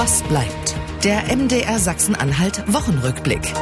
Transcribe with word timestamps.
Was 0.00 0.22
bleibt? 0.22 0.76
Der 1.02 1.24
MDR 1.36 1.80
Sachsen-Anhalt 1.80 2.62
Wochenrückblick. 2.72 3.52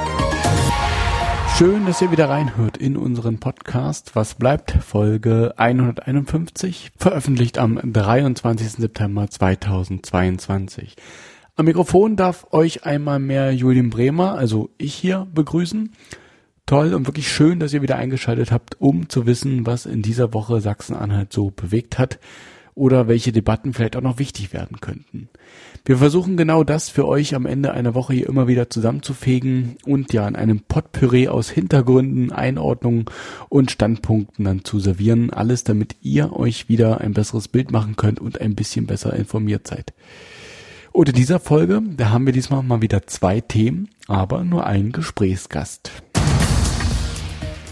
Schön, 1.57 1.87
dass 1.87 2.03
ihr 2.03 2.11
wieder 2.11 2.29
reinhört 2.29 2.77
in 2.77 2.99
unseren 2.99 3.41
Podcast. 3.41 4.15
Was 4.15 4.35
bleibt? 4.35 4.73
Folge 4.73 5.55
151, 5.57 6.91
veröffentlicht 6.99 7.57
am 7.57 7.81
23. 7.83 8.71
September 8.71 9.31
2022. 9.31 10.97
Am 11.57 11.65
Mikrofon 11.65 12.17
darf 12.17 12.47
euch 12.53 12.85
einmal 12.85 13.19
mehr 13.19 13.55
Julian 13.55 13.89
Bremer, 13.89 14.35
also 14.35 14.69
ich 14.77 14.95
hier, 14.95 15.27
begrüßen. 15.33 15.95
Toll 16.67 16.93
und 16.93 17.07
wirklich 17.07 17.33
schön, 17.33 17.61
dass 17.61 17.73
ihr 17.73 17.81
wieder 17.81 17.97
eingeschaltet 17.97 18.53
habt, 18.53 18.79
um 18.79 19.09
zu 19.09 19.25
wissen, 19.25 19.65
was 19.65 19.87
in 19.87 20.03
dieser 20.03 20.35
Woche 20.35 20.61
Sachsen-Anhalt 20.61 21.33
so 21.33 21.51
bewegt 21.51 21.99
hat 21.99 22.19
oder 22.77 23.09
welche 23.09 23.33
Debatten 23.33 23.73
vielleicht 23.73 23.97
auch 23.97 24.03
noch 24.03 24.21
wichtig 24.21 24.53
werden 24.53 24.81
könnten. 24.81 25.29
Wir 25.85 25.97
versuchen 25.97 26.37
genau 26.37 26.63
das 26.63 26.89
für 26.89 27.09
euch 27.09 27.35
am 27.35 27.47
Ende 27.47 27.73
einer 27.73 27.95
Woche 27.95 28.13
hier 28.13 28.29
immer 28.29 28.49
wieder 28.49 28.69
zusammenzufegen 28.71 29.77
und 29.85 30.13
ja 30.13 30.29
in 30.29 30.37
einem 30.37 30.61
Potpüree 30.61 31.29
aus 31.29 31.49
Hintergründen, 31.49 32.33
Einordnungen 32.33 33.07
und 33.49 33.71
Standpunkten 33.71 34.45
dann 34.45 34.65
zu 34.65 34.79
servieren. 34.79 35.33
Alles, 35.33 35.65
damit 35.65 35.97
ihr 36.03 36.33
euch 36.35 36.69
wieder 36.69 37.01
ein 37.01 37.15
besseres 37.15 37.49
Bild 37.49 37.73
machen 37.73 37.97
könnt 37.97 38.21
und 38.21 38.41
ein 38.41 38.55
bisschen 38.55 38.87
besser 38.87 39.15
informiert 39.15 39.67
seid. 39.67 39.95
Und 40.93 41.09
in 41.09 41.15
dieser 41.15 41.41
Folge, 41.41 41.83
da 41.97 42.11
haben 42.11 42.27
wir 42.27 42.33
diesmal 42.33 42.63
mal 42.63 42.83
wieder 42.83 43.07
zwei 43.07 43.41
Themen, 43.41 43.89
aber 44.07 44.45
nur 44.45 44.67
einen 44.67 44.93
Gesprächsgast. 44.93 45.91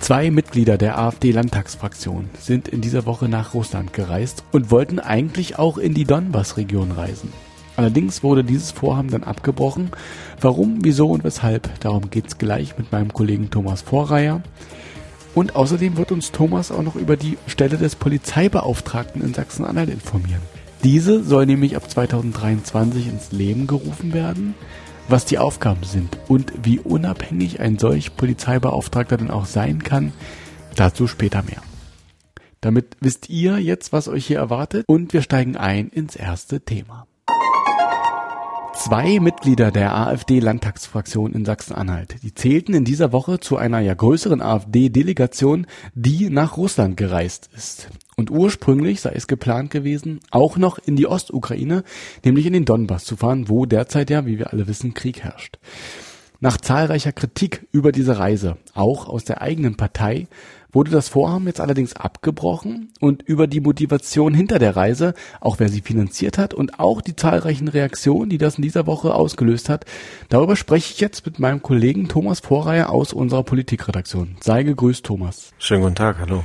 Zwei 0.04 0.30
Mitglieder 0.30 0.76
der 0.76 0.98
AfD-Landtagsfraktion 0.98 2.28
sind 2.38 2.68
in 2.68 2.82
dieser 2.82 3.06
Woche 3.06 3.26
nach 3.26 3.54
Russland 3.54 3.94
gereist 3.94 4.44
und 4.52 4.70
wollten 4.70 4.98
eigentlich 4.98 5.58
auch 5.58 5.78
in 5.78 5.94
die 5.94 6.04
Donbass-Region 6.04 6.90
reisen. 6.90 7.32
Allerdings 7.76 8.22
wurde 8.22 8.44
dieses 8.44 8.70
Vorhaben 8.70 9.10
dann 9.10 9.24
abgebrochen. 9.24 9.92
Warum, 10.42 10.80
wieso 10.82 11.08
und 11.08 11.24
weshalb, 11.24 11.80
darum 11.80 12.10
geht's 12.10 12.36
gleich 12.36 12.76
mit 12.76 12.92
meinem 12.92 13.14
Kollegen 13.14 13.48
Thomas 13.48 13.80
Vorreier. 13.80 14.42
Und 15.34 15.56
außerdem 15.56 15.96
wird 15.96 16.12
uns 16.12 16.32
Thomas 16.32 16.70
auch 16.70 16.82
noch 16.82 16.96
über 16.96 17.16
die 17.16 17.38
Stelle 17.46 17.78
des 17.78 17.96
Polizeibeauftragten 17.96 19.22
in 19.22 19.32
Sachsen-Anhalt 19.32 19.88
informieren. 19.88 20.42
Diese 20.82 21.24
soll 21.24 21.46
nämlich 21.46 21.76
ab 21.76 21.90
2023 21.90 23.08
ins 23.08 23.32
Leben 23.32 23.66
gerufen 23.66 24.12
werden 24.12 24.54
was 25.08 25.24
die 25.24 25.38
Aufgaben 25.38 25.84
sind 25.84 26.18
und 26.28 26.52
wie 26.62 26.80
unabhängig 26.80 27.60
ein 27.60 27.78
solch 27.78 28.16
Polizeibeauftragter 28.16 29.16
denn 29.16 29.30
auch 29.30 29.46
sein 29.46 29.82
kann, 29.82 30.12
dazu 30.76 31.06
später 31.06 31.42
mehr. 31.42 31.62
Damit 32.60 32.96
wisst 33.00 33.28
ihr 33.28 33.58
jetzt, 33.58 33.92
was 33.92 34.08
euch 34.08 34.26
hier 34.26 34.38
erwartet 34.38 34.84
und 34.88 35.12
wir 35.12 35.22
steigen 35.22 35.56
ein 35.56 35.88
ins 35.88 36.16
erste 36.16 36.60
Thema. 36.60 37.06
Zwei 38.76 39.20
Mitglieder 39.20 39.70
der 39.70 39.96
AfD-Landtagsfraktion 39.96 41.32
in 41.32 41.44
Sachsen-Anhalt, 41.44 42.16
die 42.22 42.34
zählten 42.34 42.74
in 42.74 42.84
dieser 42.84 43.12
Woche 43.12 43.38
zu 43.38 43.56
einer 43.56 43.78
ja 43.80 43.94
größeren 43.94 44.42
AfD-Delegation, 44.42 45.66
die 45.94 46.28
nach 46.28 46.56
Russland 46.56 46.96
gereist 46.96 47.48
ist. 47.56 47.88
Und 48.16 48.30
ursprünglich 48.30 49.00
sei 49.00 49.12
es 49.14 49.26
geplant 49.26 49.70
gewesen, 49.70 50.20
auch 50.30 50.56
noch 50.56 50.78
in 50.78 50.96
die 50.96 51.06
Ostukraine, 51.06 51.84
nämlich 52.24 52.46
in 52.46 52.52
den 52.52 52.64
Donbass 52.64 53.04
zu 53.04 53.16
fahren, 53.16 53.48
wo 53.48 53.64
derzeit 53.64 54.10
ja, 54.10 54.26
wie 54.26 54.38
wir 54.38 54.52
alle 54.52 54.66
wissen, 54.66 54.92
Krieg 54.92 55.22
herrscht. 55.22 55.58
Nach 56.40 56.58
zahlreicher 56.58 57.12
Kritik 57.12 57.66
über 57.72 57.92
diese 57.92 58.18
Reise, 58.18 58.58
auch 58.74 59.08
aus 59.08 59.24
der 59.24 59.40
eigenen 59.40 59.76
Partei, 59.76 60.26
wurde 60.74 60.90
das 60.90 61.08
Vorhaben 61.08 61.46
jetzt 61.46 61.60
allerdings 61.60 61.94
abgebrochen 61.94 62.92
und 63.00 63.22
über 63.22 63.46
die 63.46 63.60
Motivation 63.60 64.34
hinter 64.34 64.58
der 64.58 64.76
Reise, 64.76 65.14
auch 65.40 65.58
wer 65.58 65.68
sie 65.68 65.80
finanziert 65.80 66.36
hat 66.36 66.52
und 66.52 66.80
auch 66.80 67.00
die 67.00 67.16
zahlreichen 67.16 67.68
Reaktionen, 67.68 68.28
die 68.28 68.38
das 68.38 68.56
in 68.56 68.62
dieser 68.62 68.86
Woche 68.86 69.14
ausgelöst 69.14 69.68
hat, 69.68 69.84
darüber 70.28 70.56
spreche 70.56 70.92
ich 70.92 71.00
jetzt 71.00 71.24
mit 71.24 71.38
meinem 71.38 71.62
Kollegen 71.62 72.08
Thomas 72.08 72.40
Vorreiher 72.40 72.90
aus 72.90 73.12
unserer 73.12 73.44
Politikredaktion. 73.44 74.36
Sei 74.40 74.62
gegrüßt, 74.64 75.04
Thomas. 75.04 75.52
Schönen 75.58 75.82
guten 75.82 75.94
Tag, 75.94 76.18
hallo. 76.18 76.44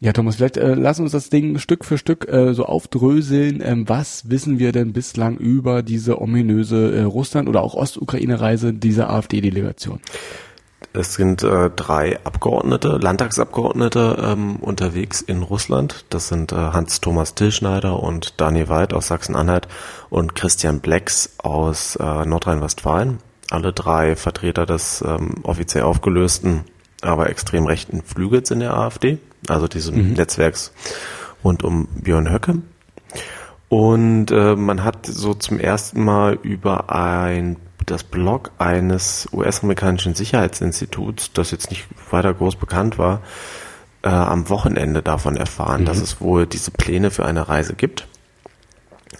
Ja, 0.00 0.12
Thomas, 0.12 0.36
vielleicht 0.36 0.56
äh, 0.56 0.74
lass 0.74 1.00
uns 1.00 1.10
das 1.10 1.28
Ding 1.28 1.58
Stück 1.58 1.84
für 1.84 1.98
Stück 1.98 2.28
äh, 2.28 2.54
so 2.54 2.66
aufdröseln. 2.66 3.60
Ähm, 3.64 3.88
was 3.88 4.30
wissen 4.30 4.60
wir 4.60 4.70
denn 4.70 4.92
bislang 4.92 5.36
über 5.38 5.82
diese 5.82 6.20
ominöse 6.20 6.94
äh, 6.94 7.02
Russland- 7.02 7.48
oder 7.48 7.62
auch 7.62 7.74
Ostukraine-Reise 7.74 8.72
dieser 8.72 9.10
AfD-Delegation? 9.10 9.98
Es 10.92 11.14
sind 11.14 11.42
äh, 11.42 11.70
drei 11.70 12.18
Abgeordnete, 12.24 12.98
Landtagsabgeordnete 12.98 14.16
ähm, 14.20 14.56
unterwegs 14.56 15.20
in 15.20 15.42
Russland. 15.42 16.04
Das 16.10 16.28
sind 16.28 16.52
äh, 16.52 16.56
Hans-Thomas 16.56 17.34
Tillschneider 17.34 18.02
und 18.02 18.40
Daniel 18.40 18.68
Weid 18.68 18.92
aus 18.92 19.08
Sachsen-Anhalt 19.08 19.68
und 20.10 20.34
Christian 20.34 20.80
Blecks 20.80 21.34
aus 21.38 21.96
äh, 21.96 22.24
Nordrhein-Westfalen. 22.24 23.18
Alle 23.50 23.72
drei 23.72 24.16
Vertreter 24.16 24.66
des 24.66 25.02
ähm, 25.06 25.36
offiziell 25.42 25.84
aufgelösten, 25.84 26.64
aber 27.02 27.30
extrem 27.30 27.66
rechten 27.66 28.02
Flügels 28.02 28.50
in 28.50 28.60
der 28.60 28.74
AfD 28.74 29.18
also 29.46 29.68
diesem 29.68 30.08
mhm. 30.08 30.12
Netzwerks 30.14 30.72
rund 31.44 31.62
um 31.62 31.86
Björn 31.86 32.30
Höcke. 32.30 32.58
Und 33.68 34.30
äh, 34.30 34.56
man 34.56 34.82
hat 34.82 35.06
so 35.06 35.34
zum 35.34 35.58
ersten 35.58 36.02
Mal 36.02 36.38
über 36.42 36.90
ein 36.90 37.56
das 37.86 38.04
Blog 38.04 38.50
eines 38.58 39.28
US-amerikanischen 39.32 40.14
Sicherheitsinstituts, 40.14 41.32
das 41.32 41.50
jetzt 41.50 41.70
nicht 41.70 41.86
weiter 42.10 42.34
groß 42.34 42.56
bekannt 42.56 42.98
war, 42.98 43.22
äh, 44.02 44.08
am 44.08 44.48
Wochenende 44.48 45.02
davon 45.02 45.36
erfahren, 45.36 45.82
mhm. 45.82 45.86
dass 45.86 45.98
es 45.98 46.20
wohl 46.20 46.46
diese 46.46 46.70
Pläne 46.70 47.10
für 47.10 47.24
eine 47.24 47.48
Reise 47.48 47.74
gibt. 47.74 48.06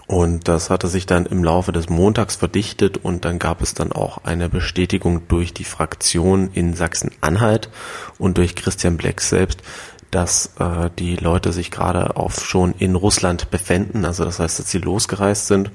Und 0.07 0.49
das 0.49 0.71
hatte 0.71 0.89
sich 0.89 1.07
dann 1.07 1.27
im 1.27 1.43
Laufe 1.43 1.73
des 1.73 1.89
Montags 1.89 2.37
verdichtet 2.37 2.99
und 2.99 3.25
dann 3.25 3.39
gab 3.39 3.63
es 3.63 3.75
dann 3.75 3.93
auch 3.93 4.25
eine 4.25 4.49
Bestätigung 4.49 5.29
durch 5.29 5.55
die 5.55 5.65
Fraktion 5.65 6.51
in 6.53 6.75
Sachsen-Anhalt 6.75 7.71
und 8.19 8.39
durch 8.39 8.55
Christian 8.55 8.97
Bleck 8.97 9.21
selbst, 9.21 9.63
dass 10.11 10.53
äh, 10.59 10.91
die 10.99 11.17
Leute 11.17 11.53
sich 11.53 11.71
gerade 11.71 12.17
auf 12.17 12.45
schon 12.45 12.75
in 12.79 12.95
Russland 12.95 13.51
befänden, 13.51 14.05
also 14.05 14.25
das 14.25 14.39
heißt, 14.39 14.59
dass 14.59 14.71
sie 14.71 14.79
losgereist 14.79 15.47
sind 15.47 15.71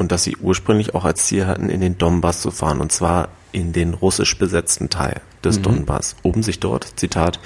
und 0.00 0.10
dass 0.10 0.24
sie 0.24 0.36
ursprünglich 0.36 0.94
auch 0.94 1.04
als 1.04 1.26
Ziel 1.26 1.46
hatten, 1.46 1.68
in 1.68 1.80
den 1.80 1.98
Donbass 1.98 2.40
zu 2.40 2.50
fahren 2.50 2.80
und 2.80 2.90
zwar 2.90 3.28
in 3.52 3.72
den 3.72 3.92
russisch 3.92 4.38
besetzten 4.38 4.88
Teil 4.88 5.20
des 5.44 5.58
mhm. 5.58 5.64
Donbass, 5.64 6.16
um 6.22 6.42
sich 6.42 6.58
dort, 6.58 6.98
Zitat, 6.98 7.38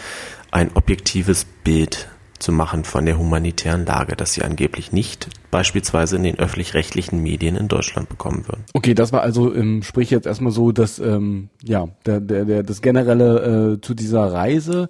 ein 0.53 0.71
objektives 0.75 1.47
Bild 1.65 2.09
zu 2.39 2.53
machen 2.53 2.85
von 2.85 3.07
der 3.07 3.19
humanitären 3.19 3.87
Lage, 3.87 4.15
dass 4.15 4.35
sie 4.35 4.43
angeblich 4.43 4.93
nicht 4.93 5.29
beispielsweise 5.51 6.15
in 6.17 6.23
den 6.23 6.39
öffentlich-rechtlichen 6.39 7.21
Medien 7.21 7.57
in 7.57 7.67
Deutschland 7.67 8.09
bekommen 8.09 8.45
würden. 8.47 8.65
Okay, 8.73 8.95
das 8.95 9.13
war 9.13 9.23
also, 9.23 9.53
ähm, 9.53 9.83
sprich 9.83 10.11
jetzt 10.11 10.27
erstmal 10.27 10.53
so, 10.53 10.71
dass 10.71 11.01
ähm, 11.01 11.49
ja 11.63 11.89
der, 12.07 12.21
der, 12.21 12.45
der 12.45 12.63
das 12.63 12.83
generelle 12.83 13.75
äh, 13.75 13.81
zu 13.81 13.95
dieser 13.95 14.33
Reise. 14.33 14.89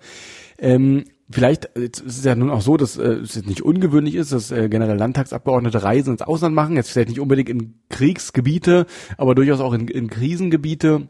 Ähm, 0.58 1.04
Vielleicht 1.30 1.70
jetzt 1.76 2.00
ist 2.00 2.18
es 2.18 2.24
ja 2.24 2.34
nun 2.34 2.50
auch 2.50 2.60
so, 2.60 2.76
dass 2.76 2.98
äh, 2.98 3.14
es 3.14 3.34
jetzt 3.34 3.48
nicht 3.48 3.62
ungewöhnlich 3.62 4.14
ist, 4.14 4.32
dass 4.32 4.50
äh, 4.50 4.68
generell 4.68 4.98
Landtagsabgeordnete 4.98 5.82
Reisen 5.82 6.12
ins 6.12 6.22
Ausland 6.22 6.54
machen. 6.54 6.76
Jetzt 6.76 6.90
vielleicht 6.90 7.08
nicht 7.08 7.20
unbedingt 7.20 7.48
in 7.48 7.74
Kriegsgebiete, 7.88 8.86
aber 9.16 9.34
durchaus 9.34 9.60
auch 9.60 9.72
in, 9.72 9.88
in 9.88 10.10
Krisengebiete. 10.10 11.08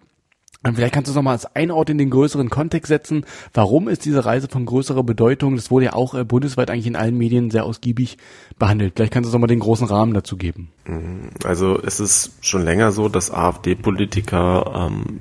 Ähm, 0.65 0.77
vielleicht 0.77 0.95
kannst 0.95 1.09
du 1.09 1.11
es 1.11 1.17
nochmal 1.17 1.35
als 1.35 1.57
Einort 1.57 1.91
in 1.91 1.99
den 1.99 2.11
größeren 2.11 2.49
Kontext 2.49 2.89
setzen. 2.89 3.27
Warum 3.53 3.89
ist 3.89 4.05
diese 4.05 4.25
Reise 4.25 4.49
von 4.49 4.67
größerer 4.67 5.03
Bedeutung? 5.03 5.57
Das 5.57 5.71
wurde 5.71 5.87
ja 5.87 5.93
auch 5.95 6.15
äh, 6.15 6.25
bundesweit 6.25 6.71
eigentlich 6.71 6.87
in 6.87 6.97
allen 6.97 7.19
Medien 7.19 7.51
sehr 7.51 7.65
ausgiebig 7.65 8.17
behandelt. 8.59 8.95
Vielleicht 8.97 9.13
kannst 9.13 9.29
du 9.29 9.33
nochmal 9.33 9.49
den 9.49 9.61
großen 9.61 9.87
Rahmen 9.87 10.15
dazu 10.15 10.37
geben. 10.37 10.71
Mhm. 10.87 11.31
Also 11.45 11.79
es 11.83 12.01
ist 12.01 12.33
schon 12.41 12.65
länger 12.65 12.93
so, 12.93 13.09
dass 13.09 13.31
AfD-Politiker 13.31 14.91
ähm, 14.91 15.21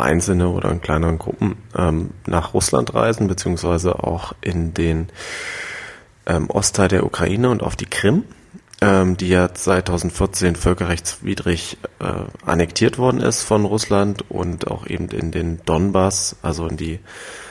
einzelne 0.00 0.48
oder 0.48 0.70
in 0.70 0.80
kleineren 0.80 1.18
Gruppen 1.18 1.56
ähm, 1.76 2.10
nach 2.26 2.54
Russland 2.54 2.94
reisen, 2.94 3.28
beziehungsweise 3.28 4.02
auch 4.02 4.34
in 4.40 4.74
den 4.74 5.08
ähm, 6.26 6.50
Ostteil 6.50 6.88
der 6.88 7.04
Ukraine 7.04 7.50
und 7.50 7.62
auf 7.62 7.76
die 7.76 7.86
Krim, 7.86 8.24
ähm, 8.80 9.16
die 9.16 9.28
ja 9.28 9.52
2014 9.52 10.56
völkerrechtswidrig 10.56 11.78
äh, 12.00 12.46
annektiert 12.46 12.98
worden 12.98 13.20
ist 13.20 13.42
von 13.42 13.64
Russland 13.64 14.30
und 14.30 14.68
auch 14.68 14.86
eben 14.86 15.08
in 15.08 15.30
den 15.30 15.60
Donbass, 15.64 16.36
also 16.42 16.66
in 16.66 16.76
die 16.76 17.00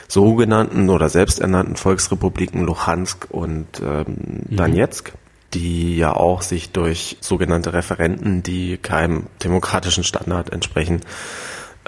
sogenannten 0.08 0.90
oder 0.90 1.08
selbsternannten 1.08 1.76
Volksrepubliken 1.76 2.64
Luhansk 2.64 3.26
und 3.30 3.66
ähm, 3.80 4.04
mhm. 4.48 4.56
Donetsk 4.56 5.12
die 5.54 5.96
ja 5.96 6.14
auch 6.14 6.42
sich 6.42 6.72
durch 6.72 7.16
sogenannte 7.20 7.72
Referenten, 7.72 8.42
die 8.42 8.76
keinem 8.76 9.26
demokratischen 9.42 10.04
Standard 10.04 10.52
entsprechen, 10.52 11.00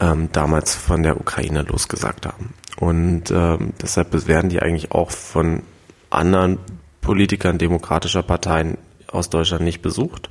ähm, 0.00 0.28
damals 0.32 0.74
von 0.74 1.02
der 1.02 1.20
Ukraine 1.20 1.62
losgesagt 1.62 2.26
haben. 2.26 2.54
Und 2.78 3.30
ähm, 3.30 3.72
deshalb 3.80 4.26
werden 4.28 4.50
die 4.50 4.60
eigentlich 4.60 4.92
auch 4.92 5.10
von 5.10 5.62
anderen 6.10 6.58
Politikern 7.00 7.58
demokratischer 7.58 8.22
Parteien 8.22 8.78
aus 9.10 9.30
Deutschland 9.30 9.64
nicht 9.64 9.82
besucht. 9.82 10.28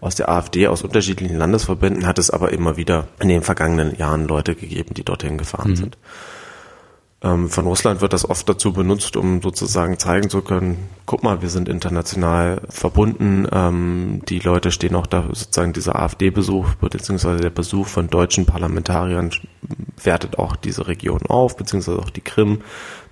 Aus 0.00 0.14
der 0.14 0.28
AfD, 0.28 0.66
aus 0.66 0.82
unterschiedlichen 0.82 1.36
Landesverbänden 1.36 2.06
hat 2.06 2.18
es 2.18 2.30
aber 2.30 2.52
immer 2.52 2.76
wieder 2.76 3.08
in 3.20 3.28
den 3.28 3.42
vergangenen 3.42 3.96
Jahren 3.96 4.26
Leute 4.26 4.54
gegeben, 4.54 4.94
die 4.94 5.04
dorthin 5.04 5.36
gefahren 5.36 5.72
mhm. 5.72 5.76
sind. 5.76 5.98
Ähm, 7.22 7.50
von 7.50 7.66
Russland 7.66 8.00
wird 8.00 8.14
das 8.14 8.28
oft 8.28 8.48
dazu 8.48 8.72
benutzt, 8.72 9.16
um 9.16 9.42
sozusagen 9.42 9.98
zeigen 9.98 10.30
zu 10.30 10.40
können, 10.40 10.88
guck 11.04 11.22
mal, 11.22 11.42
wir 11.42 11.50
sind 11.50 11.68
international 11.68 12.62
verbunden. 12.70 13.46
Ähm, 13.52 14.22
die 14.28 14.38
Leute 14.38 14.70
stehen 14.70 14.94
auch 14.94 15.06
da, 15.06 15.24
sozusagen 15.28 15.74
dieser 15.74 15.96
AfD-Besuch, 15.96 16.74
beziehungsweise 16.76 17.40
der 17.40 17.50
Besuch 17.50 17.88
von 17.88 18.08
deutschen 18.08 18.46
Parlamentariern 18.46 19.30
wertet 20.02 20.38
auch 20.38 20.56
diese 20.56 20.86
Region 20.86 21.20
auf, 21.28 21.56
beziehungsweise 21.56 21.98
auch 21.98 22.10
die 22.10 22.22
Krim, 22.22 22.62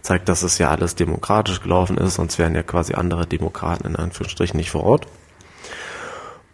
zeigt, 0.00 0.28
dass 0.30 0.42
es 0.42 0.56
ja 0.56 0.70
alles 0.70 0.94
demokratisch 0.94 1.60
gelaufen 1.60 1.98
ist, 1.98 2.14
sonst 2.14 2.38
wären 2.38 2.54
ja 2.54 2.62
quasi 2.62 2.94
andere 2.94 3.26
Demokraten 3.26 3.86
in 3.86 3.96
Anführungsstrichen 3.96 4.56
nicht 4.56 4.70
vor 4.70 4.84
Ort. 4.84 5.06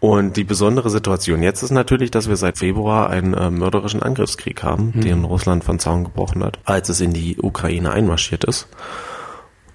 Und 0.04 0.36
die 0.36 0.44
besondere 0.44 0.90
Situation 0.90 1.42
jetzt 1.42 1.62
ist 1.62 1.70
natürlich, 1.70 2.10
dass 2.10 2.28
wir 2.28 2.36
seit 2.36 2.58
Februar 2.58 3.08
einen 3.08 3.32
äh, 3.32 3.50
mörderischen 3.50 4.02
Angriffskrieg 4.02 4.62
haben, 4.62 4.92
mhm. 4.94 5.00
den 5.00 5.24
Russland 5.24 5.64
von 5.64 5.78
Zaun 5.78 6.04
gebrochen 6.04 6.44
hat, 6.44 6.58
als 6.66 6.90
es 6.90 7.00
in 7.00 7.14
die 7.14 7.38
Ukraine 7.40 7.90
einmarschiert 7.90 8.44
ist. 8.44 8.68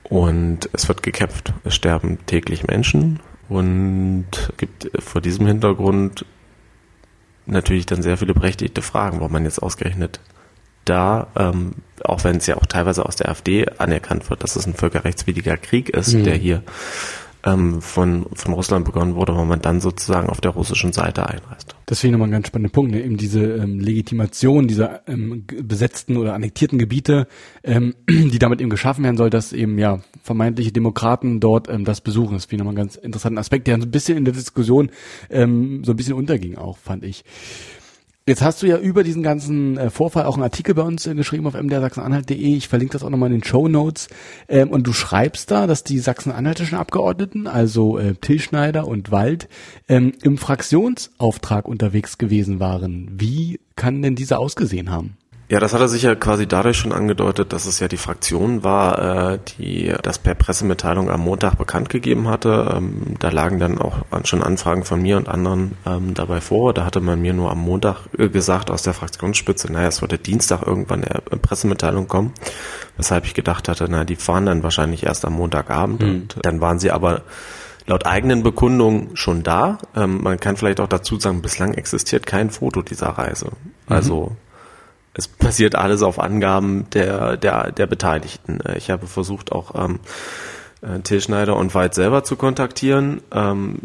Und 0.04 0.70
es 0.72 0.88
wird 0.88 1.02
gekämpft. 1.02 1.54
Es 1.64 1.74
sterben 1.74 2.20
täglich 2.28 2.68
Menschen 2.68 3.22
und 3.48 4.28
es 4.32 4.58
gibt 4.58 4.92
vor 5.00 5.20
diesem 5.20 5.48
Hintergrund 5.48 6.28
natürlich 7.48 7.88
dann 7.88 8.04
sehr 8.04 8.18
viele 8.18 8.36
berechtigte 8.36 8.84
Fragen, 8.84 9.22
warum 9.22 9.32
man 9.32 9.46
jetzt 9.46 9.64
ausgerechnet 9.64 10.20
da, 10.86 11.26
ähm, 11.38 11.74
auch 12.04 12.24
wenn 12.24 12.38
es 12.38 12.46
ja 12.46 12.56
auch 12.56 12.68
teilweise 12.68 13.04
aus 13.04 13.16
der 13.16 13.30
AfD 13.30 13.66
anerkannt 13.80 14.30
wird, 14.30 14.44
dass 14.44 14.56
es 14.56 14.68
ein 14.68 14.76
völkerrechtswidriger 14.76 15.58
Krieg 15.58 15.90
ist, 15.90 16.14
mhm. 16.14 16.24
der 16.24 16.36
hier 16.36 16.62
ähm, 17.54 17.82
von, 17.82 18.26
von 18.34 18.54
Russland 18.54 18.86
begonnen 18.86 19.16
wurde, 19.16 19.36
wo 19.36 19.44
man 19.46 19.62
dann 19.62 19.82
sozusagen 19.82 20.30
auf 20.30 20.42
der 20.42 20.52
russischen 20.52 20.94
Seite 20.94 21.28
einreist. 21.28 21.76
Das 21.86 22.00
finde 22.00 22.10
ich 22.10 22.14
nochmal 22.14 22.30
ein 22.30 22.34
ganz 22.34 22.48
spannender 22.48 22.72
Punkt, 22.72 22.92
ne? 22.92 23.04
eben 23.04 23.18
diese 23.18 23.42
ähm, 23.42 23.80
Legitimation 23.80 24.68
dieser 24.68 25.08
ähm, 25.08 25.46
besetzten 25.64 26.18
oder 26.18 26.34
annektierten 26.34 26.78
Gebiete, 26.78 27.28
ähm, 27.64 27.96
die 28.10 28.40
damit 28.40 28.62
eben 28.62 28.70
geschaffen 28.70 29.04
werden 29.04 29.18
soll, 29.18 29.30
dass 29.30 29.54
eben 29.54 29.78
ja 29.80 30.02
vermeintliche 30.22 30.72
Demokraten 30.72 31.40
dort 31.40 31.70
ähm, 31.70 31.86
das 31.86 32.02
besuchen. 32.02 32.34
Das 32.34 32.46
finde 32.46 32.56
ich 32.56 32.60
nochmal 32.60 32.78
einen 32.80 32.88
ganz 32.88 32.96
interessanten 32.96 33.38
Aspekt, 33.38 33.68
der 33.68 33.78
so 33.80 33.88
ein 33.88 33.92
bisschen 33.92 34.18
in 34.18 34.26
der 34.26 34.34
Diskussion 34.34 34.92
ähm, 35.30 35.84
so 35.84 35.94
ein 35.94 35.96
bisschen 35.98 36.14
unterging 36.14 36.58
auch, 36.58 36.78
fand 36.78 37.04
ich. 37.04 37.24
Jetzt 38.30 38.44
hast 38.44 38.62
du 38.62 38.68
ja 38.68 38.78
über 38.78 39.04
diesen 39.04 39.24
ganzen 39.24 39.76
äh, 39.80 39.90
Vorfall 39.90 40.26
auch 40.26 40.36
einen 40.36 40.44
Artikel 40.44 40.76
bei 40.76 40.84
uns 40.84 41.08
äh, 41.08 41.16
geschrieben 41.16 41.48
auf 41.48 41.56
mdrsachsenanhalt.de. 41.56 42.38
Ich 42.38 42.68
verlinke 42.68 42.94
das 42.94 43.02
auch 43.02 43.10
nochmal 43.10 43.32
in 43.32 43.40
den 43.40 43.44
Show 43.44 43.68
Notes. 43.68 44.08
Ähm, 44.48 44.70
und 44.70 44.86
du 44.86 44.94
schreibst 44.94 45.50
da, 45.50 45.66
dass 45.66 45.84
die 45.84 45.98
sachsen-anhaltischen 45.98 46.78
Abgeordneten, 46.78 47.48
also 47.48 47.98
äh, 47.98 48.14
Till 48.14 48.40
Schneider 48.40 48.88
und 48.88 49.10
Wald, 49.10 49.50
ähm, 49.88 50.14
im 50.22 50.38
Fraktionsauftrag 50.38 51.68
unterwegs 51.68 52.20
gewesen 52.20 52.60
waren. 52.60 53.10
Wie 53.20 53.60
kann 53.76 54.04
denn 54.04 54.16
dieser 54.16 54.38
ausgesehen 54.38 54.92
haben? 54.92 55.18
Ja, 55.50 55.60
das 55.60 55.74
hat 55.74 55.82
er 55.82 55.88
sich 55.88 56.04
ja 56.04 56.14
quasi 56.14 56.48
dadurch 56.48 56.78
schon 56.78 56.94
angedeutet, 56.94 57.54
dass 57.54 57.66
es 57.66 57.80
ja 57.80 57.88
die 57.88 57.98
Fraktion 57.98 58.64
war, 58.64 59.34
äh, 59.34 59.40
die 59.58 59.92
das 60.04 60.20
per 60.20 60.36
Pressemitteilung 60.36 61.10
am 61.10 61.22
Montag 61.22 61.56
bekannt 61.56 61.90
gegeben 61.90 62.28
hatte. 62.28 62.76
Ähm, 62.76 63.16
da 63.18 63.30
lagen 63.30 63.58
dann 63.58 63.80
auch 63.80 64.06
schon 64.26 64.44
Anfragen 64.44 64.86
von 64.86 65.02
mir 65.02 65.18
und 65.18 65.28
anderen 65.28 65.76
ähm, 65.88 66.14
dabei 66.14 66.40
vor. 66.40 66.76
Da 66.76 66.86
hatte 66.86 67.02
man 67.02 67.20
mir 67.20 67.34
nur 67.34 67.50
am 67.50 67.58
Montag 67.58 67.98
äh, 68.16 68.30
gesagt 68.30 68.70
aus 68.70 68.84
der 68.84 68.94
Fraktionsspitze, 68.94 69.74
naja, 69.74 69.88
es 69.88 70.02
würde 70.02 70.20
Dienstag 70.20 70.62
irgendwann 70.62 71.04
eine 71.04 71.40
Pressemitteilung 71.40 72.08
kommen. 72.08 72.32
Weshalb 72.98 73.26
ich 73.26 73.34
gedacht 73.34 73.68
hatte, 73.70 73.88
na, 73.90 74.06
die 74.06 74.18
fahren 74.18 74.46
dann 74.46 74.62
wahrscheinlich 74.62 75.04
erst 75.04 75.26
am 75.26 75.34
Montagabend. 75.34 76.02
Mhm. 76.04 76.10
Und 76.10 76.36
dann 76.44 76.62
waren 76.62 76.78
sie 76.78 76.92
aber 76.92 77.24
laut 77.88 78.06
eigenen 78.06 78.44
Bekundungen 78.44 79.16
schon 79.16 79.42
da. 79.42 79.80
Ähm, 79.96 80.22
man 80.22 80.40
kann 80.40 80.58
vielleicht 80.58 80.80
auch 80.80 80.88
dazu 80.88 81.20
sagen, 81.20 81.42
bislang 81.42 81.74
existiert 81.74 82.28
kein 82.28 82.52
Foto 82.52 82.84
dieser 82.84 83.08
Reise. 83.08 83.48
Also 83.88 84.28
mhm 84.28 84.49
es 85.20 85.28
basiert 85.28 85.76
alles 85.76 86.02
auf 86.02 86.20
Angaben 86.20 86.90
der, 86.94 87.38
der, 87.38 87.72
der 87.72 87.88
Beteiligten. 87.88 88.60
Äh, 88.62 88.78
ich 88.78 88.90
habe 88.90 89.08
versucht, 89.08 89.52
auch 89.52 89.76
ähm, 89.76 90.00
äh, 90.82 91.00
Till 91.02 91.22
Schneider 91.22 91.56
und 91.56 91.76
Weid 91.76 91.94
selber 91.94 92.24
zu 92.24 92.36
kontaktieren. 92.36 93.22
Ähm, 93.32 93.80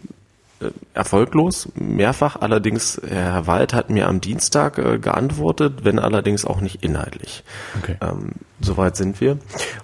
äh, 0.60 0.70
erfolglos, 0.94 1.68
mehrfach. 1.74 2.36
Allerdings, 2.40 3.00
Herr 3.06 3.46
Wald 3.46 3.74
hat 3.74 3.90
mir 3.90 4.08
am 4.08 4.20
Dienstag 4.20 4.78
äh, 4.78 4.98
geantwortet, 4.98 5.84
wenn 5.84 5.98
allerdings 5.98 6.44
auch 6.44 6.60
nicht 6.60 6.82
inhaltlich. 6.82 7.44
Okay. 7.82 7.96
Ähm, 8.00 8.32
Soweit 8.60 8.96
sind 8.96 9.20
wir. 9.20 9.38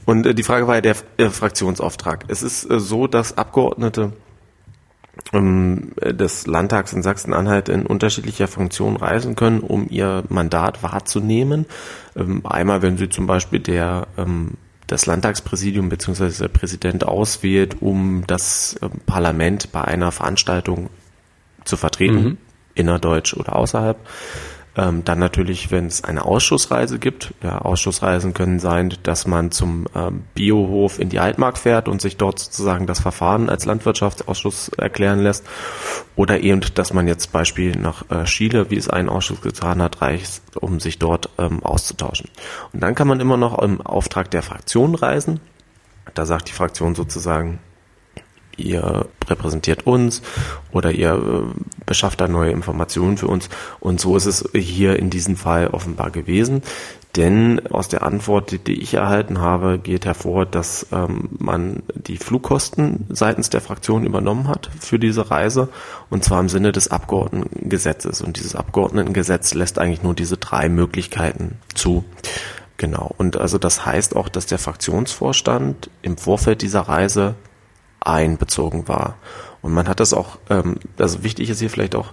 Und 0.06 0.26
äh, 0.26 0.34
die 0.34 0.42
Frage 0.42 0.66
war 0.66 0.76
ja 0.76 0.80
der 0.80 0.96
äh, 1.18 1.28
Fraktionsauftrag. 1.28 2.24
Es 2.28 2.42
ist 2.42 2.62
so, 2.62 3.06
dass 3.06 3.36
Abgeordnete 3.36 4.12
des 5.32 6.46
Landtags 6.46 6.92
in 6.92 7.02
Sachsen-Anhalt 7.02 7.68
in 7.68 7.86
unterschiedlicher 7.86 8.48
Funktion 8.48 8.96
reisen 8.96 9.36
können, 9.36 9.60
um 9.60 9.86
ihr 9.88 10.24
Mandat 10.28 10.82
wahrzunehmen. 10.82 11.66
Ähm, 12.16 12.42
einmal, 12.44 12.82
wenn 12.82 12.98
sie 12.98 13.08
zum 13.08 13.26
Beispiel 13.26 13.60
der 13.60 14.08
ähm, 14.16 14.54
das 14.90 15.06
Landtagspräsidium 15.06 15.88
bzw. 15.88 16.30
der 16.30 16.48
Präsident 16.48 17.06
auswählt, 17.06 17.76
um 17.80 18.24
das 18.26 18.76
Parlament 19.06 19.70
bei 19.70 19.82
einer 19.84 20.10
Veranstaltung 20.10 20.90
zu 21.64 21.76
vertreten, 21.76 22.22
mhm. 22.22 22.38
innerdeutsch 22.74 23.34
oder 23.34 23.54
außerhalb. 23.54 23.98
Ähm, 24.76 25.04
dann 25.04 25.18
natürlich, 25.18 25.72
wenn 25.72 25.86
es 25.86 26.04
eine 26.04 26.24
Ausschussreise 26.24 27.00
gibt. 27.00 27.34
Ja, 27.42 27.58
Ausschussreisen 27.58 28.34
können 28.34 28.60
sein, 28.60 28.94
dass 29.02 29.26
man 29.26 29.50
zum 29.50 29.86
ähm, 29.96 30.22
Biohof 30.34 31.00
in 31.00 31.08
die 31.08 31.18
Altmark 31.18 31.58
fährt 31.58 31.88
und 31.88 32.00
sich 32.00 32.16
dort 32.16 32.38
sozusagen 32.38 32.86
das 32.86 33.00
Verfahren 33.00 33.50
als 33.50 33.64
Landwirtschaftsausschuss 33.64 34.68
erklären 34.78 35.18
lässt. 35.18 35.44
Oder 36.14 36.40
eben, 36.40 36.60
dass 36.74 36.92
man 36.92 37.08
jetzt 37.08 37.32
Beispiel 37.32 37.76
nach 37.76 38.08
äh, 38.10 38.24
Chile, 38.24 38.70
wie 38.70 38.76
es 38.76 38.88
ein 38.88 39.08
Ausschuss 39.08 39.40
getan 39.40 39.82
hat, 39.82 40.02
reicht, 40.02 40.42
um 40.54 40.78
sich 40.78 40.98
dort 41.00 41.30
ähm, 41.38 41.64
auszutauschen. 41.64 42.30
Und 42.72 42.80
dann 42.80 42.94
kann 42.94 43.08
man 43.08 43.18
immer 43.18 43.36
noch 43.36 43.58
im 43.58 43.80
Auftrag 43.80 44.30
der 44.30 44.42
Fraktion 44.42 44.94
reisen. 44.94 45.40
Da 46.14 46.26
sagt 46.26 46.48
die 46.48 46.52
Fraktion 46.52 46.94
sozusagen, 46.94 47.58
ihr 48.60 49.06
repräsentiert 49.28 49.86
uns 49.86 50.22
oder 50.72 50.92
ihr 50.92 51.14
äh, 51.14 51.62
beschafft 51.86 52.20
da 52.20 52.28
neue 52.28 52.52
Informationen 52.52 53.16
für 53.16 53.28
uns. 53.28 53.48
Und 53.80 54.00
so 54.00 54.16
ist 54.16 54.26
es 54.26 54.48
hier 54.54 54.98
in 54.98 55.10
diesem 55.10 55.36
Fall 55.36 55.68
offenbar 55.68 56.10
gewesen. 56.10 56.62
Denn 57.16 57.66
aus 57.66 57.88
der 57.88 58.04
Antwort, 58.04 58.66
die 58.68 58.80
ich 58.80 58.94
erhalten 58.94 59.40
habe, 59.40 59.78
geht 59.78 60.04
hervor, 60.04 60.46
dass 60.46 60.86
ähm, 60.92 61.28
man 61.38 61.82
die 61.92 62.18
Flugkosten 62.18 63.06
seitens 63.08 63.50
der 63.50 63.60
Fraktion 63.60 64.04
übernommen 64.04 64.46
hat 64.46 64.70
für 64.78 65.00
diese 65.00 65.28
Reise 65.30 65.70
und 66.08 66.22
zwar 66.22 66.38
im 66.38 66.48
Sinne 66.48 66.70
des 66.70 66.88
Abgeordnetengesetzes. 66.88 68.20
Und 68.20 68.38
dieses 68.38 68.54
Abgeordnetengesetz 68.54 69.54
lässt 69.54 69.80
eigentlich 69.80 70.04
nur 70.04 70.14
diese 70.14 70.36
drei 70.36 70.68
Möglichkeiten 70.68 71.58
zu. 71.74 72.04
Genau. 72.76 73.12
Und 73.18 73.36
also 73.36 73.58
das 73.58 73.84
heißt 73.84 74.14
auch, 74.14 74.28
dass 74.28 74.46
der 74.46 74.58
Fraktionsvorstand 74.58 75.90
im 76.02 76.16
Vorfeld 76.16 76.62
dieser 76.62 76.82
Reise 76.82 77.34
einbezogen 78.00 78.88
war. 78.88 79.16
Und 79.62 79.72
man 79.72 79.88
hat 79.88 80.00
das 80.00 80.14
auch, 80.14 80.38
ähm, 80.48 80.76
also 80.98 81.22
wichtig 81.22 81.50
ist 81.50 81.60
hier 81.60 81.70
vielleicht 81.70 81.94
auch, 81.94 82.12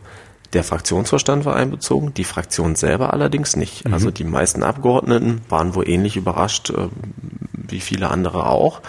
der 0.54 0.63
Fraktionsvorstand 0.63 1.45
war 1.45 1.56
einbezogen, 1.56 2.14
die 2.14 2.23
Fraktion 2.23 2.76
selber 2.76 3.14
allerdings 3.14 3.56
nicht. 3.56 3.85
Mhm. 3.85 3.94
Also 3.94 4.11
die 4.11 4.23
meisten 4.23 4.64
Abgeordneten 4.64 5.42
waren 5.50 5.76
wohl 5.76 5.90
ähnlich 5.90 6.16
überrascht, 6.16 6.69
äh, 6.69 6.88
wie 7.54 7.81
viele 7.81 8.09
andere 8.09 8.47
auch. 8.47 8.81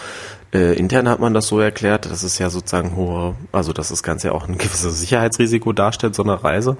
Äh, 0.51 0.73
intern 0.73 1.07
hat 1.07 1.19
man 1.19 1.33
das 1.33 1.47
so 1.47 1.59
erklärt, 1.59 2.05
dass 2.05 2.23
es 2.23 2.39
ja 2.39 2.49
sozusagen 2.49 2.95
hohe, 2.95 3.35
also 3.51 3.71
dass 3.71 3.89
das 3.89 4.01
Ganze 4.01 4.27
ja 4.27 4.33
auch 4.33 4.47
ein 4.47 4.57
gewisses 4.57 4.99
Sicherheitsrisiko 4.99 5.73
darstellt, 5.73 6.15
so 6.15 6.23
eine 6.23 6.43
Reise 6.43 6.77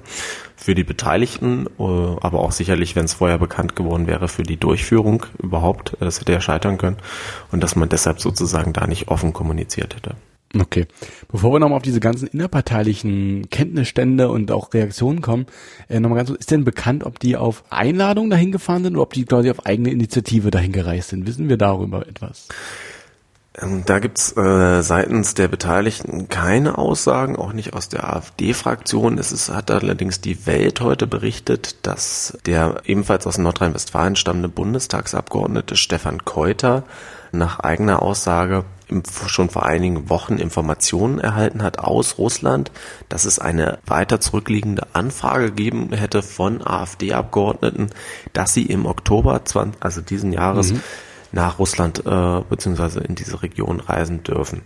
für 0.56 0.74
die 0.74 0.84
Beteiligten, 0.84 1.66
äh, 1.78 1.82
aber 1.82 2.40
auch 2.40 2.52
sicherlich, 2.52 2.96
wenn 2.96 3.04
es 3.04 3.14
vorher 3.14 3.38
bekannt 3.38 3.76
geworden 3.76 4.06
wäre, 4.06 4.28
für 4.28 4.42
die 4.42 4.56
Durchführung 4.56 5.26
überhaupt, 5.38 5.94
äh, 5.94 6.04
das 6.04 6.20
hätte 6.20 6.32
ja 6.32 6.40
scheitern 6.40 6.78
können 6.78 6.96
und 7.52 7.62
dass 7.62 7.76
man 7.76 7.88
deshalb 7.88 8.20
sozusagen 8.20 8.72
da 8.72 8.86
nicht 8.86 9.08
offen 9.08 9.32
kommuniziert 9.32 9.94
hätte. 9.94 10.16
Okay. 10.58 10.86
Bevor 11.30 11.52
wir 11.52 11.60
nochmal 11.60 11.76
auf 11.76 11.84
diese 11.84 12.00
ganzen 12.00 12.26
innerparteilichen 12.26 13.48
Kenntnisstände 13.50 14.30
und 14.30 14.50
auch 14.50 14.74
Reaktionen 14.74 15.20
kommen, 15.20 15.46
äh, 15.88 16.00
nochmal 16.00 16.18
ganz 16.18 16.30
kurz, 16.30 16.40
ist 16.40 16.50
denn 16.50 16.64
bekannt, 16.64 17.04
ob 17.04 17.20
die 17.20 17.36
auf 17.36 17.62
Einladung 17.70 18.30
dahin 18.30 18.50
gefahren 18.50 18.82
sind 18.82 18.94
oder 18.94 19.02
ob 19.02 19.12
die 19.12 19.24
quasi 19.24 19.48
auf 19.48 19.64
eigene 19.64 19.90
Initiative 19.90 20.50
dahin 20.50 20.72
gereist 20.72 21.10
sind? 21.10 21.28
Wissen 21.28 21.48
wir 21.48 21.56
darüber 21.56 22.06
etwas? 22.08 22.48
Ähm, 23.62 23.82
da 23.84 23.98
gibt's 23.98 24.36
äh, 24.36 24.82
seitens 24.82 25.34
der 25.34 25.48
Beteiligten 25.48 26.28
keine 26.28 26.78
Aussagen, 26.78 27.36
auch 27.36 27.52
nicht 27.52 27.74
aus 27.74 27.88
der 27.88 28.12
AfD-Fraktion. 28.12 29.18
Es 29.18 29.32
ist, 29.32 29.50
hat 29.50 29.70
allerdings 29.70 30.20
die 30.20 30.46
Welt 30.46 30.80
heute 30.80 31.06
berichtet, 31.06 31.76
dass 31.86 32.38
der 32.46 32.82
ebenfalls 32.84 33.26
aus 33.26 33.38
Nordrhein-Westfalen 33.38 34.16
stammende 34.16 34.48
Bundestagsabgeordnete 34.48 35.76
Stefan 35.76 36.24
Keuter 36.24 36.84
nach 37.32 37.60
eigener 37.60 38.02
Aussage 38.02 38.64
schon 39.26 39.50
vor 39.50 39.64
einigen 39.64 40.10
Wochen 40.10 40.38
Informationen 40.38 41.20
erhalten 41.20 41.62
hat 41.62 41.78
aus 41.78 42.18
Russland, 42.18 42.72
dass 43.08 43.24
es 43.24 43.38
eine 43.38 43.78
weiter 43.86 44.20
zurückliegende 44.20 44.82
Anfrage 44.94 45.46
gegeben 45.46 45.92
hätte 45.92 46.22
von 46.22 46.66
AfD-Abgeordneten, 46.66 47.90
dass 48.32 48.52
sie 48.52 48.66
im 48.66 48.86
Oktober 48.86 49.44
20, 49.44 49.80
also 49.80 50.00
diesen 50.00 50.32
Jahres 50.32 50.72
mhm 50.72 50.82
nach 51.32 51.58
Russland 51.58 52.04
äh, 52.04 52.40
beziehungsweise 52.48 53.00
in 53.00 53.14
diese 53.14 53.42
Region 53.42 53.80
reisen 53.80 54.22
dürfen. 54.22 54.62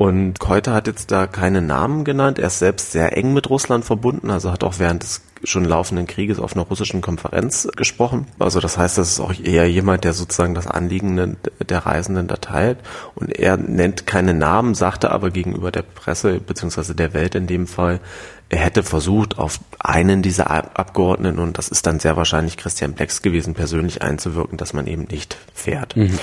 Und 0.00 0.40
Keuter 0.40 0.72
hat 0.72 0.86
jetzt 0.86 1.10
da 1.10 1.26
keine 1.26 1.60
Namen 1.60 2.04
genannt. 2.04 2.38
Er 2.38 2.46
ist 2.46 2.58
selbst 2.58 2.92
sehr 2.92 3.18
eng 3.18 3.34
mit 3.34 3.50
Russland 3.50 3.84
verbunden, 3.84 4.30
also 4.30 4.50
hat 4.50 4.64
auch 4.64 4.78
während 4.78 5.02
des 5.02 5.20
schon 5.44 5.66
laufenden 5.66 6.06
Krieges 6.06 6.38
auf 6.38 6.54
einer 6.54 6.64
russischen 6.64 7.02
Konferenz 7.02 7.68
gesprochen. 7.76 8.26
Also 8.38 8.60
das 8.60 8.78
heißt, 8.78 8.96
das 8.96 9.10
ist 9.10 9.20
auch 9.20 9.34
eher 9.38 9.70
jemand, 9.70 10.04
der 10.04 10.14
sozusagen 10.14 10.54
das 10.54 10.66
Anliegen 10.66 11.36
der 11.68 11.78
Reisenden 11.84 12.28
da 12.28 12.36
teilt. 12.36 12.78
Und 13.14 13.38
er 13.38 13.58
nennt 13.58 14.06
keine 14.06 14.32
Namen, 14.32 14.74
sagte 14.74 15.10
aber 15.10 15.30
gegenüber 15.30 15.70
der 15.70 15.82
Presse 15.82 16.40
beziehungsweise 16.40 16.94
der 16.94 17.12
Welt 17.12 17.34
in 17.34 17.46
dem 17.46 17.66
Fall, 17.66 18.00
er 18.48 18.60
hätte 18.60 18.82
versucht, 18.82 19.38
auf 19.38 19.60
einen 19.80 20.22
dieser 20.22 20.50
Abgeordneten, 20.50 21.38
und 21.38 21.58
das 21.58 21.68
ist 21.68 21.86
dann 21.86 22.00
sehr 22.00 22.16
wahrscheinlich 22.16 22.56
Christian 22.56 22.94
Blecks 22.94 23.20
gewesen, 23.20 23.52
persönlich 23.52 24.00
einzuwirken, 24.00 24.56
dass 24.56 24.72
man 24.72 24.86
eben 24.86 25.08
nicht 25.10 25.36
fährt. 25.52 25.94
Mhm. 25.94 26.18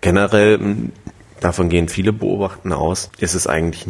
Generell 0.00 0.60
Davon 1.40 1.68
gehen 1.68 1.88
viele 1.88 2.12
Beobachten 2.12 2.72
aus. 2.72 3.10
Es 3.20 3.34
ist 3.34 3.46
eigentlich 3.46 3.86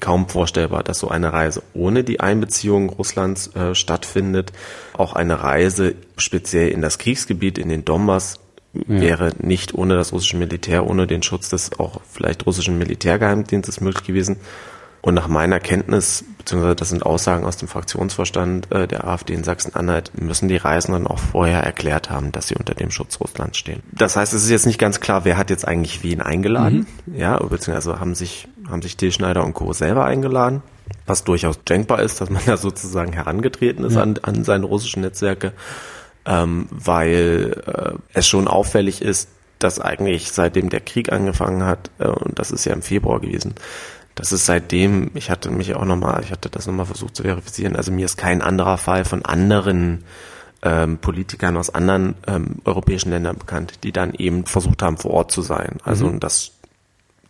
kaum 0.00 0.28
vorstellbar, 0.28 0.82
dass 0.82 0.98
so 0.98 1.08
eine 1.08 1.32
Reise 1.32 1.62
ohne 1.74 2.04
die 2.04 2.20
Einbeziehung 2.20 2.90
Russlands 2.90 3.54
äh, 3.56 3.74
stattfindet. 3.74 4.52
Auch 4.92 5.14
eine 5.14 5.42
Reise 5.42 5.94
speziell 6.16 6.68
in 6.68 6.80
das 6.80 6.98
Kriegsgebiet, 6.98 7.58
in 7.58 7.68
den 7.68 7.84
Donbass, 7.84 8.38
ja. 8.74 8.82
wäre 8.86 9.32
nicht 9.38 9.74
ohne 9.74 9.96
das 9.96 10.12
russische 10.12 10.36
Militär, 10.36 10.86
ohne 10.88 11.06
den 11.06 11.22
Schutz 11.22 11.48
des 11.48 11.78
auch 11.78 12.00
vielleicht 12.08 12.46
russischen 12.46 12.78
Militärgeheimdienstes 12.78 13.80
möglich 13.80 14.06
gewesen. 14.06 14.38
Und 15.02 15.14
nach 15.14 15.26
meiner 15.26 15.58
Kenntnis, 15.58 16.24
beziehungsweise 16.38 16.76
das 16.76 16.90
sind 16.90 17.04
Aussagen 17.04 17.44
aus 17.44 17.56
dem 17.56 17.66
Fraktionsvorstand 17.66 18.70
äh, 18.70 18.86
der 18.86 19.04
AfD 19.04 19.34
in 19.34 19.42
Sachsen-Anhalt, 19.42 20.12
müssen 20.14 20.46
die 20.46 20.56
Reisenden 20.56 21.08
auch 21.08 21.18
vorher 21.18 21.60
erklärt 21.60 22.08
haben, 22.08 22.30
dass 22.30 22.46
sie 22.46 22.54
unter 22.54 22.74
dem 22.74 22.92
Schutz 22.92 23.18
Russlands 23.20 23.58
stehen. 23.58 23.82
Das 23.90 24.14
heißt, 24.14 24.32
es 24.32 24.44
ist 24.44 24.50
jetzt 24.50 24.64
nicht 24.64 24.78
ganz 24.78 25.00
klar, 25.00 25.24
wer 25.24 25.36
hat 25.36 25.50
jetzt 25.50 25.66
eigentlich 25.66 26.04
wen 26.04 26.22
eingeladen. 26.22 26.86
Mhm. 27.06 27.16
Ja, 27.16 27.36
beziehungsweise 27.36 27.98
haben 27.98 28.14
sich, 28.14 28.46
haben 28.70 28.80
sich 28.80 28.96
Till 28.96 29.10
Schneider 29.10 29.44
und 29.44 29.54
Co. 29.54 29.72
selber 29.72 30.04
eingeladen, 30.04 30.62
was 31.04 31.24
durchaus 31.24 31.62
denkbar 31.64 32.00
ist, 32.00 32.20
dass 32.20 32.30
man 32.30 32.42
da 32.46 32.56
sozusagen 32.56 33.12
herangetreten 33.12 33.84
ist 33.84 33.96
ja. 33.96 34.02
an, 34.02 34.20
an 34.22 34.44
seine 34.44 34.66
russischen 34.66 35.02
Netzwerke, 35.02 35.52
ähm, 36.26 36.68
weil 36.70 37.60
äh, 37.66 37.98
es 38.12 38.28
schon 38.28 38.46
auffällig 38.46 39.02
ist, 39.02 39.28
dass 39.58 39.80
eigentlich 39.80 40.30
seitdem 40.30 40.70
der 40.70 40.80
Krieg 40.80 41.12
angefangen 41.12 41.64
hat, 41.64 41.90
äh, 41.98 42.06
und 42.06 42.38
das 42.38 42.52
ist 42.52 42.64
ja 42.64 42.72
im 42.72 42.82
Februar 42.82 43.20
gewesen, 43.20 43.54
das 44.14 44.32
ist 44.32 44.46
seitdem, 44.46 45.10
ich 45.14 45.30
hatte 45.30 45.50
mich 45.50 45.74
auch 45.74 45.84
nochmal, 45.84 46.22
ich 46.22 46.30
hatte 46.30 46.50
das 46.50 46.66
nochmal 46.66 46.86
versucht 46.86 47.16
zu 47.16 47.22
verifizieren, 47.22 47.76
also 47.76 47.92
mir 47.92 48.04
ist 48.04 48.16
kein 48.16 48.42
anderer 48.42 48.78
Fall 48.78 49.04
von 49.04 49.24
anderen 49.24 50.04
ähm, 50.62 50.98
Politikern 50.98 51.56
aus 51.56 51.70
anderen 51.70 52.14
ähm, 52.26 52.56
europäischen 52.64 53.10
Ländern 53.10 53.36
bekannt, 53.36 53.84
die 53.84 53.92
dann 53.92 54.14
eben 54.14 54.46
versucht 54.46 54.82
haben, 54.82 54.96
vor 54.96 55.12
Ort 55.12 55.32
zu 55.32 55.42
sein. 55.42 55.78
Also 55.82 56.06
mhm. 56.06 56.20
das 56.20 56.52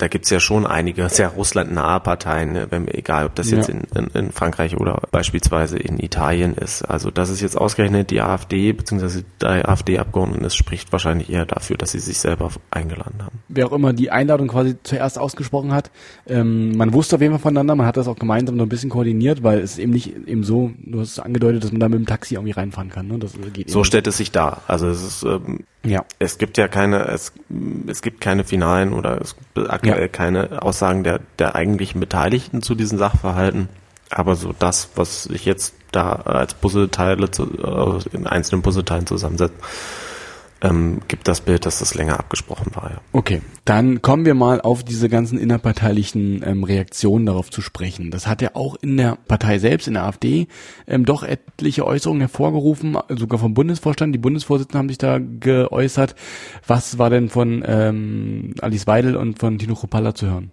da 0.02 0.09
gibt's 0.09 0.30
ja 0.30 0.40
schon 0.40 0.66
einige 0.66 1.09
sehr 1.09 1.28
russlandnahe 1.28 2.00
Parteien, 2.00 2.54
ne, 2.54 2.66
wenn, 2.71 2.88
egal 2.88 3.26
ob 3.26 3.37
das 3.37 3.52
jetzt 3.52 3.68
ja. 3.68 3.76
in, 3.76 3.85
in, 3.94 4.06
in, 4.09 4.32
Frankreich 4.32 4.76
oder 4.76 5.00
beispielsweise 5.12 5.78
in 5.78 6.00
Italien 6.00 6.54
ist. 6.54 6.82
Also 6.82 7.12
dass 7.12 7.28
es 7.28 7.40
jetzt 7.40 7.56
ausgerechnet 7.56 8.11
die 8.11 8.21
AfD 8.21 8.73
bzw. 8.73 9.23
der 9.40 9.68
AfD-Abgeordneten 9.68 10.44
ist, 10.44 10.56
spricht 10.56 10.90
wahrscheinlich 10.90 11.30
eher 11.30 11.47
dafür, 11.47 11.76
dass 11.76 11.92
sie 11.92 12.00
sich 12.00 12.18
selber 12.18 12.50
eingeladen 12.73 13.23
haben. 13.23 13.38
Wer 13.47 13.68
auch 13.68 13.73
immer 13.73 13.92
die 13.92 14.11
Einladung 14.11 14.49
quasi 14.49 14.75
zuerst 14.82 15.21
ausgesprochen 15.21 15.73
hat, 15.73 15.92
ähm, 16.26 16.76
man 16.76 16.92
wusste 16.92 17.14
auf 17.14 17.23
jeden 17.23 17.35
Fall 17.35 17.42
voneinander, 17.42 17.76
man 17.76 17.87
hat 17.87 17.97
das 17.97 18.09
auch 18.09 18.16
gemeinsam 18.16 18.56
noch 18.56 18.66
ein 18.66 18.71
bisschen 18.71 18.90
koordiniert, 18.90 19.44
weil 19.44 19.61
es 19.61 19.78
eben 19.78 19.92
nicht 19.92 20.16
eben 20.26 20.42
so, 20.42 20.73
du 20.85 20.99
hast 20.99 21.12
es 21.12 21.18
angedeutet, 21.21 21.62
dass 21.62 21.71
man 21.71 21.78
da 21.78 21.88
mit 21.88 22.00
dem 22.00 22.06
Taxi 22.06 22.35
irgendwie 22.35 22.54
reinfahren 22.54 22.90
kann. 22.90 23.06
Ne? 23.06 23.21
Das 23.21 23.35
geht 23.52 23.71
so 23.71 23.85
stellt 23.85 24.09
es 24.09 24.16
sich 24.16 24.32
dar. 24.32 24.62
Also 24.66 24.88
es 24.88 25.00
ist 25.00 25.23
ähm, 25.23 25.61
ja. 25.85 26.05
Es 26.19 26.39
gibt 26.39 26.59
ja 26.59 26.69
keine, 26.69 27.07
es, 27.09 27.33
es 27.87 28.03
gibt 28.03 28.21
keine 28.21 28.45
finalen 28.45 28.93
oder 28.93 29.21
es 29.21 29.35
aktuell 29.69 30.03
ja. 30.03 30.09
keine 30.09 30.62
Aussagen 30.62 31.03
der, 31.03 31.21
der 31.39 31.55
eigentlichen 31.57 32.01
Beteiligten 32.01 32.62
zu 32.62 32.75
diesen 32.75 32.99
Sachverhalten. 32.99 33.69
Aber 34.11 34.37
so 34.37 34.55
das, 34.57 34.91
was 34.95 35.27
ich 35.27 35.45
jetzt 35.45 35.75
da 35.91 36.12
als 36.12 36.55
Puzzleteile 36.55 37.31
zu, 37.31 37.45
äh, 37.45 38.17
in 38.17 38.27
einzelnen 38.27 38.62
Puzzleteilen 38.62 39.07
zusammensetze, 39.07 39.55
ähm, 40.62 41.00
gibt 41.09 41.28
das 41.28 41.40
Bild, 41.40 41.66
dass 41.66 41.81
das 41.81 41.95
länger 41.95 42.19
abgesprochen 42.19 42.75
war. 42.75 42.90
Ja. 42.90 43.00
Okay, 43.12 43.42
dann 43.64 44.00
kommen 44.00 44.25
wir 44.25 44.35
mal 44.35 44.61
auf 44.61 44.85
diese 44.85 45.09
ganzen 45.09 45.38
innerparteilichen 45.38 46.42
ähm, 46.47 46.64
Reaktionen 46.64 47.26
darauf 47.26 47.50
zu 47.50 47.61
sprechen. 47.61 48.11
Das 48.11 48.26
hat 48.26 48.40
ja 48.42 48.50
auch 48.54 48.76
in 48.81 48.97
der 48.97 49.19
Partei 49.26 49.59
selbst, 49.59 49.88
in 49.88 49.95
der 49.95 50.04
AfD, 50.04 50.47
ähm, 50.87 51.04
doch 51.04 51.25
etliche 51.25 51.87
Äußerungen 51.87 52.21
hervorgerufen, 52.21 52.97
sogar 53.09 53.38
vom 53.38 53.54
Bundesvorstand. 53.54 54.14
Die 54.14 54.19
Bundesvorsitzenden 54.19 54.78
haben 54.78 54.88
sich 54.88 54.99
da 54.99 55.19
geäußert. 55.19 56.14
Was 56.66 56.99
war 56.99 57.11
denn 57.11 57.28
von 57.28 57.64
ähm, 57.66 58.54
Alice 58.61 58.87
Weidel 58.87 59.16
und 59.16 59.40
von 59.40 59.59
Tino 59.59 59.75
Kropalla 59.75 60.14
zu 60.14 60.26
hören? 60.26 60.52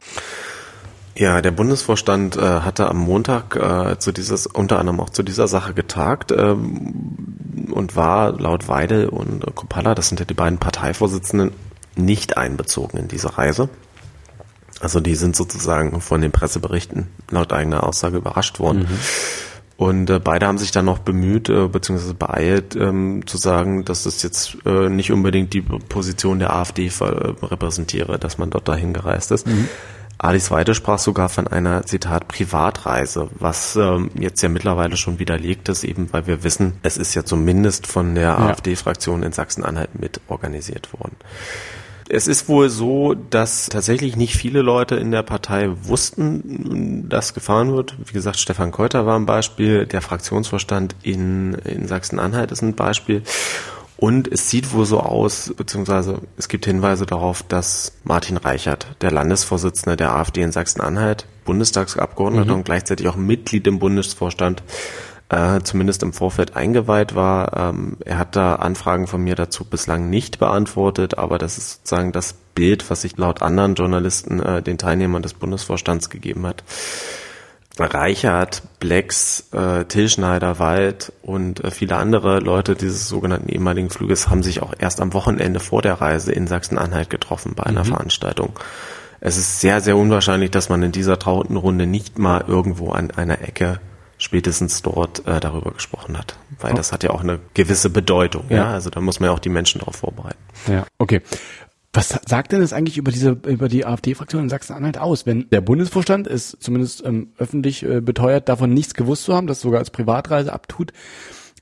Ja, 1.20 1.42
der 1.42 1.52
Bundesvorstand 1.52 2.38
äh, 2.38 2.40
hatte 2.40 2.88
am 2.88 2.98
Montag 2.98 3.54
äh, 3.58 4.00
zu 4.00 4.14
dieses, 4.14 4.48
unter 4.48 4.80
anderem 4.80 5.02
auch 5.02 5.10
zu 5.10 5.22
dieser 5.22 5.50
Sache 5.50 5.74
getagt 5.74 6.32
ähm, 6.32 7.68
und 7.74 7.98
war 7.98 8.40
laut 8.40 8.70
Weidel 8.70 9.10
und 9.10 9.46
äh, 9.46 9.52
Kopalla, 9.54 9.96
das 9.96 10.08
sind 10.08 10.22
ja 10.22 10.26
die 10.26 10.34
beiden 10.34 10.60
Parteivorsitzenden, 10.60 11.52
nicht 11.98 12.38
einbezogen 12.38 12.98
in 12.98 13.10
diese 13.10 13.38
Reise. 13.38 13.68
Also 14.80 15.02
die 15.02 15.16
sind 15.16 15.36
sozusagen 15.36 16.00
von 16.00 16.22
den 16.22 16.32
Presseberichten 16.32 17.08
laut 17.30 17.52
eigener 17.52 17.84
Aussage 17.84 18.16
überrascht 18.16 18.62
worden. 18.62 18.84
Mhm. 18.84 19.00
Und 19.76 20.10
äh, 20.10 20.20
beide 20.20 20.48
haben 20.48 20.58
sich 20.58 20.72
dann 20.72 20.86
noch 20.86 21.00
bemüht, 21.00 21.50
äh, 21.50 21.68
beziehungsweise 21.68 22.14
beeilt, 22.14 22.78
ähm, 22.78 23.28
zu 23.28 23.36
sagen, 23.36 23.84
dass 23.84 24.04
das 24.04 24.24
jetzt 24.24 24.58
äh, 24.66 24.88
nicht 24.88 25.12
unbedingt 25.12 25.54
die 25.54 25.62
Position 25.64 26.40
der 26.40 26.56
AfD 26.56 26.90
repräsentiere, 26.90 28.18
dass 28.20 28.38
man 28.38 28.52
dort 28.52 28.70
dahin 28.70 28.94
gereist 28.94 29.32
ist. 29.32 29.48
Mhm. 29.48 29.68
Alice 30.20 30.52
Weide 30.52 30.76
sprach 30.76 31.00
sogar 31.00 31.30
von 31.30 31.48
einer, 31.48 31.86
Zitat, 31.86 32.28
Privatreise, 32.28 33.30
was 33.36 33.78
ähm, 33.78 34.12
jetzt 34.20 34.42
ja 34.42 34.50
mittlerweile 34.50 34.98
schon 34.98 35.18
widerlegt 35.18 35.70
ist, 35.70 35.86
eben 35.86 36.12
weil 36.12 36.28
wir 36.28 36.44
wissen, 36.44 36.74
es 36.84 36.98
ist 36.98 37.16
ja 37.16 37.24
zumindest 37.24 37.88
von 37.88 38.16
der 38.16 38.24
ja. 38.24 38.38
AfD-Fraktion 38.38 39.24
in 39.24 39.32
Sachsen-Anhalt 39.32 39.98
mit 39.98 40.20
organisiert 40.28 40.92
worden. 40.92 41.16
Es 42.12 42.28
ist 42.28 42.50
wohl 42.50 42.70
so, 42.70 43.14
dass 43.14 43.68
tatsächlich 43.68 44.16
nicht 44.16 44.36
viele 44.36 44.64
Leute 44.64 44.96
in 44.96 45.12
der 45.12 45.22
Partei 45.22 45.70
wussten, 45.84 47.08
dass 47.08 47.36
gefahren 47.36 47.72
wird. 47.72 47.96
Wie 48.04 48.14
gesagt, 48.14 48.40
Stefan 48.40 48.72
Keuter 48.72 49.06
war 49.06 49.18
ein 49.18 49.28
Beispiel, 49.28 49.86
der 49.86 50.02
Fraktionsvorstand 50.02 50.96
in, 51.04 51.54
in 51.54 51.88
Sachsen-Anhalt 51.88 52.52
ist 52.52 52.64
ein 52.64 52.74
Beispiel. 52.74 53.22
Und 54.00 54.32
es 54.32 54.50
sieht 54.50 54.72
wohl 54.72 54.86
so 54.86 55.02
aus, 55.02 55.54
beziehungsweise 55.58 56.22
es 56.38 56.48
gibt 56.48 56.64
Hinweise 56.64 57.06
darauf, 57.06 57.44
dass 57.44 57.92
Martin 58.06 58.38
Reichert, 58.38 58.88
der 59.02 59.12
Landesvorsitzende 59.12 59.98
der 59.98 60.16
AfD 60.16 60.42
in 60.42 60.54
Sachsen-Anhalt, 60.54 61.26
Bundestagsabgeordneter 61.44 62.54
mhm. 62.54 62.60
und 62.60 62.64
gleichzeitig 62.64 63.10
auch 63.10 63.18
Mitglied 63.18 63.68
im 63.68 63.80
Bundesvorstand, 63.80 64.64
äh, 65.28 65.60
zumindest 65.64 66.02
im 66.04 66.14
Vorfeld 66.14 66.56
eingeweiht 66.56 67.14
war. 67.14 67.58
Ähm, 67.58 67.98
er 68.06 68.20
hat 68.20 68.38
da 68.38 68.56
Anfragen 68.56 69.06
von 69.06 69.22
mir 69.22 69.36
dazu 69.36 69.66
bislang 69.66 70.10
nicht 70.10 70.40
beantwortet, 70.40 71.18
aber 71.18 71.38
das 71.38 71.58
ist 71.58 71.72
sozusagen 71.72 72.14
das 72.14 72.36
Bild, 72.56 72.90
was 72.90 73.02
sich 73.02 73.18
laut 73.18 73.42
anderen 73.42 73.76
Journalisten 73.76 74.40
äh, 74.40 74.62
den 74.62 74.78
Teilnehmern 74.78 75.24
des 75.24 75.34
Bundesvorstands 75.34 76.10
gegeben 76.10 76.48
hat. 76.48 76.64
Reichert, 77.86 78.64
Blacks, 78.80 79.50
äh, 79.52 79.86
Till 79.86 80.10
Schneider, 80.10 80.60
Wald 80.60 81.12
und 81.22 81.64
äh, 81.64 81.72
viele 81.72 81.98
andere 81.98 82.40
Leute 82.40 82.76
dieses 82.76 83.08
sogenannten 83.08 83.50
ehemaligen 83.50 83.90
Fluges 83.90 84.30
haben 84.30 84.44
sich 84.44 84.62
auch 84.62 84.74
erst 84.78 85.02
am 85.02 85.14
Wochenende 85.14 85.60
vor 85.60 85.82
der 85.82 85.96
Reise 85.96 86.32
in 86.32 86.48
Sachsen-Anhalt 86.48 87.10
getroffen 87.10 87.54
bei 87.56 87.64
einer 87.64 87.84
mhm. 87.84 87.90
Veranstaltung. 87.90 88.58
Es 89.22 89.38
ist 89.38 89.60
sehr, 89.60 89.82
sehr 89.82 89.98
unwahrscheinlich, 89.98 90.52
dass 90.52 90.70
man 90.70 90.82
in 90.82 90.92
dieser 90.92 91.20
trauten 91.20 91.58
Runde 91.58 91.86
nicht 91.86 92.20
mal 92.20 92.46
irgendwo 92.48 92.92
an 92.92 93.12
einer 93.12 93.42
Ecke 93.42 93.80
spätestens 94.18 94.82
dort 94.82 95.26
äh, 95.28 95.40
darüber 95.40 95.72
gesprochen 95.72 96.18
hat. 96.18 96.36
Weil 96.60 96.74
oh. 96.74 96.76
das 96.76 96.92
hat 96.92 97.04
ja 97.04 97.10
auch 97.10 97.22
eine 97.22 97.40
gewisse 97.54 97.90
Bedeutung, 97.90 98.46
ja. 98.50 98.58
ja. 98.58 98.70
Also 98.72 98.90
da 98.90 99.00
muss 99.02 99.20
man 99.20 99.30
ja 99.30 99.34
auch 99.34 99.40
die 99.40 99.50
Menschen 99.50 99.80
darauf 99.80 99.96
vorbereiten. 99.96 100.38
Ja, 100.68 100.86
okay. 100.98 101.22
Was 102.00 102.18
sagt 102.30 102.54
denn 102.54 102.62
das 102.62 102.72
eigentlich 102.72 102.98
über 102.98 103.12
diese 103.12 103.32
über 103.46 103.68
die 103.68 103.86
AfD-Fraktion 103.86 104.44
in 104.44 104.50
Sachsen-Anhalt 104.50 104.98
aus, 104.98 105.26
wenn 105.26 105.50
der 105.50 105.60
Bundesvorstand 105.60 106.28
ist 106.28 106.56
zumindest 106.64 107.04
ähm, 107.06 107.34
öffentlich 107.38 107.84
äh, 107.84 108.00
beteuert, 108.00 108.48
davon 108.48 108.74
nichts 108.74 108.94
gewusst 108.94 109.26
zu 109.26 109.36
haben, 109.36 109.48
das 109.48 109.60
sogar 109.60 109.80
als 109.80 109.90
Privatreise 109.90 110.54
abtut? 110.54 110.94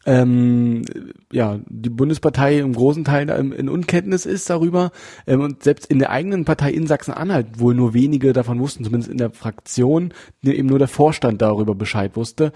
Ähm, 0.05 0.85
ja, 1.33 1.59
die 1.67 1.89
Bundespartei 1.89 2.59
im 2.59 2.73
großen 2.73 3.03
Teil 3.03 3.27
in, 3.31 3.67
Unkenntnis 3.67 4.27
ist 4.27 4.47
darüber 4.47 4.91
ähm, 5.25 5.41
und 5.41 5.63
selbst 5.63 5.87
in 5.87 5.97
der 5.97 6.11
eigenen 6.11 6.45
Partei 6.45 6.69
in 6.69 6.85
Sachsen-Anhalt 6.85 7.59
wohl 7.59 7.73
nur 7.73 7.95
wenige 7.95 8.31
davon 8.31 8.59
wussten, 8.59 8.83
zumindest 8.83 9.11
in 9.11 9.17
der 9.17 9.31
Fraktion, 9.31 10.13
eben 10.43 10.67
nur 10.67 10.77
der 10.77 10.87
Vorstand 10.87 11.41
darüber 11.41 11.73
Bescheid 11.73 12.15
wusste. 12.15 12.53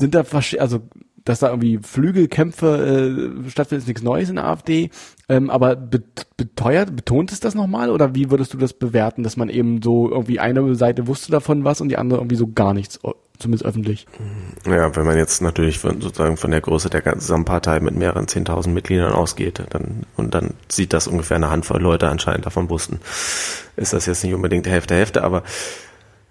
Sind 0.00 0.14
da 0.14 0.24
also 0.58 0.80
dass 1.24 1.40
da 1.40 1.50
irgendwie 1.50 1.78
Flügelkämpfe 1.78 3.44
äh, 3.46 3.50
stattfinden, 3.50 3.82
ist 3.82 3.88
nichts 3.88 4.02
Neues 4.02 4.28
in 4.28 4.36
der 4.36 4.46
AfD. 4.46 4.90
Ähm, 5.28 5.50
aber 5.50 5.76
beteuert, 5.76 6.94
betont 6.96 7.32
es 7.32 7.40
das 7.40 7.54
nochmal 7.54 7.90
oder 7.90 8.14
wie 8.14 8.30
würdest 8.30 8.52
du 8.54 8.58
das 8.58 8.72
bewerten, 8.72 9.22
dass 9.22 9.36
man 9.36 9.48
eben 9.48 9.82
so 9.82 10.10
irgendwie 10.10 10.40
eine 10.40 10.74
Seite 10.74 11.06
wusste 11.06 11.30
davon 11.30 11.64
was 11.64 11.80
und 11.80 11.88
die 11.88 11.96
andere 11.96 12.20
irgendwie 12.20 12.36
so 12.36 12.48
gar 12.48 12.74
nichts, 12.74 12.98
zumindest 13.38 13.64
öffentlich? 13.64 14.06
Ja, 14.66 14.94
wenn 14.96 15.06
man 15.06 15.16
jetzt 15.16 15.40
natürlich 15.42 15.78
von, 15.78 16.00
sozusagen 16.00 16.36
von 16.36 16.50
der 16.50 16.60
Größe 16.60 16.90
der 16.90 17.02
gesamten 17.02 17.44
Partei 17.44 17.80
mit 17.80 17.94
mehreren 17.94 18.26
zehntausend 18.28 18.74
Mitgliedern 18.74 19.12
ausgeht, 19.12 19.62
dann 19.70 20.04
und 20.16 20.34
dann 20.34 20.54
sieht 20.68 20.92
das 20.92 21.06
ungefähr 21.06 21.36
eine 21.36 21.50
Handvoll 21.50 21.80
Leute 21.80 22.08
anscheinend 22.08 22.46
davon 22.46 22.68
wussten, 22.68 23.00
ist 23.76 23.92
das 23.92 24.06
jetzt 24.06 24.24
nicht 24.24 24.34
unbedingt 24.34 24.66
Hälfte 24.66 24.94
Hälfte, 24.94 25.22
aber 25.22 25.44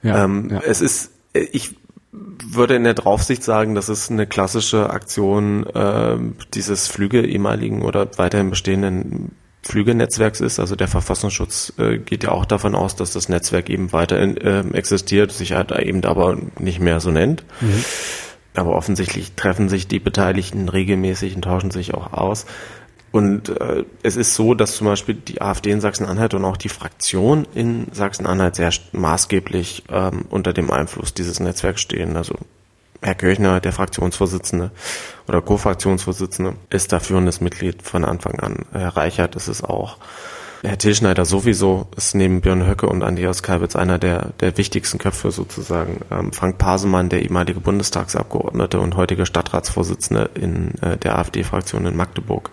ja, 0.03 0.25
ähm, 0.25 0.49
ja. 0.51 0.61
es 0.65 0.81
ist 0.81 1.11
ich 1.33 1.75
würde 2.11 2.75
in 2.75 2.83
der 2.83 2.93
Draufsicht 2.93 3.43
sagen, 3.43 3.75
das 3.75 3.87
ist 3.87 4.11
eine 4.11 4.27
klassische 4.27 4.89
Aktion 4.89 5.65
äh, 5.67 6.17
dieses 6.53 6.87
Flüge 6.87 7.25
ehemaligen 7.25 7.83
oder 7.83 8.17
weiterhin 8.17 8.49
bestehenden 8.49 9.31
Flügenetzwerks 9.63 10.41
ist. 10.41 10.59
Also 10.59 10.75
der 10.75 10.87
Verfassungsschutz 10.87 11.73
äh, 11.77 11.99
geht 11.99 12.23
ja 12.23 12.31
auch 12.31 12.45
davon 12.45 12.75
aus, 12.75 12.95
dass 12.95 13.13
das 13.13 13.29
Netzwerk 13.29 13.69
eben 13.69 13.93
weiter 13.93 14.17
äh, 14.17 14.63
existiert, 14.73 15.31
sich 15.31 15.53
halt 15.53 15.71
eben 15.71 16.03
aber 16.03 16.37
nicht 16.59 16.79
mehr 16.79 16.99
so 16.99 17.11
nennt. 17.11 17.45
Mhm. 17.61 17.85
Aber 18.55 18.75
offensichtlich 18.75 19.33
treffen 19.33 19.69
sich 19.69 19.87
die 19.87 19.99
Beteiligten 19.99 20.67
regelmäßig 20.67 21.35
und 21.35 21.43
tauschen 21.43 21.71
sich 21.71 21.93
auch 21.93 22.11
aus. 22.11 22.45
Und 23.11 23.49
äh, 23.49 23.83
es 24.03 24.15
ist 24.15 24.35
so, 24.35 24.53
dass 24.53 24.75
zum 24.75 24.87
Beispiel 24.87 25.15
die 25.15 25.41
AfD 25.41 25.71
in 25.71 25.81
Sachsen-Anhalt 25.81 26.33
und 26.33 26.45
auch 26.45 26.57
die 26.57 26.69
Fraktion 26.69 27.45
in 27.53 27.87
Sachsen-Anhalt 27.91 28.55
sehr 28.55 28.71
maßgeblich 28.93 29.83
ähm, 29.89 30.25
unter 30.29 30.53
dem 30.53 30.71
Einfluss 30.71 31.13
dieses 31.13 31.39
Netzwerks 31.41 31.81
stehen. 31.81 32.15
Also 32.15 32.35
Herr 33.01 33.15
Kirchner, 33.15 33.59
der 33.59 33.73
Fraktionsvorsitzende 33.73 34.71
oder 35.27 35.41
Co-Fraktionsvorsitzende, 35.41 36.53
ist 36.69 36.93
da 36.93 36.99
führendes 36.99 37.41
Mitglied 37.41 37.81
von 37.81 38.05
Anfang 38.05 38.39
an. 38.39 38.65
Herr 38.71 38.95
Reichert 38.95 39.35
ist 39.35 39.47
es 39.47 39.63
auch. 39.63 39.97
Herr 40.63 40.77
Tilschneider 40.77 41.25
sowieso 41.25 41.87
ist 41.97 42.13
neben 42.13 42.41
Björn 42.41 42.67
Höcke 42.67 42.85
und 42.85 43.01
Andreas 43.01 43.41
Kalbitz 43.41 43.75
einer 43.75 43.97
der, 43.97 44.33
der 44.39 44.55
wichtigsten 44.57 44.99
Köpfe 44.99 45.31
sozusagen. 45.31 46.01
Ähm, 46.11 46.31
Frank 46.31 46.59
Pasemann, 46.59 47.09
der 47.09 47.23
ehemalige 47.23 47.59
Bundestagsabgeordnete 47.59 48.79
und 48.79 48.95
heutige 48.95 49.25
Stadtratsvorsitzende 49.25 50.29
in 50.35 50.75
äh, 50.81 50.97
der 50.97 51.17
AfD-Fraktion 51.17 51.87
in 51.87 51.97
Magdeburg 51.97 52.51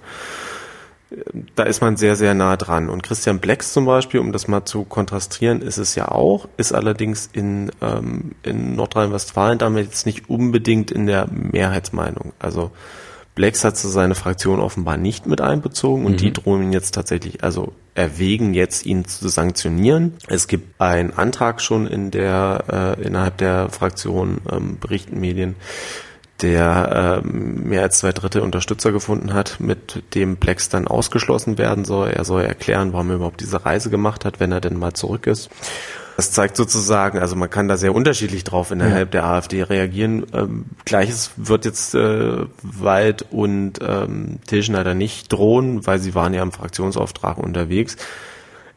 da 1.55 1.63
ist 1.63 1.81
man 1.81 1.97
sehr, 1.97 2.17
sehr 2.17 2.35
nah 2.35 2.57
dran. 2.57 2.89
Und 2.89 3.03
Christian 3.03 3.39
Blacks 3.39 3.73
zum 3.73 3.87
Beispiel, 3.87 4.21
um 4.21 4.33
das 4.33 4.47
mal 4.47 4.65
zu 4.65 4.85
kontrastieren, 4.85 5.63
ist 5.63 5.79
es 5.79 5.95
ja 5.95 6.09
auch, 6.09 6.49
ist 6.57 6.73
allerdings 6.73 7.31
in, 7.33 7.71
ähm, 7.81 8.33
in 8.43 8.77
Nordrhein-Westfalen 8.77 9.59
damit 9.59 9.87
jetzt 9.87 10.07
nicht 10.07 10.29
unbedingt 10.29 10.91
in 10.91 11.07
der 11.07 11.27
Mehrheitsmeinung. 11.31 12.33
Also 12.39 12.71
Blacks 13.35 13.65
hat 13.65 13.77
seine 13.77 14.17
Fraktion 14.17 14.59
offenbar 14.59 14.97
nicht 14.97 15.27
mit 15.27 15.41
einbezogen 15.41 16.05
und 16.05 16.13
mhm. 16.13 16.17
die 16.17 16.33
drohen 16.33 16.63
ihn 16.65 16.73
jetzt 16.73 16.93
tatsächlich, 16.93 17.45
also 17.45 17.73
erwägen 17.95 18.53
jetzt 18.53 18.85
ihn 18.85 19.05
zu 19.05 19.29
sanktionieren. 19.29 20.15
Es 20.27 20.49
gibt 20.49 20.81
einen 20.81 21.13
Antrag 21.13 21.63
schon 21.63 21.87
in 21.87 22.11
der 22.11 22.97
äh, 22.99 23.03
innerhalb 23.07 23.39
der 23.39 23.69
Fraktion 23.71 24.39
ähm, 24.51 24.79
berichten 24.81 25.21
Medien, 25.21 25.55
der 26.43 27.23
ähm, 27.25 27.65
mehr 27.65 27.83
als 27.83 27.99
zwei 27.99 28.13
Drittel 28.13 28.43
Unterstützer 28.43 28.93
gefunden 28.93 29.35
hat, 29.35 29.59
mit 29.59 30.03
dem 30.15 30.37
Plex 30.37 30.69
dann 30.69 30.87
ausgeschlossen 30.87 31.59
werden 31.59 31.85
soll. 31.85 32.11
Er 32.11 32.25
soll 32.25 32.43
erklären, 32.43 32.93
warum 32.93 33.11
er 33.11 33.17
überhaupt 33.17 33.41
diese 33.41 33.65
Reise 33.65 33.91
gemacht 33.91 34.25
hat, 34.25 34.41
wenn 34.41 34.53
er 34.53 34.61
denn 34.61 34.79
mal 34.79 34.93
zurück 34.93 35.27
ist. 35.27 35.51
Das 36.17 36.33
zeigt 36.33 36.57
sozusagen, 36.57 37.21
also 37.21 37.37
man 37.37 37.49
kann 37.49 37.69
da 37.69 37.77
sehr 37.77 37.95
unterschiedlich 37.95 38.43
drauf 38.43 38.73
innerhalb 38.73 39.15
ja. 39.15 39.21
der 39.21 39.25
AfD 39.25 39.63
reagieren. 39.63 40.27
Ähm, 40.33 40.65
Gleiches 40.85 41.31
wird 41.37 41.65
jetzt 41.65 41.95
äh, 41.95 42.45
Wald 42.61 43.27
und 43.31 43.75
ähm, 43.81 44.41
Tilschneider 44.45 44.95
nicht 44.95 45.33
drohen, 45.33 45.87
weil 45.87 46.01
sie 46.01 46.17
waren 46.17 46.35
ja 46.35 46.43
im 46.43 46.51
Fraktionsauftrag 46.51 47.39
unterwegs. 47.39 47.97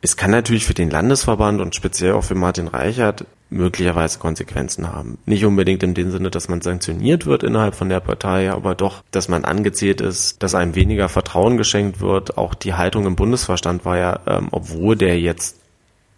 Es 0.04 0.18
kann 0.18 0.32
natürlich 0.32 0.66
für 0.66 0.74
den 0.74 0.90
Landesverband 0.90 1.62
und 1.62 1.76
speziell 1.76 2.14
auch 2.14 2.24
für 2.24 2.34
Martin 2.34 2.68
Reichert 2.68 3.26
möglicherweise 3.52 4.18
Konsequenzen 4.18 4.92
haben. 4.92 5.20
Nicht 5.26 5.46
unbedingt 5.46 5.84
in 5.84 5.94
dem 5.94 6.10
Sinne, 6.10 6.32
dass 6.32 6.50
man 6.50 6.62
sanktioniert 6.62 7.28
wird 7.28 7.44
innerhalb 7.44 7.76
von 7.76 7.90
der 7.90 8.00
Partei, 8.00 8.50
aber 8.52 8.74
doch, 8.74 9.04
dass 9.12 9.28
man 9.28 9.46
angezählt 9.46 10.02
ist, 10.02 10.42
dass 10.42 10.56
einem 10.56 10.74
weniger 10.74 11.08
Vertrauen 11.08 11.58
geschenkt 11.58 12.00
wird. 12.00 12.38
Auch 12.38 12.56
die 12.56 12.74
Haltung 12.74 13.06
im 13.06 13.16
Bundesverstand 13.16 13.86
war 13.86 13.98
ja, 13.98 14.20
ähm, 14.26 14.48
obwohl 14.52 14.96
der 14.96 15.20
jetzt, 15.20 15.58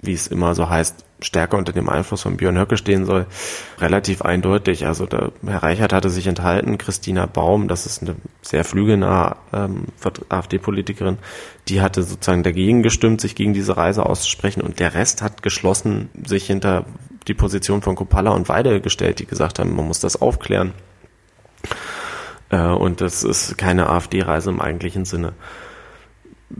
wie 0.01 0.13
es 0.13 0.27
immer 0.27 0.55
so 0.55 0.69
heißt, 0.69 1.03
stärker 1.23 1.57
unter 1.57 1.73
dem 1.73 1.89
Einfluss 1.89 2.21
von 2.21 2.37
Björn 2.37 2.57
Höcke 2.57 2.77
stehen 2.77 3.05
soll, 3.05 3.25
relativ 3.79 4.21
eindeutig. 4.21 4.85
Also 4.85 5.05
der 5.05 5.31
Herr 5.45 5.63
Reichert 5.63 5.93
hatte 5.93 6.09
sich 6.09 6.27
enthalten, 6.27 6.77
Christina 6.77 7.25
Baum, 7.25 7.67
das 7.67 7.85
ist 7.85 8.01
eine 8.01 8.15
sehr 8.41 8.63
flügelnahe 8.63 9.37
ähm, 9.53 9.85
AfD-Politikerin, 10.29 11.17
die 11.67 11.81
hatte 11.81 12.03
sozusagen 12.03 12.43
dagegen 12.43 12.83
gestimmt, 12.83 13.21
sich 13.21 13.35
gegen 13.35 13.53
diese 13.53 13.77
Reise 13.77 14.05
auszusprechen 14.05 14.61
und 14.61 14.79
der 14.79 14.93
Rest 14.93 15.21
hat 15.21 15.41
geschlossen 15.43 16.09
sich 16.25 16.45
hinter 16.45 16.85
die 17.27 17.33
Position 17.33 17.81
von 17.81 17.95
Kopalla 17.95 18.31
und 18.31 18.49
Weide 18.49 18.81
gestellt, 18.81 19.19
die 19.19 19.25
gesagt 19.25 19.59
haben, 19.59 19.75
man 19.75 19.87
muss 19.87 19.99
das 19.99 20.21
aufklären. 20.21 20.73
Äh, 22.49 22.67
und 22.67 23.01
das 23.01 23.23
ist 23.23 23.57
keine 23.57 23.89
AfD-Reise 23.89 24.49
im 24.49 24.61
eigentlichen 24.61 25.05
Sinne 25.05 25.33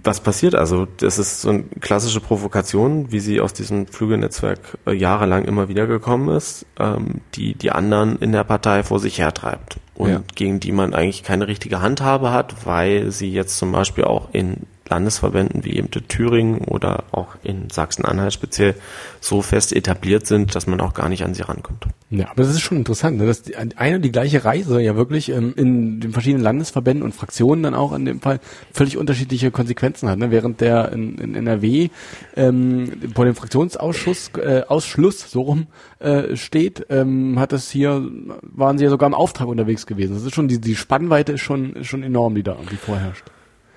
was 0.01 0.21
passiert 0.21 0.55
also? 0.55 0.87
Das 0.97 1.19
ist 1.19 1.41
so 1.41 1.49
eine 1.49 1.63
klassische 1.79 2.19
Provokation, 2.19 3.11
wie 3.11 3.19
sie 3.19 3.41
aus 3.41 3.53
diesem 3.53 3.87
Flügelnetzwerk 3.87 4.77
äh, 4.85 4.93
jahrelang 4.93 5.45
immer 5.45 5.69
wieder 5.69 5.87
gekommen 5.87 6.35
ist, 6.35 6.65
ähm, 6.79 7.21
die 7.35 7.55
die 7.55 7.71
anderen 7.71 8.17
in 8.17 8.31
der 8.31 8.43
Partei 8.43 8.83
vor 8.83 8.99
sich 8.99 9.19
hertreibt 9.19 9.77
und 9.95 10.09
ja. 10.09 10.23
gegen 10.35 10.59
die 10.59 10.71
man 10.71 10.93
eigentlich 10.93 11.23
keine 11.23 11.47
richtige 11.47 11.81
Handhabe 11.81 12.31
hat, 12.31 12.65
weil 12.65 13.11
sie 13.11 13.31
jetzt 13.31 13.57
zum 13.57 13.71
Beispiel 13.71 14.05
auch 14.05 14.29
in 14.33 14.65
Landesverbänden 14.89 15.63
wie 15.63 15.75
eben 15.77 15.87
in 15.93 16.07
Thüringen 16.07 16.59
oder 16.59 17.05
auch 17.11 17.35
in 17.43 17.69
Sachsen-Anhalt 17.69 18.33
speziell 18.33 18.75
so 19.21 19.41
fest 19.41 19.73
etabliert 19.73 20.27
sind, 20.27 20.55
dass 20.55 20.67
man 20.67 20.81
auch 20.81 20.93
gar 20.93 21.09
nicht 21.09 21.23
an 21.23 21.33
sie 21.33 21.43
rankommt. 21.43 21.87
Ja, 22.09 22.29
aber 22.29 22.43
das 22.43 22.51
ist 22.51 22.61
schon 22.61 22.77
interessant, 22.77 23.17
ne? 23.17 23.25
dass 23.25 23.43
die, 23.43 23.55
eine 23.55 23.95
und 23.95 24.01
die 24.03 24.11
gleiche 24.11 24.45
Reise 24.45 24.81
ja 24.81 24.95
wirklich 24.95 25.29
ähm, 25.29 25.53
in 25.55 25.99
den 25.99 26.11
verschiedenen 26.11 26.43
Landesverbänden 26.43 27.03
und 27.03 27.15
Fraktionen 27.15 27.63
dann 27.63 27.73
auch 27.73 27.93
in 27.93 28.05
dem 28.05 28.21
Fall 28.21 28.39
völlig 28.71 28.97
unterschiedliche 28.97 29.51
Konsequenzen 29.51 30.09
hat. 30.09 30.19
Ne? 30.19 30.29
Während 30.29 30.61
der 30.61 30.91
in, 30.91 31.33
NRW 31.33 31.89
ähm, 32.35 32.91
vor 33.15 33.25
dem 33.25 33.35
Fraktionsausschuss 33.35 34.31
äh, 34.37 34.63
Ausschluss 34.67 35.31
so 35.31 35.41
rum 35.41 35.67
äh, 35.99 36.35
steht, 36.35 36.85
ähm, 36.89 37.39
hat 37.39 37.51
das 37.51 37.71
hier 37.71 38.07
waren 38.41 38.77
sie 38.77 38.83
ja 38.83 38.89
sogar 38.89 39.07
im 39.07 39.13
Auftrag 39.13 39.47
unterwegs 39.47 39.87
gewesen. 39.87 40.13
Das 40.13 40.23
ist 40.23 40.35
schon 40.35 40.47
die 40.47 40.59
die 40.59 40.75
Spannweite 40.75 41.33
ist 41.33 41.41
schon 41.41 41.83
schon 41.83 42.03
enorm, 42.03 42.35
die 42.35 42.43
da 42.43 42.53
irgendwie 42.53 42.75
vorherrscht. 42.75 43.23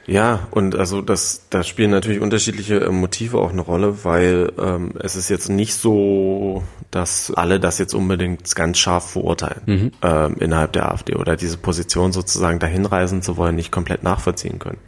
Ja, 0.07 0.47
und 0.53 0.77
also 0.77 1.03
das, 1.03 1.47
da 1.51 1.64
spielen 1.64 1.90
natürlich 1.90 2.21
unterschiedliche 2.21 2.81
äh, 2.81 2.90
Motive 2.90 3.38
auch 3.38 3.51
eine 3.51 3.61
Rolle, 3.61 4.05
weil 4.05 4.53
ähm, 4.59 4.92
es 5.01 5.16
ist 5.16 5.29
jetzt 5.29 5.49
nicht 5.49 5.75
so, 5.75 6.62
dass 6.92 7.33
alle 7.35 7.59
das 7.59 7.79
jetzt 7.79 7.92
unbedingt 7.92 8.55
ganz 8.55 8.79
scharf 8.79 9.11
verurteilen 9.11 9.62
mhm. 9.66 9.92
ähm, 10.03 10.37
innerhalb 10.38 10.73
der 10.73 10.92
AfD 10.92 11.16
oder 11.16 11.37
diese 11.37 11.59
Position 11.59 12.12
sozusagen 12.12 12.61
dahin 12.61 12.87
reisen 12.87 13.23
zu 13.23 13.37
wollen, 13.37 13.57
nicht 13.57 13.73
komplett 13.73 14.05
nachvollziehen 14.05 14.61
können. 14.61 14.79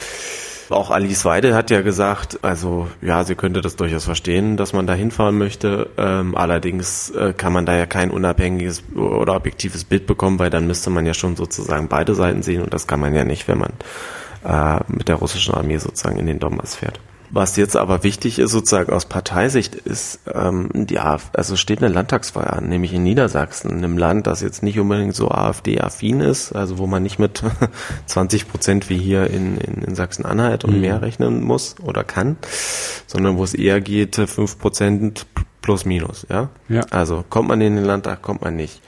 Auch 0.71 0.91
Alice 0.91 1.25
Weide 1.25 1.55
hat 1.55 1.71
ja 1.71 1.81
gesagt, 1.81 2.41
also 2.43 2.89
ja, 3.01 3.25
sie 3.25 3.35
könnte 3.35 3.63
das 3.63 3.77
durchaus 3.77 4.05
verstehen, 4.05 4.59
dass 4.59 4.75
man 4.75 4.87
da 4.87 4.93
hinfahren 4.93 5.39
möchte. 5.39 5.89
Ähm, 5.97 6.37
allerdings 6.37 7.11
äh, 7.11 7.33
kann 7.35 7.55
man 7.55 7.65
da 7.65 7.75
ja 7.75 7.87
kein 7.87 8.11
unabhängiges 8.11 8.83
oder 8.95 9.35
objektives 9.35 9.85
Bild 9.85 10.07
bekommen, 10.07 10.39
weil 10.39 10.51
dann 10.51 10.67
müsste 10.67 10.91
man 10.91 11.07
ja 11.07 11.15
schon 11.15 11.37
sozusagen 11.37 11.89
beide 11.89 12.15
Seiten 12.15 12.43
sehen 12.43 12.63
und 12.63 12.75
das 12.75 12.87
kann 12.87 13.01
man 13.01 13.15
ja 13.15 13.25
nicht, 13.25 13.49
wenn 13.49 13.59
man 13.59 13.73
äh, 14.49 14.81
mit 14.89 15.09
der 15.09 15.17
russischen 15.17 15.55
Armee 15.55 15.79
sozusagen 15.79 16.19
in 16.19 16.27
den 16.27 16.41
Donbass 16.41 16.75
fährt. 16.75 16.99
Was 17.31 17.57
jetzt 17.57 17.77
aber 17.77 18.05
wichtig 18.05 18.39
ist, 18.39 18.53
sozusagen 18.53 18.91
aus 18.91 19.05
Parteisicht, 19.05 19.75
ist, 19.75 20.21
ähm, 20.33 20.71
die 20.73 20.99
AfD, 20.99 21.37
also 21.37 21.57
steht 21.57 21.83
eine 21.83 21.93
Landtagswahl 21.93 22.49
an, 22.49 22.71
nämlich 22.71 22.95
in 22.95 23.03
Niedersachsen, 23.03 23.71
in 23.71 23.79
einem 23.79 23.99
Land, 23.99 24.27
das 24.27 24.41
jetzt 24.41 24.63
nicht 24.63 24.79
unbedingt 24.79 25.15
so 25.15 25.31
AfD-affin 25.31 26.21
ist, 26.21 26.53
also 26.53 26.79
wo 26.79 26.87
man 26.87 27.03
nicht 27.03 27.19
mit 27.19 27.43
20 28.07 28.49
Prozent 28.49 28.89
wie 28.89 28.97
hier 28.97 29.29
in, 29.29 29.59
in, 29.59 29.83
in 29.83 29.95
Sachsen-Anhalt 29.95 30.65
und 30.65 30.77
mhm. 30.77 30.81
mehr 30.81 31.03
rechnen 31.03 31.43
muss 31.43 31.77
oder 31.83 32.03
kann, 32.03 32.39
sondern 33.07 33.37
wo 33.37 33.45
es 33.45 33.53
eher 33.53 33.83
geht, 33.83 34.17
5 34.17 34.59
Prozent 34.59 35.27
plus 35.61 35.85
minus, 35.85 36.27
ja? 36.31 36.49
ja. 36.71 36.81
Also 36.91 37.25
kommt 37.29 37.49
man 37.49 37.61
in 37.61 37.77
den 37.77 37.85
Landtag, 37.85 38.23
kommt 38.23 38.41
man 38.41 38.57
nicht. 38.57 38.81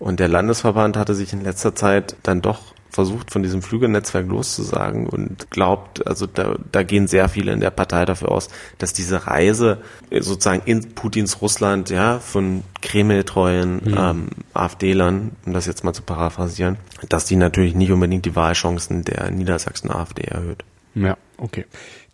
Und 0.00 0.18
der 0.18 0.28
Landesverband 0.28 0.96
hatte 0.96 1.14
sich 1.14 1.32
in 1.32 1.44
letzter 1.44 1.76
Zeit 1.76 2.16
dann 2.24 2.42
doch 2.42 2.74
versucht, 2.96 3.30
von 3.30 3.42
diesem 3.42 3.62
Flügelnetzwerk 3.62 4.26
loszusagen 4.26 5.06
und 5.06 5.50
glaubt, 5.50 6.06
also 6.06 6.26
da, 6.26 6.56
da 6.72 6.82
gehen 6.82 7.06
sehr 7.06 7.28
viele 7.28 7.52
in 7.52 7.60
der 7.60 7.70
Partei 7.70 8.04
dafür 8.06 8.32
aus, 8.32 8.48
dass 8.78 8.92
diese 8.92 9.26
Reise 9.26 9.82
sozusagen 10.10 10.62
in 10.64 10.94
Putins 10.94 11.40
Russland, 11.42 11.90
ja, 11.90 12.18
von 12.18 12.64
Kreml-treuen 12.80 13.82
mhm. 13.84 13.96
ähm, 13.96 14.28
AfD-Lern, 14.54 15.32
um 15.44 15.52
das 15.52 15.66
jetzt 15.66 15.84
mal 15.84 15.92
zu 15.92 16.02
paraphrasieren, 16.02 16.78
dass 17.08 17.26
die 17.26 17.36
natürlich 17.36 17.74
nicht 17.74 17.92
unbedingt 17.92 18.24
die 18.24 18.34
Wahlchancen 18.34 19.04
der 19.04 19.30
Niedersachsen 19.30 19.90
AfD 19.90 20.22
erhöht. 20.22 20.64
Ja, 20.94 21.18
okay. 21.36 21.66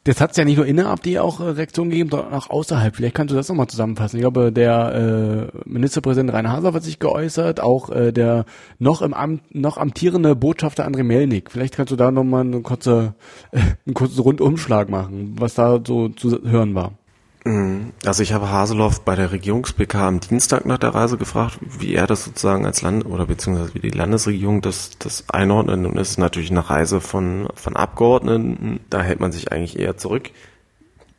Das 0.05 0.21
hat 0.21 0.33
es 0.33 0.37
ja 0.37 0.45
nicht 0.45 0.57
nur 0.57 0.67
in 0.67 0.77
der 0.77 0.88
AfD 0.88 1.21
auch 1.21 1.38
äh, 1.38 1.45
Reaktionen 1.45 1.91
gegeben, 1.91 2.11
sondern 2.11 2.35
auch 2.35 2.51
außerhalb. 2.51 2.97
Vielleicht 2.97 3.15
kannst 3.15 3.31
du 3.31 3.37
das 3.37 3.49
nochmal 3.49 3.69
zusammenfassen. 3.69 4.17
Ich 4.17 4.23
glaube, 4.23 4.51
der 4.51 5.51
äh, 5.55 5.59
Ministerpräsident 5.65 6.33
Rainer 6.33 6.51
Haser 6.51 6.73
hat 6.73 6.83
sich 6.83 6.99
geäußert, 6.99 7.61
auch 7.61 7.88
äh, 7.91 8.12
der 8.12 8.45
noch 8.81 9.03
im 9.03 9.15
Amt, 9.15 9.55
noch 9.55 9.77
amtierende 9.77 10.35
Botschafter 10.35 10.88
André 10.88 11.05
Melnik. 11.05 11.53
Vielleicht 11.53 11.77
kannst 11.77 11.93
du 11.93 11.97
da 11.97 12.11
nochmal 12.11 12.41
eine 12.41 12.62
kurze, 12.62 13.15
äh, 13.53 13.59
einen 13.87 13.95
kurzen 13.95 14.21
Rundumschlag 14.21 14.88
machen, 14.88 15.37
was 15.38 15.55
da 15.55 15.81
so 15.87 16.09
zu 16.09 16.43
hören 16.43 16.75
war. 16.75 16.95
Mhm. 17.44 17.92
Also 18.05 18.22
ich 18.22 18.33
habe 18.33 18.50
Haseloff 18.50 19.00
bei 19.00 19.16
der 19.16 19.33
Regierungs-PK 19.33 20.07
am 20.07 20.20
Dienstag 20.20 20.64
nach 20.64 20.78
der 20.78 20.94
Reise 20.94 21.18
gefragt, 21.18 21.59
wie 21.61 21.94
er 21.94 22.07
das 22.07 22.24
sozusagen 22.24 22.66
als 22.66 22.83
Land 22.83 23.05
oder 23.07 23.26
beziehungsweise 23.26 23.74
wie 23.74 23.81
die 23.81 23.90
Landesregierung 23.90 24.61
das, 24.61 24.92
das 24.98 25.24
einordnet. 25.28 25.85
Und 25.87 25.98
es 25.98 26.11
ist 26.11 26.18
natürlich 26.18 26.50
eine 26.50 26.68
Reise 26.68 27.00
von, 27.00 27.48
von 27.55 27.76
Abgeordneten, 27.76 28.81
da 28.90 29.02
hält 29.02 29.20
man 29.20 29.33
sich 29.33 29.50
eigentlich 29.50 29.78
eher 29.78 29.96
zurück. 29.96 30.31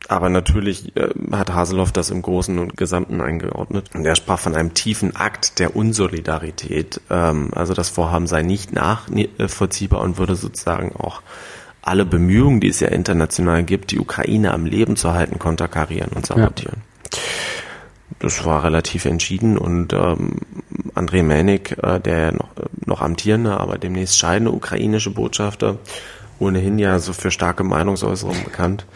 aber 0.08 0.28
natürlich 0.28 0.96
äh, 0.96 1.10
hat 1.32 1.52
Haseloff 1.52 1.92
das 1.92 2.10
im 2.10 2.22
Großen 2.22 2.58
und 2.58 2.76
Gesamten 2.76 3.20
eingeordnet. 3.20 3.90
Und 3.94 4.04
er 4.04 4.16
sprach 4.16 4.38
von 4.38 4.54
einem 4.54 4.74
tiefen 4.74 5.16
Akt 5.16 5.58
der 5.58 5.76
Unsolidarität. 5.76 7.00
Ähm, 7.10 7.50
also 7.54 7.74
das 7.74 7.90
Vorhaben 7.90 8.26
sei 8.26 8.42
nicht 8.42 8.72
nachvollziehbar 8.72 10.00
und 10.00 10.18
würde 10.18 10.36
sozusagen 10.36 10.94
auch 10.96 11.22
alle 11.86 12.04
Bemühungen, 12.04 12.60
die 12.60 12.68
es 12.68 12.80
ja 12.80 12.88
international 12.88 13.62
gibt, 13.62 13.90
die 13.90 13.98
Ukraine 13.98 14.52
am 14.52 14.64
Leben 14.64 14.96
zu 14.96 15.12
halten, 15.12 15.38
konterkarieren 15.38 16.12
und 16.14 16.26
sabotieren. 16.26 16.82
Ja. 17.12 17.18
Das 18.20 18.44
war 18.44 18.64
relativ 18.64 19.04
entschieden 19.04 19.58
und 19.58 19.92
ähm, 19.92 20.38
Andrei 20.94 21.22
Melnik, 21.22 21.76
äh, 21.82 22.00
der 22.00 22.32
noch, 22.32 22.48
noch 22.86 23.02
amtierende, 23.02 23.58
aber 23.58 23.76
demnächst 23.76 24.18
scheidende 24.18 24.52
ukrainische 24.52 25.10
Botschafter, 25.10 25.78
ohnehin 26.38 26.78
ja 26.78 26.98
so 26.98 27.12
für 27.12 27.30
starke 27.30 27.64
Meinungsäußerungen 27.64 28.44
bekannt, 28.44 28.86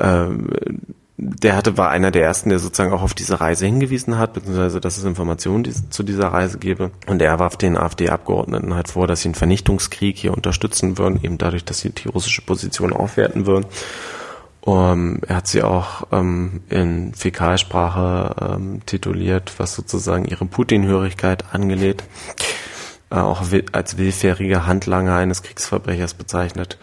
ähm, 0.00 0.48
der 1.18 1.56
hatte, 1.56 1.78
war 1.78 1.90
einer 1.90 2.10
der 2.10 2.24
ersten, 2.24 2.50
der 2.50 2.58
sozusagen 2.58 2.92
auch 2.92 3.02
auf 3.02 3.14
diese 3.14 3.40
Reise 3.40 3.64
hingewiesen 3.64 4.18
hat, 4.18 4.34
beziehungsweise 4.34 4.80
dass 4.80 4.98
es 4.98 5.04
Informationen 5.04 5.64
die, 5.64 5.72
zu 5.72 6.02
dieser 6.02 6.28
Reise 6.28 6.58
gebe. 6.58 6.90
Und 7.06 7.22
er 7.22 7.38
warf 7.38 7.56
den 7.56 7.76
AfD-Abgeordneten 7.76 8.74
halt 8.74 8.88
vor, 8.88 9.06
dass 9.06 9.22
sie 9.22 9.28
einen 9.28 9.34
Vernichtungskrieg 9.34 10.18
hier 10.18 10.34
unterstützen 10.34 10.98
würden, 10.98 11.18
eben 11.22 11.38
dadurch, 11.38 11.64
dass 11.64 11.80
sie 11.80 11.90
die 11.90 12.08
russische 12.08 12.42
Position 12.42 12.92
aufwerten 12.92 13.46
würden. 13.46 13.66
Um, 14.60 15.20
er 15.24 15.36
hat 15.36 15.46
sie 15.46 15.62
auch 15.62 16.08
ähm, 16.10 16.60
in 16.68 17.14
Fäkalsprache 17.14 18.56
ähm, 18.56 18.80
tituliert, 18.84 19.54
was 19.58 19.76
sozusagen 19.76 20.24
ihre 20.24 20.44
Putin-Hörigkeit 20.44 21.44
angelegt, 21.54 22.02
äh, 23.10 23.14
auch 23.14 23.44
als 23.70 23.96
willfährige 23.96 24.66
Handlanger 24.66 25.14
eines 25.14 25.44
Kriegsverbrechers 25.44 26.14
bezeichnet. 26.14 26.78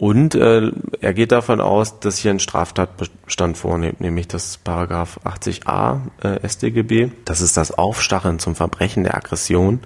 Und 0.00 0.34
äh, 0.34 0.72
er 1.02 1.12
geht 1.12 1.30
davon 1.30 1.60
aus, 1.60 2.00
dass 2.00 2.16
hier 2.16 2.30
ein 2.30 2.40
Straftatbestand 2.40 3.58
vornimmt, 3.58 4.00
nämlich 4.00 4.28
das 4.28 4.56
Paragraph 4.56 5.20
80a 5.26 6.00
äh, 6.22 6.48
StGB. 6.48 7.10
Das 7.26 7.42
ist 7.42 7.58
das 7.58 7.70
Aufstacheln 7.70 8.38
zum 8.38 8.54
Verbrechen 8.54 9.04
der 9.04 9.14
Aggression, 9.14 9.80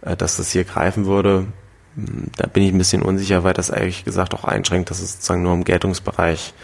äh, 0.00 0.16
dass 0.16 0.36
das 0.36 0.50
hier 0.50 0.64
greifen 0.64 1.06
würde. 1.06 1.46
Hm, 1.94 2.32
da 2.36 2.48
bin 2.48 2.64
ich 2.64 2.72
ein 2.72 2.78
bisschen 2.78 3.02
unsicher, 3.02 3.44
weil 3.44 3.54
das 3.54 3.70
eigentlich 3.70 4.04
gesagt 4.04 4.34
auch 4.34 4.42
einschränkt, 4.42 4.90
dass 4.90 4.98
es 4.98 5.12
sozusagen 5.12 5.44
nur 5.44 5.54
im 5.54 5.62
Geltungsbereich 5.62 6.54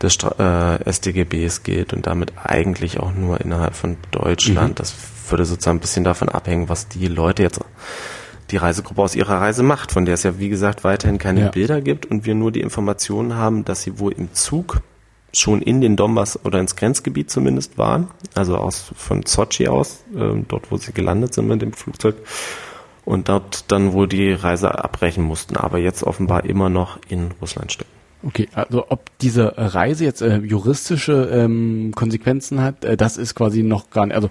des 0.00 0.16
äh, 0.38 0.90
StGBs 0.90 1.62
geht 1.62 1.92
und 1.92 2.06
damit 2.06 2.32
eigentlich 2.42 3.00
auch 3.00 3.12
nur 3.12 3.38
innerhalb 3.42 3.74
von 3.74 3.98
Deutschland. 4.12 4.70
Mhm. 4.70 4.74
Das 4.76 4.94
würde 5.28 5.44
sozusagen 5.44 5.76
ein 5.76 5.80
bisschen 5.80 6.04
davon 6.04 6.30
abhängen, 6.30 6.70
was 6.70 6.88
die 6.88 7.06
Leute 7.06 7.42
jetzt 7.42 7.60
die 8.50 8.56
Reisegruppe 8.56 9.02
aus 9.02 9.14
ihrer 9.14 9.40
Reise 9.40 9.62
macht, 9.62 9.92
von 9.92 10.04
der 10.04 10.14
es 10.14 10.22
ja 10.22 10.38
wie 10.38 10.48
gesagt 10.48 10.84
weiterhin 10.84 11.18
keine 11.18 11.40
ja. 11.40 11.48
Bilder 11.48 11.80
gibt 11.80 12.06
und 12.06 12.26
wir 12.26 12.34
nur 12.34 12.52
die 12.52 12.60
Informationen 12.60 13.34
haben, 13.34 13.64
dass 13.64 13.82
sie 13.82 13.98
wohl 13.98 14.12
im 14.12 14.32
Zug 14.34 14.80
schon 15.32 15.62
in 15.62 15.80
den 15.80 15.96
Donbass 15.96 16.44
oder 16.44 16.58
ins 16.58 16.76
Grenzgebiet 16.76 17.30
zumindest 17.30 17.78
waren, 17.78 18.08
also 18.34 18.56
aus 18.56 18.92
von 18.96 19.24
Sochi 19.24 19.68
aus, 19.68 20.02
äh, 20.14 20.42
dort 20.48 20.70
wo 20.70 20.76
sie 20.76 20.92
gelandet 20.92 21.34
sind 21.34 21.46
mit 21.46 21.62
dem 21.62 21.72
Flugzeug 21.72 22.16
und 23.04 23.28
dort 23.28 23.70
dann 23.70 23.92
wohl 23.92 24.08
die 24.08 24.32
Reise 24.32 24.82
abbrechen 24.82 25.24
mussten, 25.24 25.56
aber 25.56 25.78
jetzt 25.78 26.02
offenbar 26.02 26.44
immer 26.44 26.68
noch 26.68 26.98
in 27.08 27.30
Russland 27.40 27.72
stecken. 27.72 27.90
Okay, 28.22 28.48
also 28.52 28.84
ob 28.90 29.06
diese 29.20 29.54
Reise 29.56 30.04
jetzt 30.04 30.20
äh, 30.20 30.38
juristische 30.38 31.30
ähm, 31.32 31.92
Konsequenzen 31.94 32.60
hat, 32.60 32.84
äh, 32.84 32.96
das 32.96 33.16
ist 33.16 33.34
quasi 33.34 33.62
noch 33.62 33.88
gar 33.90 34.04
nicht. 34.06 34.14
Also 34.14 34.28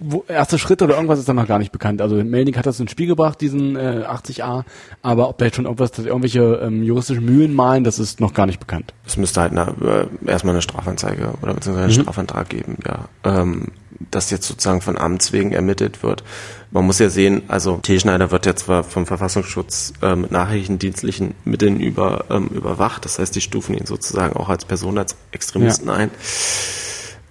wo, 0.00 0.24
erste 0.28 0.58
Schritte 0.58 0.84
oder 0.84 0.94
irgendwas 0.94 1.18
ist 1.18 1.28
da 1.28 1.34
noch 1.34 1.46
gar 1.46 1.58
nicht 1.58 1.72
bekannt. 1.72 2.00
Also 2.00 2.16
Melnik 2.16 2.56
hat 2.56 2.66
das 2.66 2.80
ins 2.80 2.90
Spiel 2.90 3.06
gebracht, 3.06 3.40
diesen 3.40 3.76
äh, 3.76 4.04
80a, 4.06 4.64
aber 5.02 5.28
ob 5.28 5.38
da 5.38 5.46
jetzt 5.46 5.56
schon 5.56 5.64
irgendwas, 5.64 5.90
dass 5.92 6.06
irgendwelche 6.06 6.60
ähm, 6.62 6.82
juristischen 6.82 7.24
Mühlen 7.24 7.54
malen, 7.54 7.84
das 7.84 7.98
ist 7.98 8.20
noch 8.20 8.34
gar 8.34 8.46
nicht 8.46 8.60
bekannt. 8.60 8.94
Es 9.06 9.16
müsste 9.16 9.40
halt 9.40 9.52
eine, 9.52 10.08
äh, 10.24 10.30
erstmal 10.30 10.54
eine 10.54 10.62
Strafanzeige 10.62 11.34
oder 11.42 11.54
beziehungsweise 11.54 11.86
einen 11.86 11.96
mhm. 11.96 12.02
Strafantrag 12.02 12.48
geben, 12.48 12.78
ja. 12.86 13.08
Ähm, 13.24 13.68
dass 14.10 14.30
jetzt 14.30 14.46
sozusagen 14.46 14.80
von 14.80 14.96
Amts 14.96 15.32
wegen 15.32 15.52
ermittelt 15.52 16.02
wird. 16.02 16.22
Man 16.70 16.86
muss 16.86 16.98
ja 16.98 17.10
sehen, 17.10 17.42
also 17.48 17.78
T. 17.78 17.98
Schneider 17.98 18.30
wird 18.30 18.46
ja 18.46 18.54
zwar 18.54 18.84
vom 18.84 19.06
Verfassungsschutz 19.06 19.94
äh, 20.02 20.14
mit 20.14 20.30
nachrichtendienstlichen 20.30 21.34
Mitteln 21.44 21.80
über, 21.80 22.26
ähm, 22.30 22.48
überwacht, 22.48 23.04
das 23.04 23.18
heißt, 23.18 23.34
die 23.34 23.40
stufen 23.40 23.74
ihn 23.74 23.86
sozusagen 23.86 24.36
auch 24.36 24.48
als 24.48 24.64
Person, 24.64 24.98
als 24.98 25.16
Extremisten 25.32 25.88
ja. 25.88 25.94
ein 25.94 26.10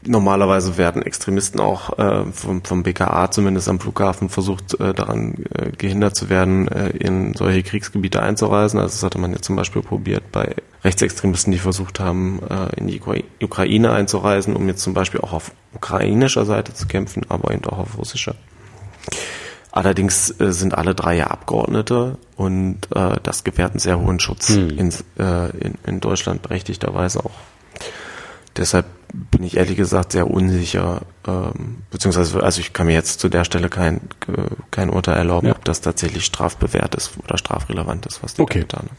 normalerweise 0.03 0.77
werden 0.77 1.01
Extremisten 1.01 1.59
auch 1.59 1.97
äh, 1.97 2.25
vom, 2.31 2.63
vom 2.63 2.83
BKA 2.83 3.31
zumindest 3.31 3.69
am 3.69 3.79
Flughafen 3.79 4.29
versucht, 4.29 4.79
äh, 4.79 4.93
daran 4.93 5.45
äh, 5.53 5.71
gehindert 5.71 6.15
zu 6.15 6.29
werden, 6.29 6.67
äh, 6.67 6.89
in 6.89 7.33
solche 7.33 7.63
Kriegsgebiete 7.63 8.21
einzureisen. 8.21 8.79
Also 8.79 8.93
das 8.93 9.03
hatte 9.03 9.19
man 9.19 9.31
ja 9.31 9.41
zum 9.41 9.55
Beispiel 9.55 9.81
probiert 9.81 10.31
bei 10.31 10.55
Rechtsextremisten, 10.83 11.51
die 11.51 11.59
versucht 11.59 11.99
haben, 11.99 12.39
äh, 12.49 12.79
in 12.79 12.87
die 12.87 13.01
Ukraine 13.41 13.91
einzureisen, 13.91 14.55
um 14.55 14.67
jetzt 14.67 14.83
zum 14.83 14.93
Beispiel 14.93 15.21
auch 15.21 15.33
auf 15.33 15.51
ukrainischer 15.73 16.45
Seite 16.45 16.73
zu 16.73 16.87
kämpfen, 16.87 17.25
aber 17.29 17.53
eben 17.53 17.65
auch 17.65 17.79
auf 17.79 17.97
russischer. 17.97 18.35
Allerdings 19.71 20.31
äh, 20.39 20.51
sind 20.53 20.75
alle 20.75 20.95
drei 20.95 21.17
ja 21.17 21.27
Abgeordnete 21.27 22.17
und 22.35 22.87
äh, 22.95 23.17
das 23.21 23.43
gewährt 23.43 23.71
einen 23.71 23.79
sehr 23.79 23.99
hohen 23.99 24.19
Schutz 24.19 24.49
hm. 24.49 24.69
in, 24.69 24.93
äh, 25.19 25.49
in, 25.57 25.75
in 25.85 25.99
Deutschland 25.99 26.41
berechtigterweise 26.41 27.19
auch. 27.19 27.35
Deshalb 28.55 28.85
bin 29.31 29.43
ich 29.43 29.57
ehrlich 29.57 29.77
gesagt 29.77 30.11
sehr 30.11 30.29
unsicher, 30.29 31.01
ähm, 31.27 31.77
beziehungsweise 31.89 32.43
also 32.43 32.61
ich 32.61 32.73
kann 32.73 32.87
mir 32.87 32.93
jetzt 32.93 33.19
zu 33.19 33.29
der 33.29 33.43
Stelle 33.43 33.69
kein, 33.69 34.01
kein 34.71 34.89
Urteil 34.89 35.17
erlauben, 35.17 35.47
ja. 35.47 35.55
ob 35.55 35.65
das 35.65 35.81
tatsächlich 35.81 36.25
strafbewehrt 36.25 36.95
ist 36.95 37.11
oder 37.23 37.37
strafrelevant 37.37 38.05
ist, 38.05 38.23
was 38.23 38.35
die 38.35 38.41
okay. 38.41 38.59
getan 38.59 38.85
haben. 38.85 38.97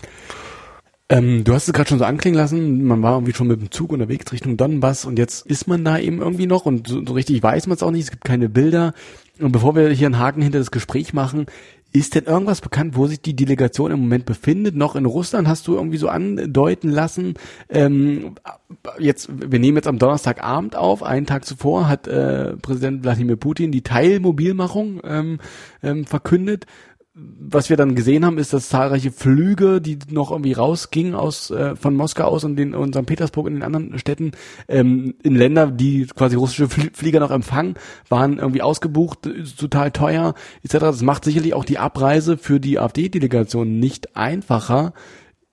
Ähm, 1.11 1.45
du 1.45 1.55
hast 1.55 1.69
es 1.69 1.73
gerade 1.73 1.89
schon 1.89 1.99
so 1.99 2.05
anklingen 2.05 2.37
lassen, 2.37 2.85
man 2.85 3.03
war 3.03 3.15
irgendwie 3.15 3.33
schon 3.33 3.47
mit 3.47 3.61
dem 3.61 3.71
Zug 3.71 3.93
unterwegs 3.93 4.31
Richtung 4.31 4.59
Donbass 4.59 5.07
und 5.07 5.19
jetzt 5.19 5.47
ist 5.47 5.67
man 5.67 5.85
da 5.85 5.99
eben 5.99 6.21
irgendwie 6.21 6.47
noch 6.47 6.67
und 6.67 6.87
so, 6.87 7.03
so 7.07 7.15
richtig 7.15 7.43
weiß 7.43 7.67
man 7.67 7.77
es 7.77 7.83
auch 7.83 7.91
nicht, 7.91 8.05
es 8.05 8.11
gibt 8.11 8.25
keine 8.25 8.49
Bilder. 8.49 8.93
Und 9.41 9.53
bevor 9.53 9.77
wir 9.77 9.89
hier 9.91 10.07
einen 10.07 10.19
Haken 10.19 10.43
hinter 10.43 10.59
das 10.59 10.73
Gespräch 10.73 11.15
machen, 11.15 11.47
ist 11.99 12.15
denn 12.15 12.25
irgendwas 12.25 12.61
bekannt, 12.61 12.97
wo 12.97 13.07
sich 13.07 13.21
die 13.21 13.35
Delegation 13.35 13.91
im 13.91 14.01
Moment 14.01 14.25
befindet? 14.25 14.75
Noch 14.75 14.97
in 14.97 15.05
Russland 15.05 15.49
hast 15.49 15.67
du 15.67 15.75
irgendwie 15.75 15.97
so 15.99 16.09
andeuten 16.09 16.91
lassen. 16.91 17.35
Ähm, 17.69 18.37
jetzt, 18.99 19.29
wir 19.31 19.59
nehmen 19.59 19.77
jetzt 19.77 19.89
am 19.89 19.99
Donnerstagabend 19.99 20.77
auf. 20.77 21.03
Einen 21.03 21.27
Tag 21.27 21.45
zuvor 21.45 21.89
hat 21.89 22.07
äh, 22.07 22.57
Präsident 22.57 23.03
Wladimir 23.05 23.37
Putin 23.37 23.73
die 23.73 23.83
Teilmobilmachung 23.83 25.01
ähm, 25.05 25.39
ähm, 25.83 26.05
verkündet 26.07 26.67
was 27.41 27.71
wir 27.71 27.77
dann 27.77 27.95
gesehen 27.95 28.25
haben, 28.25 28.39
ist, 28.39 28.53
dass 28.53 28.69
zahlreiche 28.69 29.11
Flüge, 29.11 29.81
die 29.81 29.99
noch 30.11 30.31
irgendwie 30.31 30.53
rausgingen 30.53 31.15
aus 31.15 31.51
äh, 31.51 31.75
von 31.77 31.97
Moskau 31.97 32.25
aus 32.25 32.45
und, 32.45 32.57
den, 32.57 32.75
und 32.75 32.95
St. 32.95 33.07
Petersburg 33.07 33.47
und 33.47 33.55
den 33.55 33.63
anderen 33.63 33.99
Städten 33.99 34.33
ähm, 34.69 35.15
in 35.23 35.35
Länder, 35.35 35.71
die 35.71 36.07
quasi 36.07 36.37
russische 36.37 36.69
Flieger 36.69 37.21
noch 37.21 37.31
empfangen, 37.31 37.75
waren 38.09 38.39
irgendwie 38.39 38.63
ausgebucht, 38.63 39.29
total 39.59 39.91
teuer 39.91 40.35
etc. 40.63 40.79
Das 40.79 41.03
macht 41.03 41.25
sicherlich 41.25 41.55
auch 41.55 41.65
die 41.65 41.79
Abreise 41.79 42.37
für 42.37 42.61
die 42.61 42.79
AfD-Delegation 42.79 43.79
nicht 43.79 44.17
einfacher. 44.17 44.93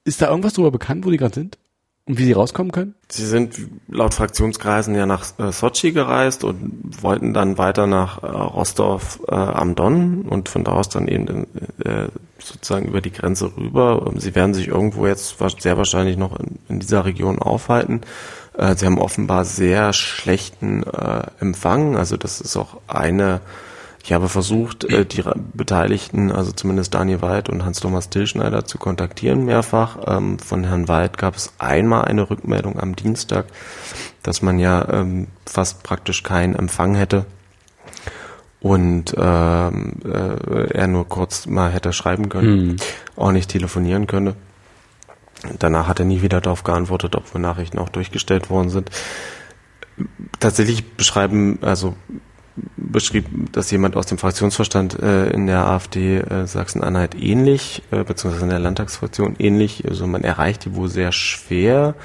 Ist 0.03 0.21
da 0.21 0.29
irgendwas 0.29 0.53
darüber 0.53 0.71
bekannt, 0.71 1.05
wo 1.05 1.09
die 1.09 1.17
gerade 1.17 1.35
sind? 1.35 1.57
Und 2.07 2.19
wie 2.19 2.25
sie 2.25 2.33
rauskommen 2.33 2.71
können? 2.71 2.93
Sie 3.09 3.25
sind 3.25 3.57
laut 3.87 4.13
Fraktionskreisen 4.13 4.93
ja 4.93 5.07
nach 5.07 5.25
äh, 5.39 5.51
Sochi 5.51 5.91
gereist 5.91 6.43
und 6.43 7.01
wollten 7.01 7.33
dann 7.33 7.57
weiter 7.57 7.87
nach 7.87 8.21
äh, 8.21 8.27
Rostov 8.27 9.19
äh, 9.27 9.33
am 9.33 9.73
Don 9.73 10.21
und 10.21 10.47
von 10.47 10.63
da 10.63 10.73
aus 10.73 10.89
dann 10.89 11.07
eben 11.07 11.47
äh, 11.83 12.07
sozusagen 12.37 12.85
über 12.87 13.01
die 13.01 13.11
Grenze 13.11 13.51
rüber. 13.57 14.11
Sie 14.17 14.35
werden 14.35 14.53
sich 14.53 14.67
irgendwo 14.67 15.07
jetzt 15.07 15.37
sehr 15.57 15.77
wahrscheinlich 15.77 16.15
noch 16.15 16.39
in, 16.39 16.59
in 16.69 16.79
dieser 16.79 17.05
Region 17.05 17.39
aufhalten. 17.39 18.01
Äh, 18.55 18.75
sie 18.75 18.85
haben 18.85 18.99
offenbar 18.99 19.43
sehr 19.43 19.91
schlechten 19.91 20.83
äh, 20.83 21.23
Empfang. 21.39 21.97
Also 21.97 22.17
das 22.17 22.39
ist 22.39 22.55
auch 22.55 22.77
eine 22.85 23.41
ich 24.05 24.13
habe 24.13 24.29
versucht, 24.29 24.83
äh, 24.83 25.03
die 25.03 25.23
Beteiligten, 25.55 26.31
also 26.31 26.51
zumindest 26.51 26.93
Daniel 26.93 27.23
Weid 27.23 27.49
und 27.49 27.65
Hans-Thomas 27.65 28.11
Tillschneider 28.11 28.63
zu 28.63 28.77
kontaktieren 28.77 29.45
mehrfach. 29.45 29.97
Ähm, 30.05 30.37
von 30.37 30.63
Herrn 30.63 30.87
Weid 30.87 31.17
gab 31.17 31.35
es 31.35 31.53
einmal 31.57 32.05
eine 32.05 32.29
Rückmeldung 32.29 32.79
am 32.79 32.95
Dienstag, 32.95 33.47
dass 34.21 34.43
man 34.43 34.59
ja 34.59 34.87
ähm, 34.89 35.29
fast 35.47 35.81
praktisch 35.81 36.21
keinen 36.21 36.55
Empfang 36.55 36.93
hätte 36.93 37.25
und 38.59 39.15
ähm, 39.17 39.93
äh, 40.05 40.69
er 40.69 40.85
nur 40.85 41.09
kurz 41.09 41.47
mal 41.47 41.71
hätte 41.71 41.91
schreiben 41.91 42.29
können, 42.29 42.69
hm. 42.69 42.75
auch 43.15 43.31
nicht 43.31 43.49
telefonieren 43.49 44.05
könne. 44.05 44.35
Danach 45.57 45.87
hat 45.87 45.97
er 45.97 46.05
nie 46.05 46.21
wieder 46.21 46.41
darauf 46.41 46.63
geantwortet, 46.63 47.15
obwohl 47.15 47.41
Nachrichten 47.41 47.79
auch 47.79 47.89
durchgestellt 47.89 48.51
worden 48.51 48.69
sind. 48.69 48.91
Tatsächlich 50.39 50.93
beschreiben, 50.93 51.57
also 51.63 51.95
beschrieb 52.77 53.25
das 53.51 53.69
jemand 53.71 53.95
aus 53.95 54.05
dem 54.05 54.17
Fraktionsvorstand 54.17 55.01
äh, 55.01 55.27
in 55.29 55.47
der 55.47 55.65
AfD 55.67 56.19
äh, 56.19 56.47
Sachsen-Anhalt 56.47 57.15
ähnlich, 57.15 57.83
äh, 57.91 58.03
beziehungsweise 58.03 58.45
in 58.45 58.49
der 58.49 58.59
Landtagsfraktion 58.59 59.35
ähnlich. 59.39 59.87
Also 59.87 60.07
man 60.07 60.23
erreicht 60.23 60.65
die 60.65 60.75
wohl 60.75 60.87
sehr 60.87 61.11
schwer. 61.11 61.95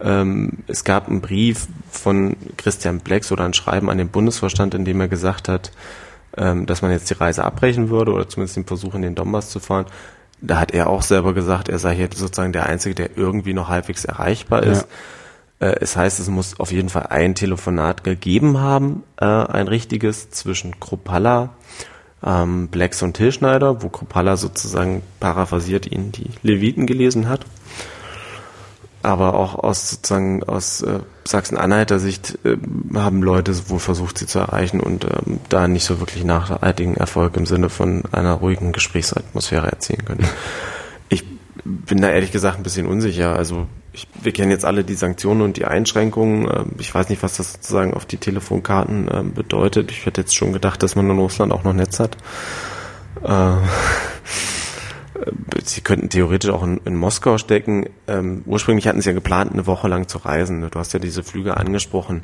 Ähm, 0.00 0.58
es 0.66 0.84
gab 0.84 1.08
einen 1.08 1.20
Brief 1.20 1.66
von 1.90 2.36
Christian 2.56 3.00
Blex 3.00 3.30
oder 3.32 3.44
ein 3.44 3.52
Schreiben 3.52 3.90
an 3.90 3.98
den 3.98 4.08
Bundesvorstand, 4.08 4.74
in 4.74 4.86
dem 4.86 5.00
er 5.00 5.08
gesagt 5.08 5.48
hat, 5.48 5.72
ähm, 6.36 6.64
dass 6.64 6.80
man 6.80 6.90
jetzt 6.90 7.10
die 7.10 7.14
Reise 7.14 7.44
abbrechen 7.44 7.90
würde 7.90 8.12
oder 8.12 8.28
zumindest 8.28 8.56
den 8.56 8.64
Versuch 8.64 8.94
in 8.94 9.02
den 9.02 9.14
Donbass 9.14 9.50
zu 9.50 9.60
fahren. 9.60 9.86
Da 10.40 10.58
hat 10.58 10.72
er 10.72 10.88
auch 10.88 11.02
selber 11.02 11.34
gesagt, 11.34 11.68
er 11.68 11.78
sei 11.78 11.94
hier 11.94 12.08
sozusagen 12.14 12.54
der 12.54 12.64
Einzige, 12.64 12.94
der 12.94 13.18
irgendwie 13.18 13.52
noch 13.52 13.68
halbwegs 13.68 14.06
erreichbar 14.06 14.62
ist. 14.62 14.82
Ja 14.82 14.88
es 15.66 15.96
heißt, 15.96 16.20
es 16.20 16.28
muss 16.28 16.58
auf 16.58 16.72
jeden 16.72 16.88
Fall 16.88 17.08
ein 17.08 17.34
Telefonat 17.34 18.02
gegeben 18.02 18.58
haben, 18.58 19.02
äh, 19.18 19.26
ein 19.26 19.68
richtiges 19.68 20.30
zwischen 20.30 20.80
Kropalla, 20.80 21.50
ähm, 22.24 22.68
Blacks 22.68 23.02
und 23.02 23.14
Tilschneider, 23.14 23.82
wo 23.82 23.90
Kropalla 23.90 24.36
sozusagen 24.36 25.02
paraphrasiert 25.20 25.86
ihn 25.86 26.12
die 26.12 26.30
Leviten 26.42 26.86
gelesen 26.86 27.28
hat. 27.28 27.44
Aber 29.02 29.34
auch 29.34 29.54
aus 29.54 29.90
sozusagen 29.90 30.42
aus 30.44 30.82
äh, 30.82 31.00
Sachsen-Anhalter 31.24 31.98
Sicht 31.98 32.38
äh, 32.44 32.56
haben 32.94 33.22
Leute 33.22 33.54
wohl 33.70 33.78
versucht, 33.78 34.18
sie 34.18 34.26
zu 34.26 34.38
erreichen 34.38 34.80
und 34.80 35.04
ähm, 35.04 35.40
da 35.48 35.68
nicht 35.68 35.84
so 35.84 36.00
wirklich 36.00 36.24
nachhaltigen 36.24 36.96
Erfolg 36.96 37.36
im 37.36 37.46
Sinne 37.46 37.70
von 37.70 38.02
einer 38.12 38.34
ruhigen 38.34 38.72
Gesprächsatmosphäre 38.72 39.68
erzielen 39.68 40.04
können. 40.04 40.26
Ich 41.08 41.24
bin 41.64 42.00
da 42.00 42.10
ehrlich 42.10 42.32
gesagt 42.32 42.58
ein 42.58 42.62
bisschen 42.62 42.86
unsicher. 42.86 43.36
Also 43.36 43.66
ich, 43.92 44.06
wir 44.22 44.32
kennen 44.32 44.50
jetzt 44.50 44.64
alle 44.64 44.84
die 44.84 44.94
Sanktionen 44.94 45.42
und 45.42 45.56
die 45.56 45.64
Einschränkungen. 45.64 46.44
Ähm, 46.44 46.72
ich 46.78 46.94
weiß 46.94 47.08
nicht, 47.08 47.22
was 47.22 47.36
das 47.36 47.54
sozusagen 47.54 47.94
auf 47.94 48.06
die 48.06 48.18
Telefonkarten 48.18 49.08
ähm, 49.12 49.34
bedeutet. 49.34 49.90
Ich 49.90 50.06
hätte 50.06 50.20
jetzt 50.20 50.34
schon 50.34 50.52
gedacht, 50.52 50.82
dass 50.82 50.96
man 50.96 51.10
in 51.10 51.18
Russland 51.18 51.52
auch 51.52 51.64
noch 51.64 51.72
Netz 51.72 51.98
hat. 51.98 52.16
Äh, 53.22 53.56
sie 55.64 55.80
könnten 55.80 56.08
theoretisch 56.08 56.50
auch 56.50 56.62
in, 56.62 56.80
in 56.84 56.94
Moskau 56.94 57.38
stecken. 57.38 57.86
Ähm, 58.06 58.42
ursprünglich 58.46 58.86
hatten 58.86 59.00
sie 59.00 59.10
ja 59.10 59.14
geplant, 59.14 59.52
eine 59.52 59.66
Woche 59.66 59.88
lang 59.88 60.08
zu 60.08 60.18
reisen. 60.18 60.68
Du 60.70 60.78
hast 60.78 60.92
ja 60.92 60.98
diese 60.98 61.22
Flüge 61.22 61.56
angesprochen. 61.56 62.22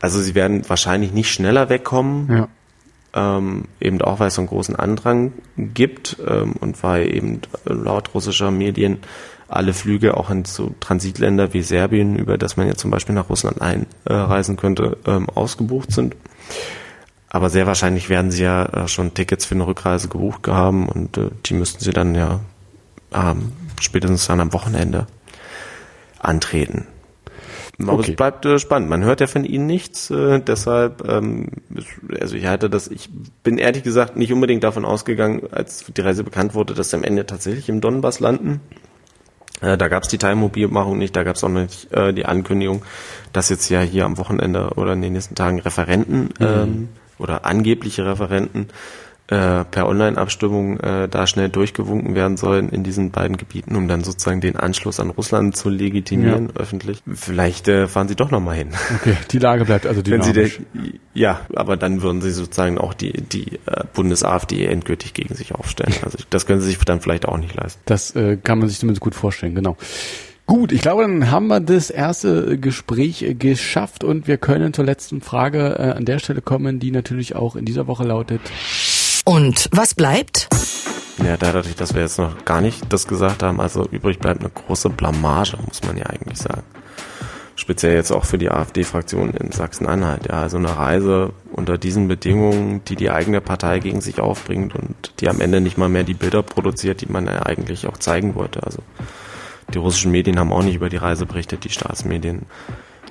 Also 0.00 0.20
sie 0.20 0.34
werden 0.34 0.68
wahrscheinlich 0.68 1.12
nicht 1.12 1.32
schneller 1.32 1.70
wegkommen. 1.70 2.30
Ja. 2.30 2.48
Ähm, 3.16 3.66
eben 3.80 4.02
auch, 4.02 4.18
weil 4.18 4.28
es 4.28 4.34
so 4.34 4.42
einen 4.42 4.48
großen 4.48 4.76
Andrang 4.76 5.32
gibt 5.56 6.16
ähm, 6.26 6.54
und 6.58 6.82
weil 6.82 7.14
eben 7.14 7.40
laut 7.64 8.12
russischer 8.12 8.50
Medien 8.50 8.98
alle 9.54 9.72
Flüge 9.72 10.16
auch 10.16 10.30
in 10.30 10.44
so 10.44 10.74
Transitländer 10.80 11.52
wie 11.52 11.62
Serbien, 11.62 12.16
über 12.16 12.38
das 12.38 12.56
man 12.56 12.66
ja 12.66 12.74
zum 12.74 12.90
Beispiel 12.90 13.14
nach 13.14 13.30
Russland 13.30 13.58
einreisen 13.60 14.56
könnte, 14.56 14.96
ähm, 15.06 15.28
ausgebucht 15.28 15.92
sind. 15.92 16.16
Aber 17.28 17.50
sehr 17.50 17.66
wahrscheinlich 17.66 18.08
werden 18.08 18.30
sie 18.30 18.44
ja 18.44 18.64
äh, 18.66 18.88
schon 18.88 19.14
Tickets 19.14 19.44
für 19.44 19.54
eine 19.54 19.66
Rückreise 19.66 20.08
gebucht 20.08 20.46
haben 20.46 20.88
und 20.88 21.18
äh, 21.18 21.30
die 21.46 21.54
müssten 21.54 21.82
sie 21.82 21.92
dann 21.92 22.14
ja 22.14 22.40
ähm, 23.12 23.52
spätestens 23.80 24.26
dann 24.26 24.40
am 24.40 24.52
Wochenende 24.52 25.06
antreten. 26.20 26.86
Aber 27.80 27.94
okay. 27.94 28.10
es 28.12 28.16
bleibt 28.16 28.46
äh, 28.46 28.58
spannend. 28.58 28.88
Man 28.88 29.02
hört 29.02 29.20
ja 29.20 29.26
von 29.26 29.44
ihnen 29.44 29.66
nichts, 29.66 30.10
äh, 30.10 30.40
deshalb, 30.40 31.08
ähm, 31.08 31.48
also 32.20 32.36
ich 32.36 32.46
halte 32.46 32.70
das, 32.70 32.88
ich 32.88 33.10
bin 33.42 33.58
ehrlich 33.58 33.82
gesagt 33.82 34.16
nicht 34.16 34.32
unbedingt 34.32 34.62
davon 34.62 34.84
ausgegangen, 34.84 35.42
als 35.50 35.84
die 35.86 36.00
Reise 36.00 36.22
bekannt 36.22 36.54
wurde, 36.54 36.74
dass 36.74 36.90
sie 36.90 36.96
am 36.96 37.02
Ende 37.02 37.26
tatsächlich 37.26 37.68
im 37.68 37.80
Donbass 37.80 38.20
landen. 38.20 38.60
Äh, 39.60 39.76
da 39.76 39.88
gab 39.88 40.02
es 40.02 40.08
die 40.08 40.18
Teilmobilmachung 40.18 40.98
nicht, 40.98 41.14
da 41.16 41.24
gab 41.24 41.36
es 41.36 41.44
auch 41.44 41.48
nicht 41.48 41.92
äh, 41.92 42.12
die 42.12 42.26
Ankündigung, 42.26 42.84
dass 43.32 43.48
jetzt 43.48 43.68
ja 43.68 43.80
hier 43.80 44.04
am 44.04 44.18
Wochenende 44.18 44.70
oder 44.76 44.94
in 44.94 45.02
den 45.02 45.12
nächsten 45.12 45.34
Tagen 45.34 45.60
Referenten 45.60 46.30
mhm. 46.38 46.46
ähm, 46.46 46.88
oder 47.18 47.44
angebliche 47.44 48.04
Referenten 48.06 48.68
äh, 49.28 49.64
per 49.64 49.88
Online-Abstimmung 49.88 50.78
äh, 50.80 51.08
da 51.08 51.26
schnell 51.26 51.48
durchgewunken 51.48 52.14
werden 52.14 52.36
sollen 52.36 52.68
in 52.68 52.84
diesen 52.84 53.10
beiden 53.10 53.38
Gebieten, 53.38 53.74
um 53.74 53.88
dann 53.88 54.04
sozusagen 54.04 54.42
den 54.42 54.56
Anschluss 54.56 55.00
an 55.00 55.10
Russland 55.10 55.56
zu 55.56 55.70
legitimieren 55.70 56.50
ja. 56.54 56.60
öffentlich. 56.60 57.02
Vielleicht 57.14 57.68
äh, 57.68 57.88
fahren 57.88 58.08
sie 58.08 58.16
doch 58.16 58.30
nochmal 58.30 58.56
hin. 58.56 58.68
Okay, 58.96 59.16
die 59.30 59.38
Lage 59.38 59.64
bleibt 59.64 59.86
also 59.86 60.02
dynamisch. 60.02 60.26
Wenn 60.34 60.82
sie 60.82 60.90
der, 60.90 61.00
ja, 61.14 61.40
aber 61.54 61.78
dann 61.78 62.02
würden 62.02 62.20
sie 62.20 62.32
sozusagen 62.32 62.76
auch 62.76 62.92
die, 62.92 63.12
die 63.12 63.52
äh, 63.66 63.84
Bundes-AfD 63.94 64.66
endgültig 64.66 65.14
gegen 65.14 65.34
sich 65.34 65.54
aufstellen. 65.54 65.94
Also 66.02 66.18
das 66.30 66.44
können 66.44 66.60
sie 66.60 66.66
sich 66.66 66.78
dann 66.78 67.00
vielleicht 67.00 67.26
auch 67.26 67.38
nicht 67.38 67.54
leisten. 67.54 67.80
Das 67.86 68.14
äh, 68.14 68.36
kann 68.36 68.58
man 68.58 68.68
sich 68.68 68.78
zumindest 68.78 69.00
gut 69.00 69.14
vorstellen, 69.14 69.54
genau. 69.54 69.76
Gut, 70.46 70.72
ich 70.72 70.82
glaube, 70.82 71.02
dann 71.02 71.30
haben 71.30 71.46
wir 71.46 71.60
das 71.60 71.88
erste 71.88 72.58
Gespräch 72.58 73.36
geschafft 73.38 74.04
und 74.04 74.28
wir 74.28 74.36
können 74.36 74.74
zur 74.74 74.84
letzten 74.84 75.22
Frage 75.22 75.76
äh, 75.78 75.92
an 75.92 76.04
der 76.04 76.18
Stelle 76.18 76.42
kommen, 76.42 76.78
die 76.78 76.90
natürlich 76.90 77.34
auch 77.34 77.56
in 77.56 77.64
dieser 77.64 77.86
Woche 77.86 78.04
lautet. 78.04 78.42
Und 79.24 79.68
was 79.72 79.94
bleibt? 79.94 80.48
Ja, 81.24 81.36
dadurch, 81.38 81.74
dass 81.74 81.94
wir 81.94 82.02
jetzt 82.02 82.18
noch 82.18 82.44
gar 82.44 82.60
nicht 82.60 82.92
das 82.92 83.08
gesagt 83.08 83.42
haben, 83.42 83.60
also 83.60 83.86
übrig 83.88 84.18
bleibt 84.18 84.40
eine 84.40 84.50
große 84.50 84.90
Blamage, 84.90 85.56
muss 85.66 85.82
man 85.84 85.96
ja 85.96 86.06
eigentlich 86.06 86.38
sagen. 86.38 86.62
Speziell 87.56 87.94
jetzt 87.94 88.10
auch 88.10 88.24
für 88.24 88.36
die 88.36 88.50
AfD-Fraktion 88.50 89.30
in 89.30 89.52
Sachsen-Anhalt. 89.52 90.26
Ja, 90.26 90.42
also 90.42 90.58
eine 90.58 90.76
Reise 90.76 91.32
unter 91.52 91.78
diesen 91.78 92.08
Bedingungen, 92.08 92.84
die 92.84 92.96
die 92.96 93.10
eigene 93.10 93.40
Partei 93.40 93.78
gegen 93.78 94.00
sich 94.00 94.20
aufbringt 94.20 94.74
und 94.74 95.12
die 95.20 95.28
am 95.28 95.40
Ende 95.40 95.60
nicht 95.60 95.78
mal 95.78 95.88
mehr 95.88 96.02
die 96.02 96.14
Bilder 96.14 96.42
produziert, 96.42 97.00
die 97.00 97.06
man 97.06 97.26
ja 97.26 97.46
eigentlich 97.46 97.86
auch 97.86 97.96
zeigen 97.96 98.34
wollte. 98.34 98.64
Also 98.64 98.80
die 99.72 99.78
russischen 99.78 100.10
Medien 100.10 100.38
haben 100.38 100.52
auch 100.52 100.64
nicht 100.64 100.74
über 100.74 100.90
die 100.90 100.96
Reise 100.96 101.26
berichtet, 101.26 101.64
die 101.64 101.70
Staatsmedien. 101.70 102.42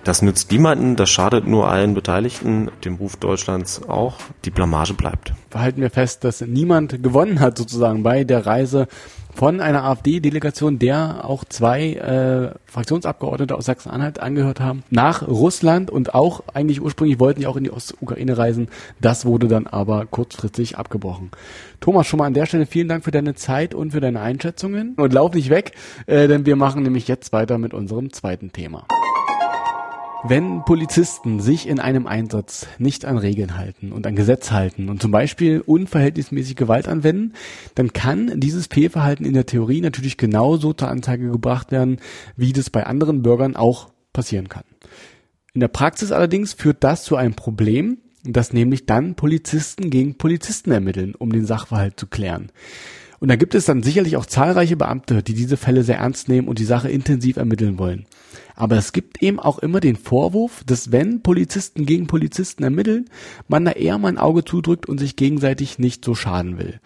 Das 0.04 0.22
nützt 0.22 0.52
niemanden, 0.52 0.98
das 0.98 1.10
schadet 1.10 1.48
nur 1.48 1.70
allen 1.70 1.94
Beteiligten, 1.94 2.70
dem 2.84 2.96
Ruf 2.96 3.16
Deutschlands 3.16 3.88
auch. 3.88 4.16
Die 4.44 4.52
Blamage 4.52 4.94
bleibt. 4.94 5.34
Verhalten 5.50 5.80
wir 5.80 5.90
fest, 5.90 6.26
dass 6.26 6.42
niemand 6.42 7.02
gewonnen 7.02 7.40
hat 7.40 7.58
sozusagen 7.58 8.04
bei 8.04 8.26
der 8.26 8.46
Reise 8.46 8.88
von 9.34 9.62
einer 9.62 9.86
AfD-Delegation, 9.86 10.78
der 10.78 11.24
auch 11.24 11.46
zwei 11.46 11.94
äh, 11.94 12.52
Fraktionsabgeordnete 12.66 13.56
aus 13.56 13.66
Sachsen-Anhalt 13.66 14.20
angehört 14.20 14.60
haben, 14.60 14.84
nach 14.90 15.26
Russland 15.26 15.90
und 15.90 16.14
auch 16.14 16.44
eigentlich 16.54 16.82
ursprünglich 16.82 17.20
wollten 17.22 17.40
die 17.40 17.48
auch 17.48 17.56
in 17.56 17.64
die 17.64 17.72
Ostukraine 17.72 18.38
reisen. 18.38 18.68
Das 19.00 19.26
wurde 19.26 19.48
dann 19.48 19.68
aber 19.68 20.06
kurzfristig 20.06 20.78
abgebrochen. 20.78 21.32
Thomas, 21.80 22.08
schon 22.08 22.20
mal 22.20 22.26
an 22.26 22.34
der 22.34 22.46
Stelle 22.46 22.66
vielen 22.66 22.90
Dank 22.90 23.06
für 23.06 23.12
deine 23.12 23.36
Zeit 23.36 23.74
und 23.74 23.92
für 23.92 24.02
deine 24.02 24.20
Einschätzungen. 24.20 24.96
Und 24.98 25.14
lauf 25.14 25.34
nicht 25.34 25.50
weg, 25.50 25.72
äh, 26.08 26.28
denn 26.28 26.46
wir 26.46 26.58
machen 26.58 26.84
nämlich 26.84 27.08
jetzt 27.08 27.32
weiter 27.32 27.58
mit 27.58 27.74
unserem 27.74 28.12
zweiten 28.12 28.52
Thema. 28.52 28.86
Wenn 30.26 30.64
Polizisten 30.64 31.42
sich 31.42 31.68
in 31.68 31.82
einem 31.82 32.08
Einsatz 32.08 32.68
nicht 32.78 33.04
an 33.04 33.18
Regeln 33.18 33.58
halten 33.58 33.92
und 33.92 34.08
an 34.08 34.16
Gesetz 34.16 34.52
halten 34.52 34.88
und 34.88 35.02
zum 35.02 35.12
Beispiel 35.12 35.60
unverhältnismäßig 35.60 36.56
Gewalt 36.56 36.88
anwenden, 36.88 37.34
dann 37.76 37.92
kann 37.92 38.40
dieses 38.40 38.68
Fehlverhalten 38.68 39.26
in 39.26 39.34
der 39.34 39.46
Theorie 39.46 39.82
natürlich 39.82 40.16
genauso 40.16 40.72
zur 40.72 40.88
Anzeige 40.88 41.30
gebracht 41.30 41.74
werden, 41.74 41.98
wie 42.38 42.54
das 42.54 42.70
bei 42.70 42.86
anderen 42.86 43.22
Bürgern 43.22 43.58
auch 43.58 43.90
passieren 44.14 44.48
kann. 44.48 44.64
In 45.54 45.60
der 45.60 45.68
Praxis 45.68 46.14
allerdings 46.14 46.54
führt 46.54 46.86
das 46.86 47.04
zu 47.04 47.18
einem 47.18 47.34
Problem, 47.34 47.98
dass 48.24 48.54
nämlich 48.54 48.86
dann 48.86 49.16
Polizisten 49.16 49.90
gegen 49.90 50.18
Polizisten 50.18 50.72
ermitteln, 50.72 51.16
um 51.16 51.34
den 51.34 51.46
Sachverhalt 51.46 52.00
zu 52.00 52.08
klären. 52.08 52.50
Und 53.20 53.28
da 53.28 53.36
gibt 53.36 53.56
es 53.56 53.66
dann 53.66 53.84
sicherlich 53.84 54.16
auch 54.16 54.26
zahlreiche 54.26 54.78
Beamte, 54.78 55.22
die 55.22 55.34
diese 55.34 55.58
Fälle 55.58 55.84
sehr 55.84 55.98
ernst 55.98 56.30
nehmen 56.30 56.48
und 56.48 56.60
die 56.60 56.66
Sache 56.66 56.90
intensiv 56.90 57.36
ermitteln 57.36 57.78
wollen. 57.78 58.06
Aber 58.56 58.78
es 58.78 58.94
gibt 58.94 59.22
eben 59.22 59.40
auch 59.40 59.60
immer 59.60 59.80
den 59.80 59.96
Vorwurf, 59.96 60.64
dass 60.66 60.92
wenn 60.92 61.22
Polizisten 61.22 61.86
gegen 61.86 62.08
Polizisten 62.08 62.64
ermitteln, 62.64 63.10
man 63.48 63.66
da 63.66 63.72
eher 63.72 63.98
mal 63.98 64.10
ein 64.10 64.18
Auge 64.18 64.46
zudrückt 64.46 64.88
und 64.88 65.00
sich 65.00 65.16
gegenseitig 65.16 65.80
nicht 65.80 66.06
so 66.06 66.16
schaden 66.16 66.58
will. 66.58 66.80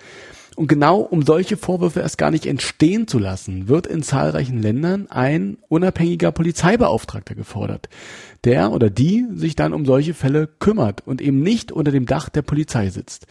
Und 0.58 0.68
genau 0.68 1.02
um 1.02 1.22
solche 1.22 1.56
Vorwürfe 1.56 2.00
erst 2.00 2.18
gar 2.18 2.32
nicht 2.32 2.48
entstehen 2.48 3.08
zu 3.08 3.20
lassen, 3.20 3.68
wird 3.68 3.86
in 3.86 4.02
zahlreichen 4.02 4.60
Ländern 4.60 5.06
ein 5.08 5.60
unabhängiger 5.70 6.32
Polizeibeauftragter 6.32 7.36
gefordert, 7.36 7.90
der 8.44 8.72
oder 8.72 8.90
die 8.90 9.28
sich 9.36 9.56
dann 9.56 9.72
um 9.72 9.86
solche 9.86 10.16
Fälle 10.16 10.48
kümmert 10.48 11.06
und 11.06 11.22
eben 11.22 11.44
nicht 11.44 11.72
unter 11.72 11.92
dem 11.92 12.08
Dach 12.08 12.30
der 12.30 12.42
Polizei 12.42 12.90
sitzt. 12.90 13.28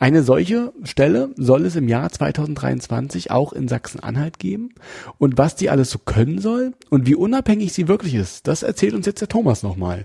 Eine 0.00 0.22
solche 0.22 0.72
Stelle 0.84 1.30
soll 1.36 1.66
es 1.66 1.74
im 1.74 1.88
Jahr 1.88 2.10
2023 2.10 3.32
auch 3.32 3.52
in 3.52 3.66
Sachsen-Anhalt 3.66 4.38
geben. 4.38 4.70
Und 5.18 5.38
was 5.38 5.56
die 5.56 5.70
alles 5.70 5.90
so 5.90 5.98
können 5.98 6.38
soll 6.38 6.74
und 6.88 7.06
wie 7.06 7.16
unabhängig 7.16 7.72
sie 7.72 7.88
wirklich 7.88 8.14
ist, 8.14 8.46
das 8.46 8.62
erzählt 8.62 8.94
uns 8.94 9.06
jetzt 9.06 9.20
der 9.20 9.28
Thomas 9.28 9.64
nochmal. 9.64 10.04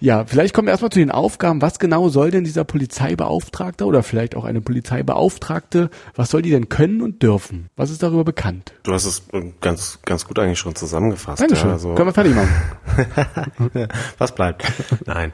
Ja, 0.00 0.24
vielleicht 0.26 0.52
kommen 0.52 0.66
wir 0.66 0.72
erstmal 0.72 0.90
zu 0.90 0.98
den 0.98 1.12
Aufgaben. 1.12 1.62
Was 1.62 1.78
genau 1.78 2.08
soll 2.08 2.32
denn 2.32 2.42
dieser 2.42 2.64
Polizeibeauftragte 2.64 3.84
oder 3.86 4.02
vielleicht 4.02 4.34
auch 4.34 4.44
eine 4.44 4.60
Polizeibeauftragte, 4.60 5.90
was 6.16 6.30
soll 6.30 6.42
die 6.42 6.50
denn 6.50 6.68
können 6.68 7.00
und 7.00 7.22
dürfen? 7.22 7.70
Was 7.76 7.90
ist 7.90 8.02
darüber 8.02 8.24
bekannt? 8.24 8.74
Du 8.82 8.92
hast 8.92 9.06
es 9.06 9.22
ganz, 9.60 10.00
ganz 10.04 10.26
gut 10.26 10.40
eigentlich 10.40 10.58
schon 10.58 10.74
zusammengefasst. 10.74 11.40
Dankeschön. 11.40 11.68
Ja, 11.68 11.74
also. 11.74 11.94
Können 11.94 12.08
wir 12.08 12.12
fertig 12.12 12.34
machen. 12.34 13.88
was 14.18 14.34
bleibt? 14.34 14.64
Nein. 15.06 15.32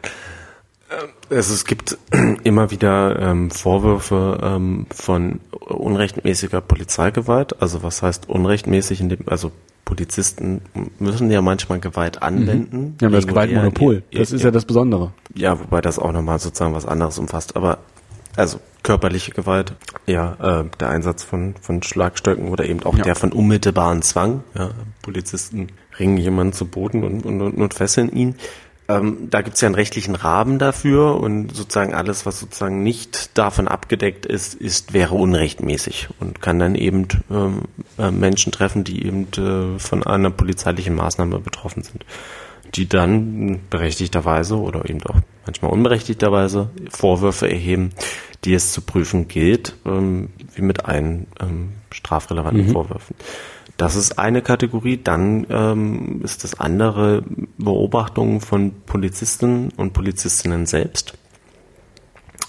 Also 1.31 1.55
es 1.55 1.65
gibt 1.65 1.99
immer 2.45 2.71
wieder 2.71 3.19
ähm, 3.21 3.51
Vorwürfe 3.51 4.39
ähm, 4.43 4.87
von 4.91 5.41
unrechtmäßiger 5.51 6.61
Polizeigewalt. 6.61 7.61
Also 7.63 7.83
was 7.83 8.03
heißt 8.03 8.29
unrechtmäßig? 8.29 9.01
In 9.01 9.09
dem, 9.09 9.21
also 9.27 9.53
Polizisten 9.85 10.63
müssen 10.99 11.31
ja 11.31 11.43
manchmal 11.43 11.81
Gewalt 11.81 12.17
mhm. 12.17 12.23
anwenden. 12.23 12.97
Ja, 13.01 13.09
das 13.09 13.27
Gewaltmonopol. 13.27 14.03
Das 14.13 14.33
ist 14.33 14.43
ja 14.43 14.51
das 14.51 14.65
Besondere. 14.65 15.13
Ja, 15.35 15.59
wobei 15.59 15.81
das 15.81 15.99
auch 15.99 16.13
nochmal 16.13 16.39
sozusagen 16.39 16.75
was 16.75 16.87
anderes 16.87 17.19
umfasst. 17.19 17.57
Aber 17.57 17.79
also 18.37 18.61
körperliche 18.83 19.33
Gewalt, 19.33 19.75
ja, 20.07 20.61
äh, 20.61 20.65
der 20.79 20.91
Einsatz 20.91 21.25
von, 21.25 21.55
von 21.61 21.83
Schlagstöcken 21.83 22.49
oder 22.49 22.65
eben 22.65 22.83
auch 22.85 22.97
ja. 22.97 23.03
der 23.03 23.15
von 23.15 23.33
unmittelbaren 23.33 24.03
Zwang. 24.03 24.45
Ja, 24.55 24.71
Polizisten 25.03 25.69
ringen 25.99 26.17
jemanden 26.17 26.53
zu 26.53 26.67
Boden 26.67 27.05
und, 27.05 27.27
und, 27.27 27.41
und 27.41 27.75
fesseln 27.75 28.11
ihn. 28.13 28.37
Ähm, 28.91 29.29
da 29.31 29.43
gibt 29.43 29.55
es 29.55 29.61
ja 29.61 29.67
einen 29.67 29.77
rechtlichen 29.77 30.17
Rahmen 30.17 30.59
dafür 30.59 31.21
und 31.21 31.55
sozusagen 31.55 31.95
alles, 31.95 32.27
was 32.27 32.41
sozusagen 32.41 32.83
nicht 32.83 33.39
davon 33.39 33.69
abgedeckt 33.69 34.27
ist, 34.27 34.55
ist 34.55 34.93
wäre 34.93 35.15
unrechtmäßig 35.15 36.09
und 36.19 36.43
kann 36.43 36.59
dann 36.59 36.75
eben 36.75 37.07
ähm, 37.31 37.63
äh, 37.99 38.11
Menschen 38.11 38.51
treffen, 38.51 38.83
die 38.83 39.07
eben 39.07 39.29
äh, 39.37 39.79
von 39.79 40.03
einer 40.03 40.31
polizeilichen 40.31 40.97
Maßnahme 40.97 41.39
betroffen 41.39 41.85
sind, 41.85 42.05
die 42.75 42.89
dann 42.89 43.61
berechtigterweise 43.71 44.57
oder 44.57 44.89
eben 44.91 45.03
auch 45.05 45.21
manchmal 45.47 45.71
unberechtigterweise 45.71 46.71
Vorwürfe 46.89 47.49
erheben, 47.49 47.91
die 48.45 48.55
es 48.55 48.73
zu 48.73 48.81
prüfen 48.81 49.29
gilt, 49.29 49.77
ähm, 49.87 50.31
wie 50.55 50.63
mit 50.63 50.85
allen 50.87 51.29
ähm, 51.39 51.75
strafrelevanten 51.93 52.67
mhm. 52.67 52.73
Vorwürfen. 52.73 53.15
Das 53.81 53.97
ist 53.97 54.19
eine 54.19 54.43
Kategorie. 54.43 55.01
Dann 55.03 55.47
ähm, 55.49 56.21
ist 56.23 56.45
das 56.45 56.61
andere 56.61 57.23
Beobachtungen 57.57 58.43
von 58.43 58.73
Polizisten 58.85 59.71
und 59.75 59.95
Polizistinnen 59.95 60.67
selbst 60.67 61.17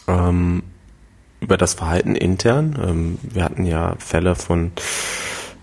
ähm, 0.10 0.62
über 1.40 1.56
das 1.56 1.76
Verhalten 1.76 2.16
intern. 2.16 2.78
Ähm, 2.86 3.18
wir 3.22 3.46
hatten 3.46 3.64
ja 3.64 3.96
Fälle 3.98 4.36
von 4.36 4.74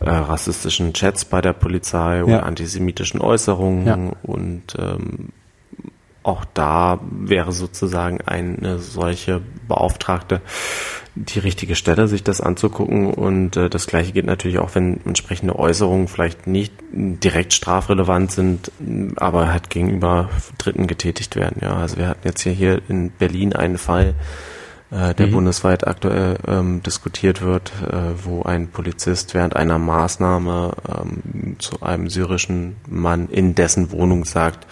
äh, 0.01 0.09
rassistischen 0.09 0.95
Chats 0.95 1.27
bei 1.27 1.43
der 1.43 1.53
Polizei 1.53 2.25
oder 2.25 2.47
antisemitischen 2.47 3.21
Äußerungen 3.21 3.87
ja. 3.87 4.13
und 4.23 4.75
ähm, 4.79 5.35
auch 6.29 6.45
da 6.45 7.01
wäre 7.11 7.53
sozusagen 7.53 8.21
eine 8.21 8.79
solche 8.79 9.41
Beauftragte 9.67 10.43
die 11.15 11.39
richtige 11.39 11.75
Stelle, 11.75 12.07
sich 12.07 12.23
das 12.23 12.41
anzugucken. 12.41 13.13
Und 13.13 13.57
äh, 13.57 13.69
das 13.69 13.87
Gleiche 13.87 14.13
geht 14.13 14.27
natürlich 14.27 14.59
auch, 14.59 14.75
wenn 14.75 15.01
entsprechende 15.05 15.59
Äußerungen 15.59 16.07
vielleicht 16.07 16.47
nicht 16.47 16.73
direkt 16.93 17.55
strafrelevant 17.55 18.31
sind, 18.31 18.71
aber 19.17 19.51
halt 19.51 19.71
gegenüber 19.71 20.29
Dritten 20.59 20.87
getätigt 20.87 21.35
werden. 21.35 21.57
Ja, 21.63 21.79
also 21.79 21.97
wir 21.97 22.09
hatten 22.09 22.27
jetzt 22.27 22.43
hier, 22.43 22.53
hier 22.53 22.83
in 22.89 23.11
Berlin 23.11 23.55
einen 23.55 23.79
Fall, 23.79 24.15
äh, 24.91 25.15
der 25.15 25.27
mhm. 25.27 25.33
bundesweit 25.33 25.87
aktuell 25.87 26.37
ähm, 26.47 26.83
diskutiert 26.83 27.43
wird, 27.43 27.73
äh, 27.91 28.25
wo 28.25 28.43
ein 28.43 28.69
Polizist 28.69 29.35
während 29.35 29.57
einer 29.57 29.79
Maßnahme 29.79 30.73
ähm, 30.89 31.57
zu 31.59 31.83
einem 31.83 32.09
syrischen 32.09 32.77
Mann 32.87 33.29
in 33.29 33.55
dessen 33.55 33.91
Wohnung 33.91 34.25
sagt, 34.25 34.67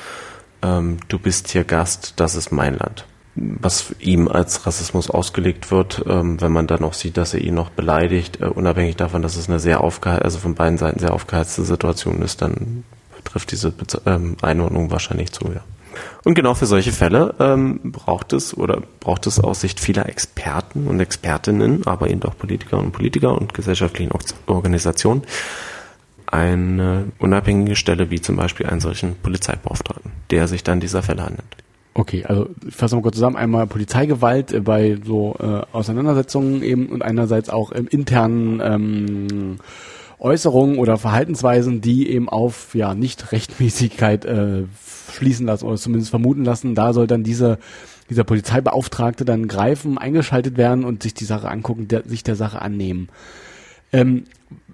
ähm, 0.66 0.98
du 1.08 1.18
bist 1.18 1.48
hier 1.48 1.64
Gast, 1.64 2.14
das 2.16 2.34
ist 2.34 2.50
mein 2.50 2.76
Land. 2.76 3.06
Was 3.34 3.94
ihm 3.98 4.28
als 4.28 4.66
Rassismus 4.66 5.10
ausgelegt 5.10 5.70
wird, 5.70 6.02
ähm, 6.08 6.40
wenn 6.40 6.52
man 6.52 6.66
dann 6.66 6.82
auch 6.84 6.94
sieht, 6.94 7.18
dass 7.18 7.34
er 7.34 7.42
ihn 7.42 7.54
noch 7.54 7.70
beleidigt, 7.70 8.40
äh, 8.40 8.46
unabhängig 8.46 8.96
davon, 8.96 9.22
dass 9.22 9.36
es 9.36 9.48
eine 9.48 9.60
sehr 9.60 9.82
aufgeheizte, 9.82 10.24
also 10.24 10.38
von 10.38 10.54
beiden 10.54 10.78
Seiten 10.78 10.98
sehr 10.98 11.12
aufgeheizte 11.12 11.62
Situation 11.64 12.22
ist, 12.22 12.40
dann 12.42 12.84
trifft 13.24 13.52
diese 13.52 13.70
Be 13.70 13.84
ähm, 14.06 14.36
Einordnung 14.40 14.90
wahrscheinlich 14.90 15.32
zu, 15.32 15.46
ja. 15.52 15.62
Und 16.24 16.34
genau 16.34 16.52
für 16.54 16.66
solche 16.66 16.92
Fälle 16.92 17.34
ähm, 17.38 17.80
braucht 17.84 18.34
es 18.34 18.54
oder 18.56 18.82
braucht 19.00 19.26
es 19.26 19.40
aus 19.40 19.62
Sicht 19.62 19.80
vieler 19.80 20.06
Experten 20.06 20.88
und 20.88 21.00
Expertinnen, 21.00 21.86
aber 21.86 22.10
eben 22.10 22.22
auch 22.24 22.36
Politiker 22.36 22.78
und 22.78 22.92
Politiker 22.92 23.34
und 23.34 23.54
gesellschaftlichen 23.54 24.12
Organisationen 24.46 25.22
eine 26.36 27.04
unabhängige 27.18 27.76
Stelle 27.76 28.10
wie 28.10 28.20
zum 28.20 28.36
Beispiel 28.36 28.66
einen 28.66 28.80
solchen 28.80 29.16
Polizeibeauftragten, 29.16 30.12
der 30.30 30.48
sich 30.48 30.62
dann 30.62 30.80
dieser 30.80 31.02
Fälle 31.02 31.22
annimmt. 31.22 31.56
Okay, 31.94 32.24
also 32.26 32.48
fassen 32.68 32.98
wir 32.98 33.02
kurz 33.02 33.14
zusammen. 33.14 33.36
Einmal 33.36 33.66
Polizeigewalt 33.66 34.52
äh, 34.52 34.60
bei 34.60 34.98
so 35.02 35.36
äh, 35.40 35.62
Auseinandersetzungen 35.72 36.62
eben 36.62 36.86
und 36.88 37.02
einerseits 37.02 37.48
auch 37.48 37.72
im 37.72 37.88
internen 37.88 38.60
ähm, 38.62 39.56
Äußerungen 40.18 40.78
oder 40.78 40.98
Verhaltensweisen, 40.98 41.80
die 41.80 42.10
eben 42.10 42.28
auf 42.28 42.74
ja 42.74 42.94
nicht 42.94 43.32
Rechtmäßigkeit 43.32 44.26
äh, 44.26 44.64
schließen 45.10 45.46
lassen 45.46 45.64
oder 45.64 45.76
zumindest 45.76 46.10
vermuten 46.10 46.44
lassen. 46.44 46.74
Da 46.74 46.92
soll 46.92 47.06
dann 47.06 47.24
diese 47.24 47.58
dieser 48.10 48.24
Polizeibeauftragte 48.24 49.24
dann 49.24 49.48
greifen, 49.48 49.98
eingeschaltet 49.98 50.56
werden 50.56 50.84
und 50.84 51.02
sich 51.02 51.14
die 51.14 51.24
Sache 51.24 51.48
angucken, 51.48 51.88
der, 51.88 52.04
sich 52.04 52.22
der 52.22 52.36
Sache 52.36 52.62
annehmen. 52.62 53.08
Ähm, 53.92 54.24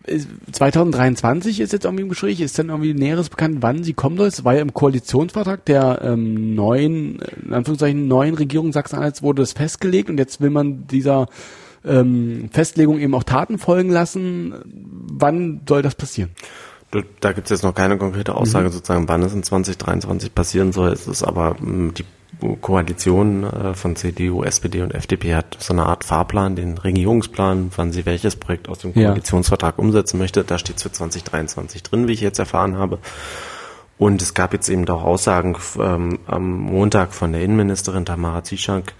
2023 0.04 1.60
ist 1.60 1.72
jetzt 1.72 1.84
irgendwie 1.84 2.02
im 2.02 2.08
Gespräch, 2.08 2.40
ist 2.40 2.58
dann 2.58 2.70
irgendwie 2.70 2.94
Näheres 2.94 3.28
bekannt, 3.28 3.58
wann 3.60 3.84
sie 3.84 3.92
kommen 3.92 4.16
soll. 4.16 4.26
Es 4.26 4.44
war 4.44 4.54
ja 4.54 4.60
im 4.60 4.74
Koalitionsvertrag 4.74 5.64
der 5.64 6.00
ähm, 6.02 6.54
neuen, 6.54 7.20
in 7.44 7.52
Anführungszeichen, 7.52 8.08
neuen 8.08 8.34
Regierung 8.34 8.72
Sachsen-Anhalts 8.72 9.22
wurde 9.22 9.42
das 9.42 9.52
festgelegt 9.52 10.10
und 10.10 10.18
jetzt 10.18 10.40
will 10.40 10.50
man 10.50 10.86
dieser 10.88 11.28
ähm, 11.84 12.48
Festlegung 12.52 12.98
eben 12.98 13.14
auch 13.14 13.24
Taten 13.24 13.58
folgen 13.58 13.90
lassen. 13.90 14.54
Wann 14.64 15.62
soll 15.68 15.82
das 15.82 15.94
passieren? 15.94 16.30
Da 17.20 17.32
gibt 17.32 17.46
es 17.46 17.50
jetzt 17.50 17.62
noch 17.62 17.74
keine 17.74 17.96
konkrete 17.96 18.34
Aussage 18.34 18.68
mhm. 18.68 18.72
sozusagen, 18.72 19.08
wann 19.08 19.22
es 19.22 19.32
in 19.32 19.42
2023 19.42 20.34
passieren 20.34 20.72
soll. 20.72 20.92
Es 20.92 21.06
ist 21.06 21.22
aber 21.22 21.56
ähm, 21.60 21.94
die 21.96 22.04
Koalition 22.60 23.44
äh, 23.44 23.74
von 23.74 23.96
CDU, 23.96 24.42
SPD 24.42 24.82
und 24.82 24.94
FDP 24.94 25.34
hat 25.34 25.56
so 25.60 25.72
eine 25.72 25.86
Art 25.86 26.04
Fahrplan, 26.04 26.56
den 26.56 26.78
Regierungsplan, 26.78 27.70
wann 27.76 27.92
sie 27.92 28.06
welches 28.06 28.36
Projekt 28.36 28.68
aus 28.68 28.80
dem 28.80 28.94
Koalitionsvertrag 28.94 29.76
ja. 29.78 29.82
umsetzen 29.82 30.18
möchte. 30.18 30.44
Da 30.44 30.58
steht 30.58 30.76
es 30.76 30.82
für 30.82 30.92
2023 30.92 31.82
drin, 31.82 32.08
wie 32.08 32.12
ich 32.12 32.20
jetzt 32.20 32.38
erfahren 32.38 32.76
habe. 32.76 32.98
Und 33.98 34.20
es 34.20 34.34
gab 34.34 34.52
jetzt 34.52 34.68
eben 34.68 34.88
auch 34.88 35.04
Aussagen 35.04 35.56
ähm, 35.78 36.18
am 36.26 36.58
Montag 36.58 37.14
von 37.14 37.32
der 37.32 37.42
Innenministerin 37.42 38.04
Tamara 38.04 38.42
Zieschank, 38.42 38.94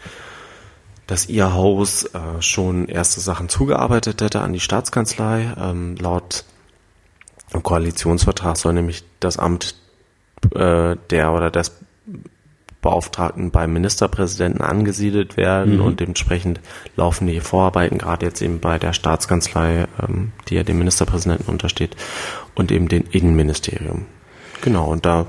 dass 1.06 1.28
ihr 1.28 1.52
Haus 1.54 2.04
äh, 2.04 2.40
schon 2.40 2.86
erste 2.86 3.20
Sachen 3.20 3.48
zugearbeitet 3.48 4.22
hätte 4.22 4.40
an 4.40 4.52
die 4.52 4.60
Staatskanzlei. 4.60 5.54
Ähm, 5.58 5.96
laut 5.96 6.44
Koalitionsvertrag 7.62 8.56
soll 8.56 8.74
nämlich 8.74 9.04
das 9.20 9.38
Amt 9.38 9.74
äh, 10.54 10.96
der 11.10 11.32
oder 11.32 11.50
des 11.50 11.72
Beauftragten 12.82 13.52
beim 13.52 13.72
Ministerpräsidenten 13.72 14.60
angesiedelt 14.60 15.36
werden 15.36 15.76
mhm. 15.76 15.82
und 15.82 16.00
dementsprechend 16.00 16.60
laufen 16.96 17.28
die 17.28 17.40
Vorarbeiten 17.40 17.96
gerade 17.96 18.26
jetzt 18.26 18.42
eben 18.42 18.58
bei 18.58 18.78
der 18.78 18.92
Staatskanzlei, 18.92 19.86
ähm, 20.02 20.32
die 20.48 20.56
ja 20.56 20.64
dem 20.64 20.78
Ministerpräsidenten 20.78 21.48
untersteht, 21.48 21.96
und 22.54 22.70
eben 22.70 22.88
dem 22.88 23.04
Innenministerium. 23.10 24.06
Genau, 24.60 24.90
und 24.90 25.06
da 25.06 25.26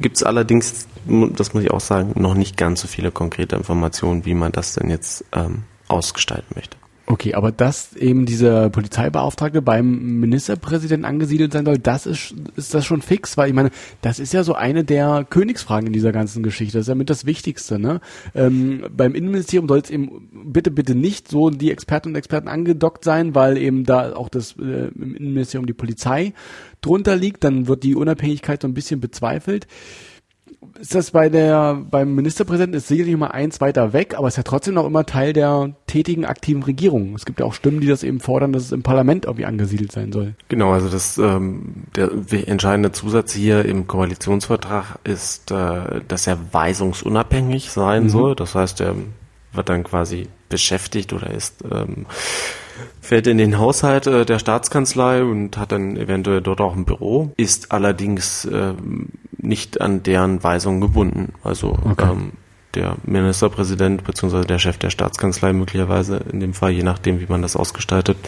gibt 0.00 0.16
es 0.16 0.22
allerdings, 0.22 0.88
das 1.06 1.52
muss 1.54 1.62
ich 1.62 1.70
auch 1.70 1.80
sagen, 1.80 2.20
noch 2.20 2.34
nicht 2.34 2.56
ganz 2.56 2.80
so 2.80 2.88
viele 2.88 3.10
konkrete 3.10 3.54
Informationen, 3.54 4.24
wie 4.24 4.34
man 4.34 4.50
das 4.50 4.74
denn 4.74 4.88
jetzt 4.88 5.24
ähm, 5.32 5.64
ausgestalten 5.88 6.54
möchte. 6.54 6.77
Okay, 7.10 7.32
aber 7.32 7.52
dass 7.52 7.96
eben 7.96 8.26
dieser 8.26 8.68
Polizeibeauftragte 8.68 9.62
beim 9.62 10.20
Ministerpräsidenten 10.20 11.06
angesiedelt 11.06 11.54
sein 11.54 11.64
soll, 11.64 11.78
das 11.78 12.04
ist, 12.04 12.34
ist 12.54 12.74
das 12.74 12.84
schon 12.84 13.00
fix, 13.00 13.38
weil 13.38 13.48
ich 13.48 13.54
meine, 13.54 13.70
das 14.02 14.18
ist 14.18 14.34
ja 14.34 14.44
so 14.44 14.52
eine 14.52 14.84
der 14.84 15.26
Königsfragen 15.28 15.86
in 15.86 15.94
dieser 15.94 16.12
ganzen 16.12 16.42
Geschichte. 16.42 16.76
Das 16.76 16.84
ist 16.84 16.88
ja 16.88 16.94
mit 16.94 17.08
das 17.08 17.24
Wichtigste, 17.24 17.78
ne? 17.78 18.02
Ähm, 18.34 18.84
beim 18.94 19.14
Innenministerium 19.14 19.68
soll 19.68 19.78
es 19.78 19.88
eben 19.88 20.28
bitte, 20.52 20.70
bitte 20.70 20.94
nicht 20.94 21.28
so 21.28 21.48
die 21.48 21.70
Experten 21.70 22.10
und 22.10 22.16
Experten 22.16 22.48
angedockt 22.48 23.04
sein, 23.04 23.34
weil 23.34 23.56
eben 23.56 23.84
da 23.84 24.14
auch 24.14 24.28
das 24.28 24.56
äh, 24.58 24.88
im 24.94 25.16
Innenministerium 25.16 25.64
die 25.64 25.72
Polizei 25.72 26.34
drunter 26.82 27.16
liegt, 27.16 27.42
dann 27.42 27.68
wird 27.68 27.84
die 27.84 27.94
Unabhängigkeit 27.94 28.60
so 28.60 28.68
ein 28.68 28.74
bisschen 28.74 29.00
bezweifelt 29.00 29.66
ist 30.80 30.94
das 30.94 31.10
bei 31.10 31.28
der, 31.28 31.74
beim 31.74 32.14
Ministerpräsidenten 32.14 32.76
ist 32.76 32.88
sicherlich 32.88 33.16
mal 33.16 33.28
eins 33.28 33.60
weiter 33.60 33.92
weg, 33.92 34.14
aber 34.16 34.28
ist 34.28 34.36
ja 34.36 34.42
trotzdem 34.42 34.74
noch 34.74 34.86
immer 34.86 35.06
Teil 35.06 35.32
der 35.32 35.74
tätigen, 35.86 36.24
aktiven 36.24 36.62
Regierung. 36.62 37.14
Es 37.14 37.24
gibt 37.24 37.40
ja 37.40 37.46
auch 37.46 37.54
Stimmen, 37.54 37.80
die 37.80 37.86
das 37.86 38.02
eben 38.02 38.20
fordern, 38.20 38.52
dass 38.52 38.64
es 38.64 38.72
im 38.72 38.82
Parlament 38.82 39.24
irgendwie 39.24 39.44
angesiedelt 39.44 39.92
sein 39.92 40.12
soll. 40.12 40.34
Genau, 40.48 40.72
also 40.72 40.88
das, 40.88 41.18
ähm, 41.18 41.84
der 41.96 42.10
entscheidende 42.46 42.92
Zusatz 42.92 43.32
hier 43.32 43.64
im 43.64 43.86
Koalitionsvertrag 43.86 44.98
ist, 45.04 45.50
äh, 45.50 46.00
dass 46.06 46.26
er 46.26 46.38
weisungsunabhängig 46.52 47.70
sein 47.70 48.04
mhm. 48.04 48.08
soll. 48.08 48.36
Das 48.36 48.54
heißt, 48.54 48.80
er 48.80 48.94
wird 49.52 49.68
dann 49.68 49.84
quasi 49.84 50.28
beschäftigt 50.48 51.12
oder 51.12 51.30
ist, 51.30 51.64
ähm, 51.70 52.06
fällt 53.00 53.26
in 53.26 53.38
den 53.38 53.58
Haushalt 53.58 54.06
äh, 54.06 54.24
der 54.24 54.38
Staatskanzlei 54.38 55.22
und 55.22 55.56
hat 55.56 55.72
dann 55.72 55.96
eventuell 55.96 56.40
dort 56.40 56.60
auch 56.60 56.76
ein 56.76 56.84
Büro, 56.84 57.32
ist 57.36 57.72
allerdings 57.72 58.44
äh, 58.44 58.74
nicht 59.38 59.80
an 59.80 60.02
deren 60.02 60.42
Weisungen 60.42 60.80
gebunden. 60.80 61.32
Also 61.42 61.78
okay. 61.84 62.10
ähm, 62.10 62.32
der 62.74 62.96
Ministerpräsident 63.04 64.04
bzw. 64.04 64.44
der 64.44 64.58
Chef 64.58 64.78
der 64.78 64.90
Staatskanzlei 64.90 65.52
möglicherweise 65.52 66.20
in 66.32 66.40
dem 66.40 66.54
Fall, 66.54 66.70
je 66.72 66.82
nachdem, 66.82 67.20
wie 67.20 67.26
man 67.26 67.42
das 67.42 67.56
ausgestaltet, 67.56 68.18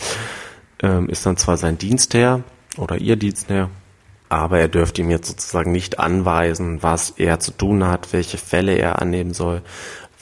ähm, 0.83 1.09
ist 1.09 1.27
dann 1.27 1.37
zwar 1.37 1.57
sein 1.57 1.79
Dienstherr 1.79 2.43
oder 2.79 2.97
ihr 2.97 3.17
Dienstherr, 3.17 3.71
aber 4.29 4.61
er 4.61 4.69
dürfte 4.69 5.03
ihm 5.03 5.11
jetzt 5.11 5.29
sozusagen 5.29 5.73
nicht 5.73 5.99
anweisen, 5.99 6.83
was 6.83 7.11
er 7.11 7.41
zu 7.41 7.51
tun 7.51 7.87
hat, 7.87 8.13
welche 8.13 8.39
Fälle 8.39 8.77
er 8.77 9.03
annehmen 9.03 9.35
soll, 9.35 9.63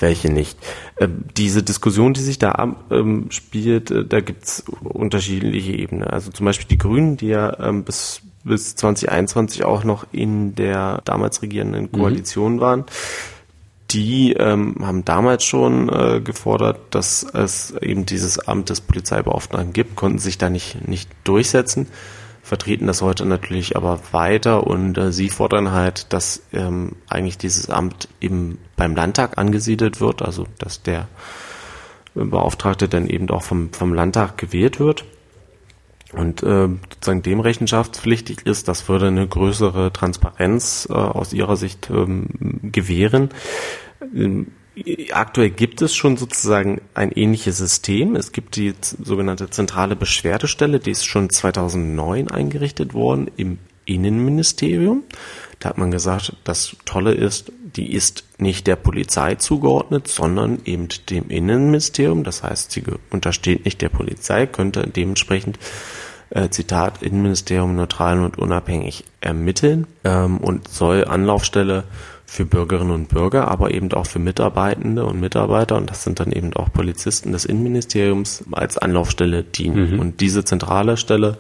welche 0.01 0.31
nicht. 0.31 0.59
Ähm, 0.99 1.25
diese 1.37 1.63
Diskussion, 1.63 2.15
die 2.15 2.21
sich 2.21 2.39
da 2.39 2.77
ähm, 2.91 3.27
spielt, 3.31 3.91
äh, 3.91 4.05
da 4.05 4.21
gibt's 4.21 4.65
unterschiedliche 4.83 5.73
Ebenen. 5.73 6.05
Also 6.05 6.31
zum 6.31 6.47
Beispiel 6.47 6.69
die 6.69 6.79
Grünen, 6.79 7.17
die 7.17 7.29
ja 7.29 7.59
ähm, 7.61 7.85
bis, 7.85 8.23
bis 8.45 8.77
2021 8.77 9.65
auch 9.65 9.85
noch 9.85 10.07
in 10.13 10.55
der 10.55 11.01
damals 11.05 11.43
regierenden 11.43 11.85
mhm. 11.85 11.93
Koalition 11.93 12.57
mhm. 12.57 12.61
waren, 12.61 12.85
die 13.91 14.35
ähm, 14.35 14.77
haben 14.83 15.05
damals 15.05 15.45
schon 15.45 15.89
äh, 15.89 16.21
gefordert, 16.21 16.79
dass 16.91 17.23
es 17.23 17.75
eben 17.81 18.05
dieses 18.05 18.39
Amt 18.39 18.69
des 18.69 18.83
Polizeibeauftragten 18.83 19.73
gibt, 19.73 19.97
konnten 19.97 20.19
sich 20.19 20.37
da 20.37 20.51
nicht, 20.51 20.87
nicht 20.87 21.09
durchsetzen 21.25 21.87
vertreten 22.49 22.87
das 22.87 23.03
heute 23.03 23.27
natürlich 23.27 23.77
aber 23.77 24.01
weiter 24.13 24.67
und 24.67 24.99
äh, 24.99 25.13
sie 25.13 25.29
fordern 25.29 25.71
halt, 25.73 26.13
dass 26.13 26.43
ähm, 26.53 26.97
eigentlich 27.09 27.39
dieses 27.39 27.71
Amt 27.71 28.09
eben 28.21 28.59
beim 28.77 28.97
Landtag 28.97 29.39
angesiedelt 29.39 30.01
wird, 30.01 30.23
also 30.23 30.47
dass 30.59 30.83
der 30.83 31.09
Beauftragte 32.15 32.89
dann 32.89 33.07
eben 33.07 33.31
auch 33.31 33.43
vom, 33.43 33.73
vom 33.73 33.93
Landtag 33.95 34.39
gewählt 34.39 34.81
wird 34.81 35.05
und 36.13 36.43
äh, 36.43 36.69
sozusagen 36.91 37.23
dem 37.23 37.41
rechenschaftspflichtig 37.41 38.47
ist, 38.47 38.67
das 38.67 38.89
würde 38.89 39.09
eine 39.09 39.29
größere 39.29 39.93
Transparenz 39.93 40.89
äh, 40.91 40.95
aus 40.95 41.33
ihrer 41.33 41.57
Sicht 41.57 41.91
ähm, 41.91 42.29
gewähren. 42.63 43.29
Ähm, 44.15 44.53
aktuell 45.13 45.51
gibt 45.51 45.83
es 45.83 45.95
schon 45.95 46.17
sozusagen 46.17 46.81
ein 46.95 47.13
ähnliches 47.13 47.59
System. 47.59 48.17
Es 48.17 48.33
gibt 48.33 48.57
die 48.57 48.75
sogenannte 49.03 49.51
zentrale 49.51 49.97
Beschwerdestelle, 49.97 50.81
die 50.81 50.91
ist 50.91 51.05
schon 51.05 51.31
2009 51.31 52.31
eingerichtet 52.31 52.95
worden 52.95 53.31
im 53.37 53.59
Innenministerium. 53.85 55.05
Da 55.59 55.71
hat 55.71 55.79
man 55.79 55.91
gesagt, 55.91 56.37
das 56.45 56.77
Tolle 56.85 57.13
ist, 57.13 57.53
die 57.77 57.93
ist 57.93 58.25
nicht 58.39 58.67
der 58.67 58.77
Polizei 58.77 59.35
zugeordnet, 59.35 60.09
sondern 60.09 60.61
eben 60.65 60.89
dem 61.11 61.31
Innenministerium. 61.31 62.23
Das 62.23 62.43
heißt, 62.43 62.71
sie 62.71 62.85
untersteht 63.11 63.65
nicht 63.65 63.83
der 63.83 63.89
Polizei, 63.89 64.47
könnte 64.47 64.87
dementsprechend 64.87 65.59
äh, 66.31 66.49
Zitat, 66.51 67.03
Innenministerium 67.03 67.75
neutral 67.75 68.21
und 68.21 68.39
unabhängig 68.39 69.05
ermitteln 69.21 69.87
ähm, 70.05 70.39
und 70.39 70.69
soll 70.69 71.05
Anlaufstelle 71.05 71.85
für 72.31 72.45
Bürgerinnen 72.45 72.91
und 72.91 73.09
Bürger, 73.09 73.49
aber 73.49 73.73
eben 73.73 73.91
auch 73.95 74.07
für 74.07 74.19
Mitarbeitende 74.19 75.07
und 75.07 75.19
Mitarbeiter, 75.19 75.77
und 75.77 75.89
das 75.89 76.05
sind 76.05 76.21
dann 76.21 76.31
eben 76.31 76.53
auch 76.53 76.71
Polizisten 76.71 77.33
des 77.33 77.47
Innenministeriums, 77.47 78.45
als 78.53 78.77
Anlaufstelle 78.77 79.45
dienen. 79.45 79.95
Mhm. 79.95 79.99
Und 79.99 80.21
diese 80.21 80.45
zentrale 80.45 80.99
Stelle 80.99 81.39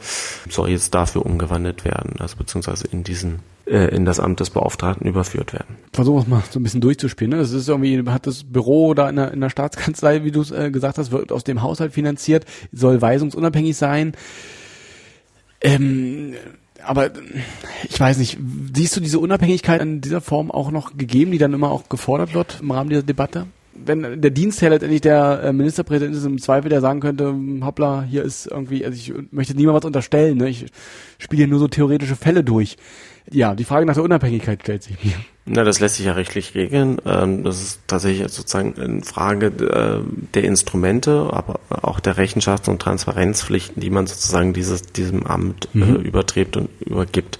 soll 0.48 0.70
jetzt 0.70 0.94
dafür 0.94 1.26
umgewandelt 1.26 1.84
werden, 1.84 2.14
also 2.20 2.38
beziehungsweise 2.38 2.86
in 2.86 3.04
diesen 3.04 3.40
äh, 3.66 3.94
in 3.94 4.06
das 4.06 4.18
Amt 4.18 4.40
des 4.40 4.48
Beauftragten 4.48 5.06
überführt 5.06 5.52
werden. 5.52 5.76
Versuchen 5.92 6.16
wir 6.16 6.22
es 6.22 6.28
mal 6.28 6.42
so 6.50 6.58
ein 6.58 6.62
bisschen 6.62 6.80
durchzuspielen. 6.80 7.32
Ne? 7.32 7.36
Das 7.36 7.52
ist 7.52 7.68
irgendwie, 7.68 8.02
hat 8.08 8.26
das 8.26 8.44
Büro 8.44 8.94
da 8.94 9.10
in 9.10 9.16
der, 9.16 9.32
in 9.32 9.42
der 9.42 9.50
Staatskanzlei, 9.50 10.24
wie 10.24 10.30
du 10.30 10.40
es 10.40 10.50
äh, 10.50 10.70
gesagt 10.70 10.96
hast, 10.96 11.12
wird 11.12 11.32
aus 11.32 11.44
dem 11.44 11.60
Haushalt 11.60 11.92
finanziert, 11.92 12.46
soll 12.72 13.02
weisungsunabhängig 13.02 13.76
sein. 13.76 14.14
Ähm, 15.60 16.32
aber 16.88 17.10
ich 17.88 18.00
weiß 18.00 18.16
nicht, 18.18 18.38
siehst 18.74 18.96
du 18.96 19.00
diese 19.00 19.18
Unabhängigkeit 19.18 19.82
in 19.82 20.00
dieser 20.00 20.20
Form 20.20 20.50
auch 20.50 20.70
noch 20.70 20.96
gegeben, 20.96 21.32
die 21.32 21.38
dann 21.38 21.52
immer 21.52 21.70
auch 21.70 21.88
gefordert 21.88 22.32
wird 22.32 22.60
im 22.60 22.70
Rahmen 22.70 22.88
dieser 22.88 23.02
Debatte? 23.02 23.46
Wenn 23.84 24.20
der 24.20 24.30
Dienstherr 24.30 24.70
letztendlich 24.70 25.00
der 25.00 25.42
äh, 25.42 25.52
Ministerpräsident 25.52 26.14
ist, 26.14 26.24
im 26.24 26.38
Zweifel 26.38 26.68
der 26.68 26.80
sagen 26.80 27.00
könnte, 27.00 27.34
hoppla, 27.62 28.02
hier 28.02 28.22
ist 28.22 28.46
irgendwie, 28.46 28.84
also 28.84 28.96
ich 28.96 29.12
möchte 29.30 29.54
niemand 29.54 29.76
was 29.76 29.84
unterstellen, 29.84 30.38
ne? 30.38 30.48
ich 30.48 30.66
spiele 31.18 31.42
hier 31.42 31.48
nur 31.48 31.58
so 31.58 31.68
theoretische 31.68 32.16
Fälle 32.16 32.44
durch. 32.44 32.76
Ja, 33.30 33.54
die 33.54 33.64
Frage 33.64 33.84
nach 33.84 33.94
der 33.94 34.04
Unabhängigkeit 34.04 34.62
stellt 34.62 34.82
sich 34.82 35.04
mir. 35.04 35.14
Na, 35.44 35.64
das 35.64 35.80
lässt 35.80 35.96
sich 35.96 36.06
ja 36.06 36.12
rechtlich 36.12 36.54
regeln. 36.54 36.98
Ähm, 37.04 37.44
das 37.44 37.62
ist 37.62 37.80
tatsächlich 37.86 38.30
sozusagen 38.30 38.74
eine 38.78 39.02
Frage 39.02 39.46
äh, 39.46 40.02
der 40.34 40.44
Instrumente, 40.44 41.28
aber 41.32 41.60
auch 41.68 42.00
der 42.00 42.16
Rechenschafts- 42.16 42.68
und 42.68 42.80
Transparenzpflichten, 42.80 43.80
die 43.80 43.90
man 43.90 44.06
sozusagen 44.06 44.52
dieses, 44.52 44.82
diesem 44.82 45.26
Amt 45.26 45.68
äh, 45.74 45.78
mhm. 45.78 45.96
überträgt 45.96 46.56
und 46.56 46.68
übergibt. 46.80 47.38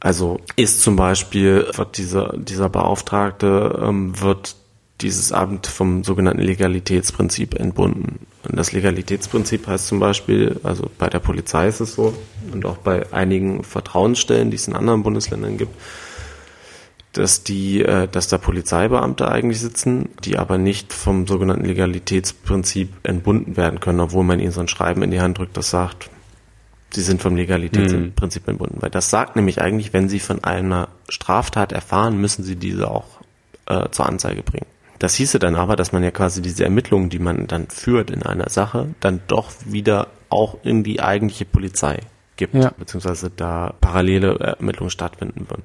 Also 0.00 0.38
ist 0.56 0.82
zum 0.82 0.96
Beispiel 0.96 1.66
wird 1.74 1.98
dieser, 1.98 2.36
dieser 2.36 2.68
Beauftragte 2.68 3.80
ähm, 3.82 4.20
wird 4.20 4.56
dieses 5.00 5.32
Amt 5.32 5.66
vom 5.66 6.02
sogenannten 6.02 6.42
Legalitätsprinzip 6.42 7.54
entbunden. 7.54 8.26
Und 8.48 8.58
das 8.58 8.72
Legalitätsprinzip 8.72 9.66
heißt 9.66 9.86
zum 9.86 10.00
Beispiel, 10.00 10.60
also 10.64 10.90
bei 10.98 11.08
der 11.08 11.20
Polizei 11.20 11.68
ist 11.68 11.80
es 11.80 11.94
so 11.94 12.14
und 12.52 12.64
auch 12.64 12.78
bei 12.78 13.12
einigen 13.12 13.62
Vertrauensstellen, 13.62 14.50
die 14.50 14.56
es 14.56 14.66
in 14.66 14.74
anderen 14.74 15.02
Bundesländern 15.02 15.56
gibt, 15.56 15.74
dass 17.12 17.42
die, 17.42 17.82
äh, 17.82 18.08
dass 18.08 18.28
da 18.28 18.38
Polizeibeamte 18.38 19.28
eigentlich 19.30 19.60
sitzen, 19.60 20.10
die 20.24 20.38
aber 20.38 20.58
nicht 20.58 20.92
vom 20.92 21.26
sogenannten 21.26 21.64
Legalitätsprinzip 21.64 22.92
entbunden 23.02 23.56
werden 23.56 23.80
können, 23.80 24.00
obwohl 24.00 24.24
man 24.24 24.40
ihnen 24.40 24.52
so 24.52 24.60
ein 24.60 24.68
Schreiben 24.68 25.02
in 25.02 25.10
die 25.10 25.20
Hand 25.20 25.38
drückt, 25.38 25.56
das 25.56 25.70
sagt, 25.70 26.10
sie 26.90 27.02
sind 27.02 27.22
vom 27.22 27.36
Legalitätsprinzip 27.36 28.46
mhm. 28.46 28.50
entbunden. 28.50 28.76
Weil 28.80 28.90
das 28.90 29.10
sagt 29.10 29.36
nämlich 29.36 29.60
eigentlich, 29.60 29.92
wenn 29.92 30.08
sie 30.08 30.20
von 30.20 30.44
einer 30.44 30.88
Straftat 31.08 31.72
erfahren, 31.72 32.20
müssen 32.20 32.44
sie 32.44 32.56
diese 32.56 32.90
auch 32.90 33.06
äh, 33.66 33.88
zur 33.90 34.06
Anzeige 34.06 34.42
bringen. 34.42 34.66
Das 34.98 35.14
hieße 35.14 35.38
dann 35.38 35.54
aber, 35.54 35.76
dass 35.76 35.92
man 35.92 36.02
ja 36.02 36.10
quasi 36.10 36.42
diese 36.42 36.64
Ermittlungen, 36.64 37.08
die 37.08 37.18
man 37.18 37.46
dann 37.46 37.68
führt 37.68 38.10
in 38.10 38.22
einer 38.22 38.48
Sache, 38.48 38.88
dann 39.00 39.20
doch 39.28 39.52
wieder 39.64 40.08
auch 40.28 40.58
in 40.64 40.82
die 40.82 41.00
eigentliche 41.00 41.44
Polizei 41.44 42.00
gibt, 42.36 42.54
ja. 42.54 42.72
beziehungsweise 42.76 43.30
da 43.30 43.74
parallele 43.80 44.38
Ermittlungen 44.38 44.90
stattfinden 44.90 45.46
würden. 45.48 45.62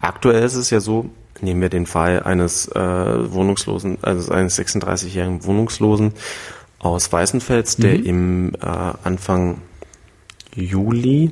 Aktuell 0.00 0.42
ist 0.42 0.56
es 0.56 0.70
ja 0.70 0.80
so, 0.80 1.10
nehmen 1.40 1.60
wir 1.60 1.68
den 1.68 1.86
Fall 1.86 2.22
eines 2.22 2.68
äh, 2.68 3.32
Wohnungslosen, 3.32 3.98
also 4.02 4.32
eines 4.32 4.58
36-jährigen 4.58 5.44
Wohnungslosen 5.44 6.12
aus 6.78 7.12
Weißenfels, 7.12 7.76
der 7.76 7.98
mhm. 7.98 8.04
im 8.04 8.54
äh, 8.54 8.66
Anfang 9.04 9.58
Juli, 10.54 11.30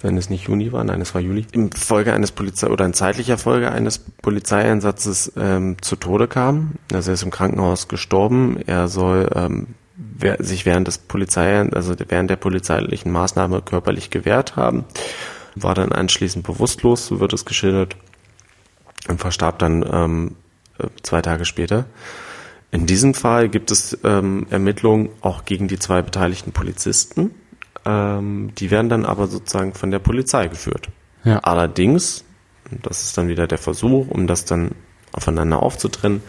wenn 0.00 0.16
es 0.16 0.30
nicht 0.30 0.48
Juni 0.48 0.72
war, 0.72 0.84
nein, 0.84 1.00
es 1.00 1.14
war 1.14 1.20
Juli, 1.20 1.46
im 1.52 1.72
Folge 1.72 2.12
eines 2.12 2.32
Polizei 2.32 2.68
oder 2.68 2.84
in 2.84 2.94
zeitlicher 2.94 3.38
Folge 3.38 3.70
eines 3.70 3.98
Polizeieinsatzes 3.98 5.32
ähm, 5.36 5.76
zu 5.80 5.96
Tode 5.96 6.28
kam. 6.28 6.72
Also 6.92 7.10
er 7.10 7.14
ist 7.14 7.22
im 7.22 7.30
Krankenhaus 7.30 7.88
gestorben. 7.88 8.58
Er 8.66 8.88
soll 8.88 9.28
ähm, 9.34 9.68
sich 10.38 10.66
während 10.66 10.86
des 10.86 10.98
Polizei, 10.98 11.60
also 11.60 11.94
während 12.08 12.30
der 12.30 12.36
polizeilichen 12.36 13.10
Maßnahme 13.10 13.62
körperlich 13.62 14.10
gewehrt 14.10 14.56
haben 14.56 14.84
war 15.62 15.74
dann 15.74 15.92
anschließend 15.92 16.46
bewusstlos, 16.46 17.06
so 17.06 17.20
wird 17.20 17.32
es 17.32 17.44
geschildert, 17.44 17.96
und 19.08 19.20
verstarb 19.20 19.58
dann 19.58 19.84
ähm, 19.90 20.36
zwei 21.02 21.22
Tage 21.22 21.44
später. 21.44 21.86
In 22.70 22.86
diesem 22.86 23.14
Fall 23.14 23.48
gibt 23.48 23.70
es 23.70 23.98
ähm, 24.04 24.46
Ermittlungen 24.50 25.08
auch 25.20 25.44
gegen 25.44 25.68
die 25.68 25.78
zwei 25.78 26.02
beteiligten 26.02 26.52
Polizisten. 26.52 27.30
Ähm, 27.88 28.50
die 28.58 28.70
werden 28.70 28.90
dann 28.90 29.06
aber 29.06 29.28
sozusagen 29.28 29.72
von 29.72 29.90
der 29.90 29.98
Polizei 29.98 30.48
geführt. 30.48 30.90
Ja. 31.24 31.38
Allerdings, 31.38 32.24
das 32.82 33.02
ist 33.02 33.16
dann 33.16 33.28
wieder 33.28 33.46
der 33.46 33.56
Versuch, 33.56 34.08
um 34.10 34.26
das 34.26 34.44
dann 34.44 34.72
aufeinander 35.12 35.62
aufzutrennen, 35.62 36.20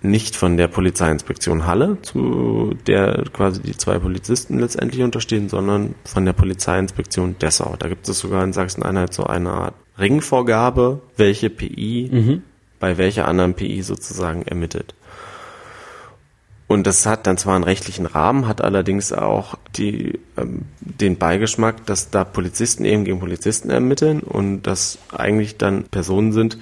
nicht 0.00 0.36
von 0.36 0.56
der 0.56 0.68
Polizeiinspektion 0.68 1.66
Halle, 1.66 1.98
zu 2.02 2.74
der 2.86 3.24
quasi 3.32 3.60
die 3.60 3.76
zwei 3.76 3.98
Polizisten 3.98 4.58
letztendlich 4.58 5.02
unterstehen, 5.02 5.48
sondern 5.48 5.94
von 6.04 6.24
der 6.24 6.32
Polizeiinspektion 6.32 7.38
Dessau. 7.38 7.76
Da 7.78 7.88
gibt 7.88 8.08
es 8.08 8.18
sogar 8.18 8.42
in 8.44 8.52
Sachsen-Anhalt 8.52 9.12
so 9.12 9.24
eine 9.24 9.50
Art 9.50 9.74
Ringvorgabe, 9.98 11.00
welche 11.16 11.50
PI 11.50 12.10
mhm. 12.12 12.42
bei 12.80 12.98
welcher 12.98 13.28
anderen 13.28 13.54
PI 13.54 13.82
sozusagen 13.82 14.42
ermittelt. 14.42 14.94
Und 16.66 16.86
das 16.86 17.04
hat 17.04 17.26
dann 17.26 17.36
zwar 17.36 17.56
einen 17.56 17.64
rechtlichen 17.64 18.06
Rahmen, 18.06 18.48
hat 18.48 18.62
allerdings 18.62 19.12
auch 19.12 19.56
die, 19.76 20.18
ähm, 20.38 20.62
den 20.80 21.18
Beigeschmack, 21.18 21.84
dass 21.86 22.10
da 22.10 22.24
Polizisten 22.24 22.84
eben 22.84 23.04
gegen 23.04 23.20
Polizisten 23.20 23.70
ermitteln 23.70 24.20
und 24.20 24.62
das 24.62 24.98
eigentlich 25.12 25.58
dann 25.58 25.84
Personen 25.84 26.32
sind, 26.32 26.58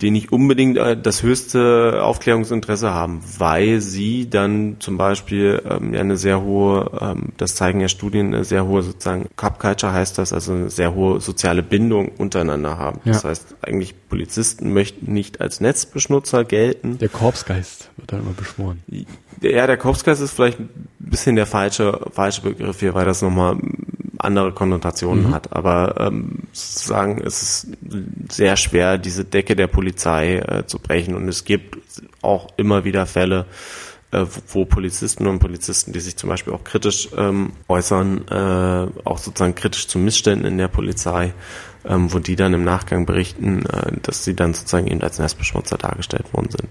die 0.00 0.10
nicht 0.10 0.32
unbedingt 0.32 0.78
äh, 0.78 0.96
das 0.96 1.22
höchste 1.22 2.02
Aufklärungsinteresse 2.02 2.90
haben, 2.92 3.20
weil 3.38 3.80
sie 3.80 4.30
dann 4.30 4.76
zum 4.80 4.96
Beispiel 4.96 5.62
ähm, 5.68 5.92
ja 5.92 6.00
eine 6.00 6.16
sehr 6.16 6.42
hohe, 6.42 6.90
ähm, 7.00 7.32
das 7.36 7.54
zeigen 7.54 7.80
ja 7.80 7.88
Studien, 7.88 8.34
eine 8.34 8.44
sehr 8.44 8.66
hohe 8.66 8.82
sozusagen 8.82 9.28
Cup 9.36 9.58
Culture 9.58 9.92
heißt 9.92 10.18
das, 10.18 10.32
also 10.32 10.52
eine 10.52 10.70
sehr 10.70 10.94
hohe 10.94 11.20
soziale 11.20 11.62
Bindung 11.62 12.08
untereinander 12.08 12.78
haben. 12.78 13.00
Ja. 13.04 13.12
Das 13.12 13.24
heißt, 13.24 13.56
eigentlich 13.62 13.94
Polizisten 14.08 14.72
möchten 14.72 15.12
nicht 15.12 15.40
als 15.40 15.60
Netzbeschnutzer 15.60 16.44
gelten. 16.44 16.98
Der 16.98 17.08
Korpsgeist 17.08 17.90
wird 17.96 18.12
da 18.12 18.18
immer 18.18 18.32
beschworen. 18.32 18.82
Ja, 19.40 19.66
der 19.66 19.76
Korpsgeist 19.76 20.22
ist 20.22 20.32
vielleicht 20.32 20.60
ein 20.60 20.70
bisschen 20.98 21.36
der 21.36 21.46
falsche, 21.46 22.00
falsche 22.12 22.42
Begriff 22.42 22.80
hier, 22.80 22.94
weil 22.94 23.06
das 23.06 23.22
nochmal 23.22 23.56
andere 24.24 24.52
Konnotationen 24.52 25.28
mhm. 25.28 25.34
hat. 25.34 25.52
Aber 25.52 25.94
ähm, 25.98 26.40
sozusagen 26.52 27.18
ist 27.18 27.42
es 27.42 27.66
sehr 28.30 28.56
schwer, 28.56 28.98
diese 28.98 29.24
Decke 29.24 29.56
der 29.56 29.66
Polizei 29.66 30.36
äh, 30.36 30.66
zu 30.66 30.78
brechen. 30.78 31.14
Und 31.14 31.28
es 31.28 31.44
gibt 31.44 31.78
auch 32.22 32.48
immer 32.56 32.84
wieder 32.84 33.06
Fälle, 33.06 33.46
äh, 34.12 34.24
wo 34.48 34.64
Polizisten 34.64 35.26
und 35.26 35.38
Polizisten, 35.38 35.92
die 35.92 36.00
sich 36.00 36.16
zum 36.16 36.28
Beispiel 36.28 36.52
auch 36.52 36.64
kritisch 36.64 37.08
ähm, 37.16 37.52
äußern, 37.68 38.26
äh, 38.28 39.04
auch 39.04 39.18
sozusagen 39.18 39.54
kritisch 39.54 39.86
zu 39.86 39.98
Missständen 39.98 40.46
in 40.46 40.58
der 40.58 40.68
Polizei, 40.68 41.32
ähm, 41.84 42.12
wo 42.12 42.18
die 42.18 42.36
dann 42.36 42.52
im 42.52 42.64
Nachgang 42.64 43.06
berichten, 43.06 43.64
äh, 43.66 43.92
dass 44.02 44.24
sie 44.24 44.34
dann 44.34 44.52
sozusagen 44.54 44.88
eben 44.88 45.02
als 45.02 45.18
Nestbeschmutzer 45.18 45.78
dargestellt 45.78 46.32
worden 46.34 46.50
sind. 46.50 46.68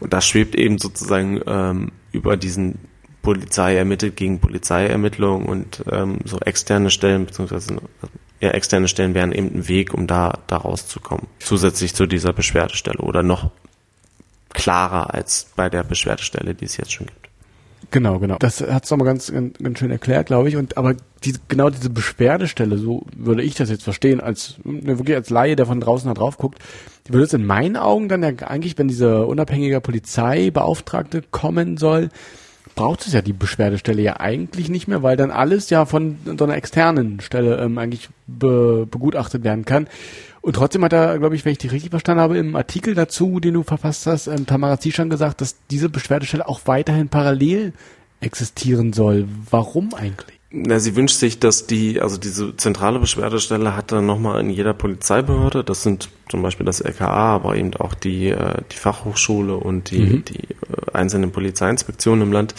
Und 0.00 0.12
das 0.12 0.26
schwebt 0.26 0.54
eben 0.54 0.78
sozusagen 0.78 1.40
ähm, 1.46 1.92
über 2.12 2.36
diesen 2.36 2.78
Polizei 3.26 3.74
ermittelt 3.74 4.14
gegen 4.14 4.38
Polizeiermittlungen 4.38 5.48
und 5.48 5.82
ähm, 5.90 6.18
so 6.24 6.38
externe 6.38 6.90
Stellen 6.90 7.26
beziehungsweise 7.26 7.76
ja, 8.40 8.50
externe 8.50 8.86
Stellen 8.86 9.14
wären 9.14 9.32
eben 9.32 9.48
ein 9.52 9.66
Weg, 9.66 9.92
um 9.92 10.06
da, 10.06 10.38
da 10.46 10.58
rauszukommen. 10.58 11.26
Zusätzlich 11.40 11.92
zu 11.92 12.06
dieser 12.06 12.32
Beschwerdestelle 12.32 12.98
oder 12.98 13.24
noch 13.24 13.50
klarer 14.54 15.12
als 15.12 15.48
bei 15.56 15.68
der 15.68 15.82
Beschwerdestelle, 15.82 16.54
die 16.54 16.66
es 16.66 16.76
jetzt 16.76 16.92
schon 16.92 17.06
gibt. 17.08 17.28
Genau, 17.90 18.20
genau. 18.20 18.36
Das 18.38 18.60
hat 18.60 18.84
es 18.84 18.90
nochmal 18.92 19.06
ganz, 19.06 19.32
ganz, 19.32 19.58
ganz 19.58 19.78
schön 19.80 19.90
erklärt, 19.90 20.28
glaube 20.28 20.48
ich. 20.48 20.54
Und 20.54 20.76
aber 20.76 20.94
diese, 21.24 21.40
genau 21.48 21.68
diese 21.68 21.90
Beschwerdestelle, 21.90 22.78
so 22.78 23.06
würde 23.16 23.42
ich 23.42 23.56
das 23.56 23.70
jetzt 23.70 23.82
verstehen, 23.82 24.20
als 24.20 24.54
ne, 24.62 24.98
wirklich 24.98 25.16
als 25.16 25.30
Laie, 25.30 25.56
der 25.56 25.66
von 25.66 25.80
draußen 25.80 26.06
da 26.06 26.14
drauf 26.14 26.38
guckt, 26.38 26.60
die 27.08 27.12
würde 27.12 27.24
es 27.24 27.32
in 27.32 27.44
meinen 27.44 27.76
Augen 27.76 28.08
dann 28.08 28.22
ja 28.22 28.28
eigentlich, 28.46 28.78
wenn 28.78 28.86
dieser 28.86 29.26
unabhängige 29.26 29.80
Polizeibeauftragte 29.80 31.22
kommen 31.22 31.76
soll, 31.76 32.10
braucht 32.76 33.06
es 33.06 33.12
ja 33.12 33.22
die 33.22 33.32
Beschwerdestelle 33.32 34.02
ja 34.02 34.20
eigentlich 34.20 34.68
nicht 34.68 34.86
mehr, 34.86 35.02
weil 35.02 35.16
dann 35.16 35.32
alles 35.32 35.70
ja 35.70 35.86
von 35.86 36.18
so 36.38 36.44
einer 36.44 36.56
externen 36.56 37.20
Stelle 37.20 37.56
ähm, 37.56 37.78
eigentlich 37.78 38.10
be, 38.28 38.86
begutachtet 38.88 39.42
werden 39.42 39.64
kann. 39.64 39.88
Und 40.42 40.54
trotzdem 40.54 40.84
hat 40.84 40.92
er, 40.92 41.18
glaube 41.18 41.34
ich, 41.34 41.44
wenn 41.44 41.52
ich 41.52 41.58
die 41.58 41.66
richtig 41.66 41.90
verstanden 41.90 42.20
habe, 42.20 42.38
im 42.38 42.54
Artikel 42.54 42.94
dazu, 42.94 43.40
den 43.40 43.54
du 43.54 43.64
verfasst 43.64 44.06
hast, 44.06 44.28
ähm, 44.28 44.46
Tamara 44.46 44.78
Zieschan 44.78 45.10
gesagt, 45.10 45.40
dass 45.40 45.56
diese 45.70 45.88
Beschwerdestelle 45.88 46.46
auch 46.46 46.60
weiterhin 46.66 47.08
parallel 47.08 47.72
existieren 48.20 48.92
soll. 48.92 49.26
Warum 49.50 49.94
eigentlich? 49.94 50.35
Na, 50.58 50.78
sie 50.78 50.96
wünscht 50.96 51.16
sich, 51.16 51.38
dass 51.38 51.66
die, 51.66 52.00
also 52.00 52.16
diese 52.16 52.56
zentrale 52.56 52.98
Beschwerdestelle 52.98 53.76
hat 53.76 53.92
dann 53.92 54.06
nochmal 54.06 54.40
in 54.40 54.48
jeder 54.48 54.72
Polizeibehörde, 54.72 55.62
das 55.62 55.82
sind 55.82 56.08
zum 56.30 56.40
Beispiel 56.40 56.64
das 56.64 56.80
LKA, 56.80 57.34
aber 57.34 57.56
eben 57.56 57.74
auch 57.74 57.92
die, 57.92 58.30
äh, 58.30 58.62
die 58.72 58.76
Fachhochschule 58.76 59.54
und 59.54 59.90
die, 59.90 59.98
mhm. 59.98 60.24
die 60.24 60.42
äh, 60.44 60.94
einzelnen 60.94 61.30
Polizeiinspektionen 61.30 62.22
im 62.22 62.32
Land, 62.32 62.54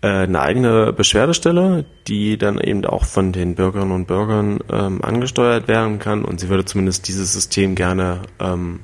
äh, 0.00 0.08
eine 0.08 0.40
eigene 0.40 0.94
Beschwerdestelle, 0.94 1.84
die 2.08 2.38
dann 2.38 2.58
eben 2.58 2.86
auch 2.86 3.04
von 3.04 3.32
den 3.32 3.56
Bürgerinnen 3.56 3.92
und 3.92 4.06
Bürgern 4.06 4.60
ähm, 4.70 5.04
angesteuert 5.04 5.68
werden 5.68 5.98
kann 5.98 6.24
und 6.24 6.40
sie 6.40 6.48
würde 6.48 6.64
zumindest 6.64 7.08
dieses 7.08 7.34
System 7.34 7.74
gerne 7.74 8.22
ähm, 8.40 8.80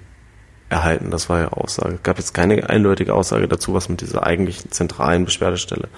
erhalten. 0.68 1.10
Das 1.10 1.30
war 1.30 1.40
ja 1.40 1.48
Aussage. 1.48 1.94
Es 1.94 2.02
gab 2.02 2.18
jetzt 2.18 2.34
keine 2.34 2.68
eindeutige 2.68 3.14
Aussage 3.14 3.48
dazu, 3.48 3.72
was 3.72 3.88
mit 3.88 4.02
dieser 4.02 4.24
eigentlichen 4.24 4.70
zentralen 4.70 5.24
Beschwerdestelle 5.24 5.88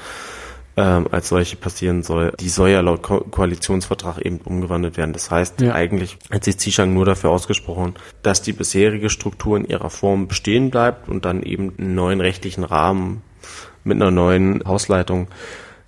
ähm, 0.77 1.09
als 1.11 1.29
solche 1.29 1.57
passieren 1.57 2.03
soll. 2.03 2.33
Die 2.39 2.49
soll 2.49 2.71
ja 2.71 2.81
laut 2.81 3.03
Ko 3.03 3.21
Koalitionsvertrag 3.21 4.19
eben 4.19 4.39
umgewandelt 4.39 4.97
werden. 4.97 5.13
Das 5.13 5.31
heißt, 5.31 5.61
ja. 5.61 5.75
eigentlich 5.75 6.19
hat 6.31 6.45
sich 6.45 6.59
Zishang 6.59 6.95
nur 6.95 7.05
dafür 7.05 7.31
ausgesprochen, 7.31 7.95
dass 8.23 8.43
die 8.43 8.53
bisherige 8.53 9.11
Struktur 9.11 9.57
in 9.57 9.65
ihrer 9.65 9.91
Form 9.91 10.29
bestehen 10.29 10.71
bleibt 10.71 11.09
und 11.09 11.25
dann 11.25 11.43
eben 11.43 11.75
einen 11.79 11.95
neuen 11.95 12.21
rechtlichen 12.21 12.65
Rahmen 12.65 13.23
mit 13.85 13.97
einer 13.97 14.11
neuen 14.11 14.63
Hausleitung 14.65 15.29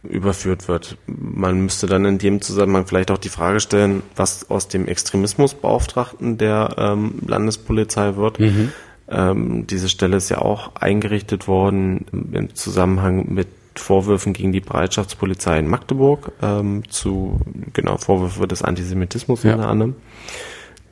überführt 0.02 0.66
wird. 0.66 0.96
Man 1.06 1.60
müsste 1.60 1.86
dann 1.86 2.04
in 2.04 2.18
dem 2.18 2.40
Zusammenhang 2.42 2.86
vielleicht 2.86 3.10
auch 3.10 3.18
die 3.18 3.28
Frage 3.28 3.60
stellen, 3.60 4.02
was 4.16 4.50
aus 4.50 4.66
dem 4.66 4.88
Extremismusbeauftragten 4.88 6.38
der 6.38 6.74
ähm, 6.76 7.20
Landespolizei 7.24 8.16
wird. 8.16 8.40
Mhm. 8.40 8.72
Ähm, 9.08 9.66
diese 9.68 9.88
Stelle 9.88 10.16
ist 10.16 10.28
ja 10.28 10.38
auch 10.38 10.74
eingerichtet 10.74 11.46
worden 11.46 12.06
im 12.32 12.54
Zusammenhang 12.54 13.32
mit 13.32 13.46
Vorwürfen 13.80 14.32
gegen 14.32 14.52
die 14.52 14.60
Bereitschaftspolizei 14.60 15.58
in 15.58 15.68
Magdeburg 15.68 16.32
ähm, 16.42 16.88
zu 16.88 17.40
genau 17.72 17.96
Vorwürfe 17.96 18.46
des 18.46 18.62
Antisemitismus 18.62 19.42
ja. 19.42 19.54
unter 19.54 19.68
anderem, 19.68 19.96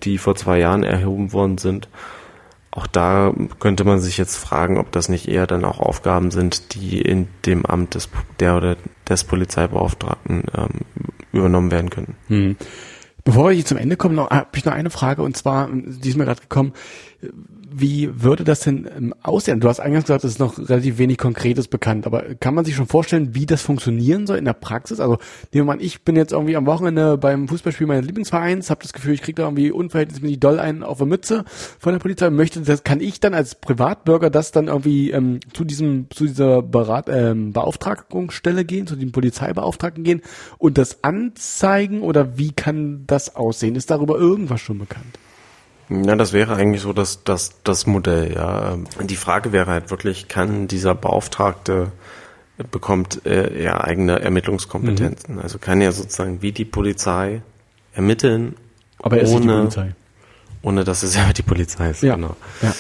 die 0.03 0.19
vor 0.19 0.35
zwei 0.37 0.59
Jahren 0.59 0.83
erhoben 0.83 1.33
worden 1.33 1.59
sind. 1.59 1.89
Auch 2.73 2.87
da 2.87 3.35
könnte 3.59 3.85
man 3.85 3.99
sich 3.99 4.17
jetzt 4.17 4.37
fragen, 4.37 4.79
ob 4.79 4.93
das 4.93 5.09
nicht 5.09 5.27
eher 5.27 5.47
dann 5.47 5.65
auch 5.65 5.81
Aufgaben 5.81 6.31
sind, 6.31 6.75
die 6.75 7.01
in 7.01 7.29
dem 7.45 7.67
Amt 7.67 7.95
des 7.97 8.09
der 8.39 8.57
oder 8.57 8.77
des 9.09 9.25
Polizeibeauftragten 9.25 10.45
ähm, 10.57 10.69
übernommen 11.33 11.73
werden 11.73 11.91
können. 11.91 12.17
Hm. 12.29 12.57
Bevor 13.25 13.51
wir 13.51 13.65
zum 13.65 13.77
Ende 13.77 13.97
kommen, 13.97 14.19
habe 14.19 14.47
ich 14.55 14.65
noch 14.65 14.73
eine 14.73 14.91
Frage 14.91 15.23
und 15.23 15.37
zwar, 15.37 15.69
die 15.73 16.09
ist 16.09 16.17
mir 16.17 16.25
gerade 16.25 16.41
gekommen 16.41 16.73
wie 17.73 18.23
würde 18.23 18.45
das 18.45 18.61
denn 18.61 18.89
ähm, 18.97 19.15
aussehen? 19.23 19.61
Du 19.61 19.69
hast 19.69 19.81
eingangs 19.81 20.05
gesagt, 20.05 20.25
es 20.25 20.33
ist 20.33 20.39
noch 20.39 20.59
relativ 20.59 20.99
wenig 20.99 21.19
Konkretes 21.19 21.69
bekannt, 21.69 22.07
aber 22.07 22.35
kann 22.35 22.55
man 22.55 22.65
sich 22.65 22.75
schon 22.75 22.87
vorstellen, 22.87 23.35
wie 23.35 23.47
das 23.47 23.63
funktionieren 23.63 24.27
soll 24.27 24.39
in 24.39 24.45
der 24.45 24.55
Praxis? 24.55 25.01
Also 25.01 25.19
nehmen 25.53 25.67
wir 25.67 25.77
mal, 25.77 25.83
ich 25.83 26.03
bin 26.03 26.17
jetzt 26.17 26.33
irgendwie 26.33 26.57
am 26.57 26.67
Wochenende 26.67 27.17
beim 27.17 27.49
Fußballspiel 27.49 27.87
meines 27.87 28.07
Lieblingsvereins, 28.07 28.71
habe 28.71 28.83
das 28.83 28.93
Gefühl, 28.93 29.15
ich 29.15 29.23
kriege 29.23 29.37
da 29.37 29.45
irgendwie 29.45 29.71
unverhältnismäßig 29.71 30.41
doll 30.41 30.59
einen 30.59 30.83
auf 30.83 30.99
der 30.99 31.07
Mütze 31.07 31.45
von 31.79 31.93
der 31.93 32.01
Polizei, 32.01 32.31
möchte 32.31 32.61
das, 32.61 32.85
kann 32.85 33.01
ich 33.01 33.21
dann 33.21 33.35
als 33.35 33.55
Privatbürger 33.55 34.31
das 34.31 34.53
dann 34.53 34.69
irgendwie 34.69 35.11
ähm, 35.11 35.41
zu 35.53 35.65
diesem, 35.65 36.11
zu 36.11 36.27
dieser 36.27 36.63
Berat, 36.63 37.09
ähm, 37.09 37.53
Beauftragungsstelle 37.53 38.65
gehen, 38.65 38.87
zu 38.87 38.97
dem 38.97 39.13
Polizeibeauftragten 39.13 40.05
gehen 40.05 40.23
und 40.59 40.79
das 40.79 41.05
anzeigen 41.05 42.03
oder 42.03 42.37
wie 42.37 42.53
kann 42.53 43.05
das 43.07 43.37
aussehen? 43.37 43.77
Ist 43.77 43.91
darüber 43.91 44.19
irgendwas 44.19 44.61
schon 44.61 44.79
bekannt? 44.79 45.19
Ja, 45.91 46.15
das 46.15 46.33
wäre 46.33 46.55
eigentlich 46.55 46.83
so 46.83 46.93
das, 46.93 47.25
das, 47.25 47.63
das 47.65 47.87
Modell, 47.87 48.33
ja. 48.35 48.79
Die 49.03 49.17
Frage 49.17 49.53
wäre 49.53 49.71
halt 49.71 49.91
wirklich, 49.91 50.29
kann 50.29 50.69
dieser 50.69 50.95
Beauftragte 50.95 51.91
bekommt 52.71 53.27
äh, 53.27 53.63
er 53.63 53.85
eigene 53.85 54.21
Ermittlungskompetenzen? 54.21 55.37
Mhm. 55.37 55.41
Also 55.41 55.59
kann 55.59 55.81
er 55.81 55.93
sozusagen 55.93 56.43
wie 56.43 56.53
die 56.53 56.65
Polizei 56.65 57.43
ermitteln, 57.93 58.55
aber 58.99 59.17
er 59.17 59.23
ist 59.25 59.33
ohne, 59.33 59.59
Polizei. 59.59 59.95
ohne 60.63 60.85
dass 60.85 61.03
es 61.03 61.15
ja 61.17 61.33
die 61.33 61.43
Polizei 61.43 61.91
ist, 61.91 62.03
ja. 62.03 62.15
genau. 62.15 62.37
Ja. 62.63 62.73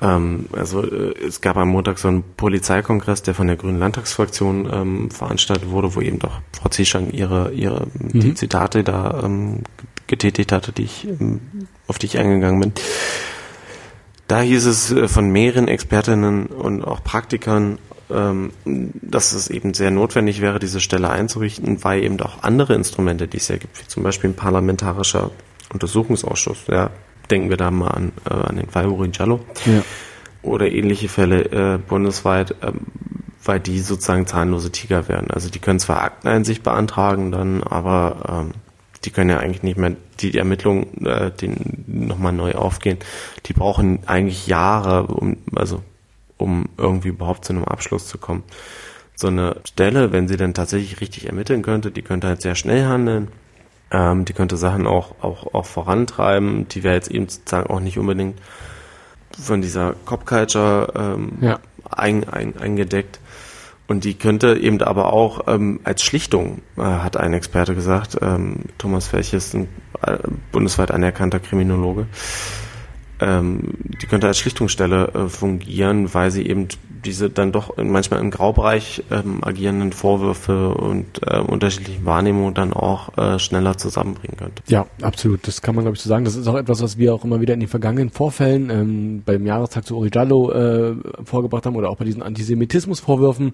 Ähm, 0.00 0.46
also 0.52 0.82
äh, 0.82 1.14
es 1.26 1.40
gab 1.40 1.56
am 1.56 1.68
Montag 1.68 1.98
so 1.98 2.08
einen 2.08 2.24
Polizeikongress, 2.36 3.22
der 3.22 3.34
von 3.34 3.46
der 3.46 3.56
Grünen 3.56 3.78
Landtagsfraktion 3.78 4.68
ähm, 4.72 5.10
veranstaltet 5.10 5.70
wurde, 5.70 5.94
wo 5.94 6.00
eben 6.00 6.18
doch 6.18 6.40
Frau 6.52 6.68
Zieschang 6.68 7.10
ihre, 7.10 7.52
ihre 7.52 7.86
mhm. 7.98 8.20
die 8.20 8.34
Zitate 8.34 8.84
da 8.84 9.22
ähm, 9.24 9.62
getätigt 10.06 10.52
hatte, 10.52 10.72
die 10.72 10.84
ich, 10.84 11.06
ähm, 11.06 11.40
auf 11.86 11.98
die 11.98 12.06
ich 12.06 12.18
eingegangen 12.18 12.60
bin. 12.60 12.72
Da 14.28 14.40
hieß 14.40 14.66
es 14.66 14.92
äh, 14.92 15.08
von 15.08 15.30
mehreren 15.30 15.68
Expertinnen 15.68 16.46
und 16.46 16.82
auch 16.84 17.02
Praktikern, 17.02 17.78
ähm, 18.10 18.52
dass 18.64 19.32
es 19.32 19.48
eben 19.48 19.74
sehr 19.74 19.90
notwendig 19.90 20.40
wäre, 20.40 20.58
diese 20.58 20.80
Stelle 20.80 21.10
einzurichten, 21.10 21.82
weil 21.84 22.02
eben 22.04 22.20
auch 22.20 22.42
andere 22.42 22.74
Instrumente, 22.74 23.28
die 23.28 23.38
es 23.38 23.48
ja 23.48 23.56
gibt, 23.56 23.80
wie 23.80 23.88
zum 23.88 24.02
Beispiel 24.02 24.30
ein 24.30 24.36
parlamentarischer 24.36 25.30
Untersuchungsausschuss, 25.72 26.66
ja, 26.68 26.90
denken 27.30 27.50
wir 27.50 27.56
da 27.56 27.70
mal 27.70 27.88
an, 27.88 28.12
äh, 28.28 28.34
an 28.34 28.56
den 28.56 28.68
Fall 28.68 28.86
Jallo 29.12 29.40
ja. 29.64 29.82
oder 30.42 30.70
ähnliche 30.70 31.08
Fälle 31.08 31.74
äh, 31.74 31.78
bundesweit, 31.78 32.52
äh, 32.62 32.72
weil 33.44 33.60
die 33.60 33.80
sozusagen 33.80 34.26
zahnlose 34.26 34.70
Tiger 34.70 35.08
werden. 35.08 35.30
Also 35.30 35.50
die 35.50 35.58
können 35.58 35.78
zwar 35.78 36.02
Akteneinsicht 36.02 36.62
beantragen 36.62 37.30
dann, 37.30 37.62
aber 37.62 38.44
ähm, 38.46 38.52
die 39.04 39.10
können 39.10 39.30
ja 39.30 39.38
eigentlich 39.38 39.62
nicht 39.62 39.76
mehr 39.76 39.96
die 40.20 40.36
Ermittlungen 40.36 41.06
äh, 41.06 41.30
den 41.30 41.84
nochmal 41.86 42.32
neu 42.32 42.52
aufgehen. 42.52 42.98
Die 43.46 43.52
brauchen 43.52 44.00
eigentlich 44.06 44.46
Jahre, 44.46 45.06
um 45.06 45.36
also 45.54 45.82
um 46.38 46.66
irgendwie 46.76 47.08
überhaupt 47.08 47.44
zu 47.44 47.52
einem 47.52 47.64
Abschluss 47.64 48.06
zu 48.06 48.18
kommen. 48.18 48.42
So 49.14 49.28
eine 49.28 49.56
Stelle, 49.64 50.12
wenn 50.12 50.28
sie 50.28 50.36
dann 50.36 50.52
tatsächlich 50.52 51.00
richtig 51.00 51.26
ermitteln 51.26 51.62
könnte, 51.62 51.90
die 51.90 52.02
könnte 52.02 52.28
halt 52.28 52.42
sehr 52.42 52.54
schnell 52.54 52.84
handeln. 52.84 53.28
Ähm, 53.90 54.24
die 54.24 54.32
könnte 54.32 54.56
Sachen 54.56 54.86
auch, 54.86 55.22
auch, 55.22 55.54
auch 55.54 55.64
vorantreiben. 55.64 56.68
Die 56.68 56.82
wäre 56.82 56.94
jetzt 56.94 57.10
eben 57.10 57.28
sozusagen 57.28 57.70
auch 57.70 57.80
nicht 57.80 57.98
unbedingt 57.98 58.38
von 59.40 59.62
dieser 59.62 59.94
Cop 60.04 60.26
Culture 60.26 60.92
ähm, 60.94 61.38
ja. 61.40 61.58
ein, 61.90 62.28
ein, 62.28 62.58
eingedeckt. 62.58 63.20
Und 63.88 64.04
die 64.04 64.14
könnte 64.14 64.56
eben 64.56 64.82
aber 64.82 65.12
auch 65.12 65.46
ähm, 65.46 65.80
als 65.84 66.02
Schlichtung, 66.02 66.62
äh, 66.76 66.82
hat 66.82 67.16
ein 67.16 67.32
Experte 67.32 67.74
gesagt, 67.74 68.18
ähm, 68.20 68.64
Thomas 68.78 69.06
Felch 69.06 69.32
ist 69.32 69.54
ein 69.54 69.68
äh, 70.02 70.18
bundesweit 70.50 70.90
anerkannter 70.90 71.38
Kriminologe, 71.38 72.06
ähm, 73.20 73.74
die 74.02 74.06
könnte 74.06 74.26
als 74.26 74.38
Schlichtungsstelle 74.38 75.08
äh, 75.14 75.28
fungieren, 75.28 76.12
weil 76.12 76.30
sie 76.30 76.46
eben 76.46 76.68
diese 77.06 77.30
dann 77.30 77.52
doch 77.52 77.76
manchmal 77.76 78.20
im 78.20 78.30
Graubereich 78.30 79.02
ähm, 79.10 79.42
agierenden 79.42 79.92
Vorwürfe 79.92 80.74
und 80.74 81.06
äh, 81.22 81.38
unterschiedlichen 81.38 82.04
Wahrnehmungen 82.04 82.54
dann 82.54 82.72
auch 82.72 83.16
äh, 83.16 83.38
schneller 83.38 83.78
zusammenbringen 83.78 84.36
könnte. 84.36 84.62
Ja, 84.66 84.86
absolut. 85.00 85.46
Das 85.46 85.62
kann 85.62 85.74
man, 85.74 85.84
glaube 85.84 85.96
ich, 85.96 86.02
so 86.02 86.08
sagen. 86.08 86.24
Das 86.24 86.36
ist 86.36 86.46
auch 86.48 86.56
etwas, 86.56 86.82
was 86.82 86.98
wir 86.98 87.14
auch 87.14 87.24
immer 87.24 87.40
wieder 87.40 87.54
in 87.54 87.60
den 87.60 87.68
vergangenen 87.68 88.10
Vorfällen 88.10 88.70
ähm, 88.70 89.22
beim 89.24 89.46
Jahrestag 89.46 89.86
zu 89.86 89.96
Uri 89.96 90.10
Jallo 90.12 90.50
äh, 90.50 90.94
vorgebracht 91.24 91.66
haben 91.66 91.76
oder 91.76 91.90
auch 91.90 91.96
bei 91.96 92.04
diesen 92.04 92.22
Antisemitismusvorwürfen 92.22 93.52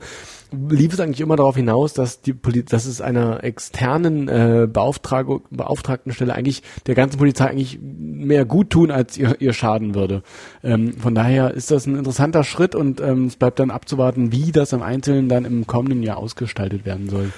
lief 0.52 0.92
es 0.92 1.00
eigentlich 1.00 1.20
immer 1.20 1.36
darauf 1.36 1.56
hinaus, 1.56 1.94
dass 1.94 2.20
die 2.20 2.32
Poli 2.32 2.64
dass 2.64 2.86
es 2.86 3.00
einer 3.00 3.42
externen 3.42 4.28
äh, 4.28 4.68
Beauftragung, 4.70 5.42
Beauftragtenstelle 5.50 6.34
eigentlich 6.34 6.62
der 6.86 6.94
ganzen 6.94 7.18
Polizei 7.18 7.46
eigentlich 7.46 7.78
mehr 8.26 8.44
gut 8.44 8.70
tun, 8.70 8.90
als 8.90 9.16
ihr, 9.16 9.40
ihr 9.40 9.52
schaden 9.52 9.94
würde. 9.94 10.22
Ähm, 10.62 10.94
von 10.94 11.14
daher 11.14 11.52
ist 11.52 11.70
das 11.70 11.86
ein 11.86 11.96
interessanter 11.96 12.44
Schritt 12.44 12.74
und 12.74 13.00
ähm, 13.00 13.26
es 13.26 13.36
bleibt 13.36 13.58
dann 13.58 13.70
abzuwarten, 13.70 14.32
wie 14.32 14.52
das 14.52 14.72
im 14.72 14.82
Einzelnen 14.82 15.28
dann 15.28 15.44
im 15.44 15.66
kommenden 15.66 16.02
Jahr 16.02 16.16
ausgestaltet 16.16 16.84
werden 16.84 17.08
soll. 17.08 17.32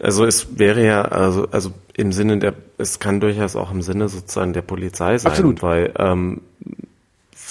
Also 0.00 0.24
es 0.24 0.58
wäre 0.58 0.84
ja, 0.84 1.02
also, 1.02 1.48
also 1.50 1.70
im 1.96 2.12
Sinne 2.12 2.38
der, 2.38 2.54
es 2.78 2.98
kann 2.98 3.20
durchaus 3.20 3.56
auch 3.56 3.70
im 3.70 3.82
Sinne 3.82 4.08
sozusagen 4.08 4.52
der 4.52 4.62
Polizei 4.62 5.18
sein, 5.18 5.30
Absolut. 5.30 5.62
weil 5.62 5.92
ähm, 5.98 6.40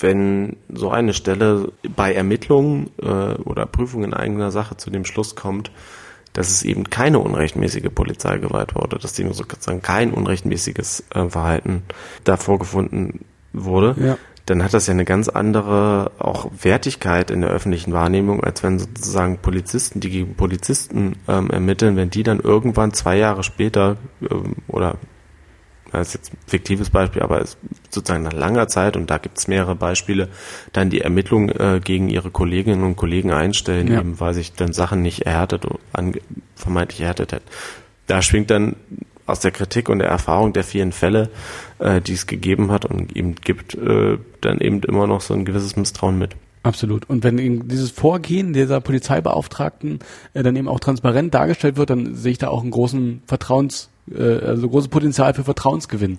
wenn 0.01 0.57
so 0.73 0.89
eine 0.89 1.13
Stelle 1.13 1.71
bei 1.95 2.13
Ermittlungen 2.13 2.89
äh, 3.01 3.05
oder 3.05 3.65
Prüfungen 3.65 4.13
eigener 4.13 4.51
Sache 4.51 4.75
zu 4.75 4.89
dem 4.89 5.05
Schluss 5.05 5.35
kommt, 5.35 5.71
dass 6.33 6.49
es 6.49 6.63
eben 6.63 6.89
keine 6.89 7.19
unrechtmäßige 7.19 7.89
Polizeigewalt 7.93 8.75
war 8.75 8.83
oder 8.83 8.97
dass 8.97 9.13
die 9.13 9.23
nur 9.23 9.33
sozusagen 9.33 9.81
kein 9.81 10.11
unrechtmäßiges 10.11 11.03
äh, 11.13 11.29
Verhalten 11.29 11.83
da 12.23 12.37
vorgefunden 12.37 13.25
wurde, 13.53 13.95
ja. 13.99 14.17
dann 14.47 14.63
hat 14.63 14.73
das 14.73 14.87
ja 14.87 14.93
eine 14.93 15.05
ganz 15.05 15.29
andere 15.29 16.11
auch 16.17 16.51
Wertigkeit 16.61 17.29
in 17.29 17.41
der 17.41 17.51
öffentlichen 17.51 17.93
Wahrnehmung, 17.93 18.43
als 18.43 18.63
wenn 18.63 18.79
sozusagen 18.79 19.37
Polizisten, 19.37 19.99
die 19.99 20.09
gegen 20.09 20.35
Polizisten 20.35 21.15
ähm, 21.27 21.49
ermitteln, 21.51 21.95
wenn 21.95 22.09
die 22.09 22.23
dann 22.23 22.39
irgendwann 22.39 22.93
zwei 22.93 23.17
Jahre 23.17 23.43
später 23.43 23.97
ähm, 24.21 24.55
oder 24.67 24.97
das 25.99 26.09
ist 26.09 26.13
jetzt 26.15 26.33
ein 26.33 26.37
fiktives 26.47 26.89
Beispiel, 26.89 27.21
aber 27.21 27.41
es 27.41 27.57
sozusagen 27.89 28.23
nach 28.23 28.33
langer 28.33 28.67
Zeit, 28.67 28.97
und 28.97 29.09
da 29.09 29.17
gibt 29.17 29.37
es 29.37 29.47
mehrere 29.47 29.75
Beispiele, 29.75 30.29
dann 30.71 30.89
die 30.89 31.01
Ermittlungen 31.01 31.49
äh, 31.49 31.79
gegen 31.83 32.09
ihre 32.09 32.31
Kolleginnen 32.31 32.83
und 32.83 32.95
Kollegen 32.95 33.31
einstellen, 33.31 33.91
ja. 33.91 33.99
eben 33.99 34.19
weil 34.19 34.33
sich 34.33 34.53
dann 34.53 34.73
Sachen 34.73 35.01
nicht 35.01 35.21
erhärtet, 35.21 35.65
vermeintlich 36.55 37.01
erhärtet 37.01 37.31
hätten. 37.31 37.47
Da 38.07 38.21
schwingt 38.21 38.49
dann 38.49 38.75
aus 39.25 39.39
der 39.39 39.51
Kritik 39.51 39.89
und 39.89 39.99
der 39.99 40.09
Erfahrung 40.09 40.53
der 40.53 40.63
vielen 40.63 40.91
Fälle, 40.91 41.29
äh, 41.79 42.01
die 42.01 42.13
es 42.13 42.27
gegeben 42.27 42.71
hat 42.71 42.85
und 42.85 43.15
eben 43.15 43.35
gibt, 43.35 43.75
äh, 43.75 44.17
dann 44.41 44.59
eben 44.59 44.81
immer 44.83 45.07
noch 45.07 45.21
so 45.21 45.33
ein 45.33 45.45
gewisses 45.45 45.75
Misstrauen 45.75 46.17
mit. 46.17 46.35
Absolut. 46.63 47.09
Und 47.09 47.23
wenn 47.25 47.37
eben 47.39 47.67
dieses 47.67 47.91
Vorgehen 47.91 48.53
dieser 48.53 48.79
Polizeibeauftragten 48.79 49.99
äh, 50.33 50.43
dann 50.43 50.55
eben 50.55 50.67
auch 50.67 50.79
transparent 50.79 51.33
dargestellt 51.33 51.77
wird, 51.77 51.89
dann 51.89 52.15
sehe 52.15 52.31
ich 52.31 52.37
da 52.37 52.47
auch 52.47 52.61
einen 52.61 52.71
großen 52.71 53.21
Vertrauens 53.27 53.89
äh, 54.11 54.21
also 54.21 54.69
großes 54.69 54.89
Potenzial 54.89 55.33
für 55.33 55.43
Vertrauensgewinn 55.43 56.17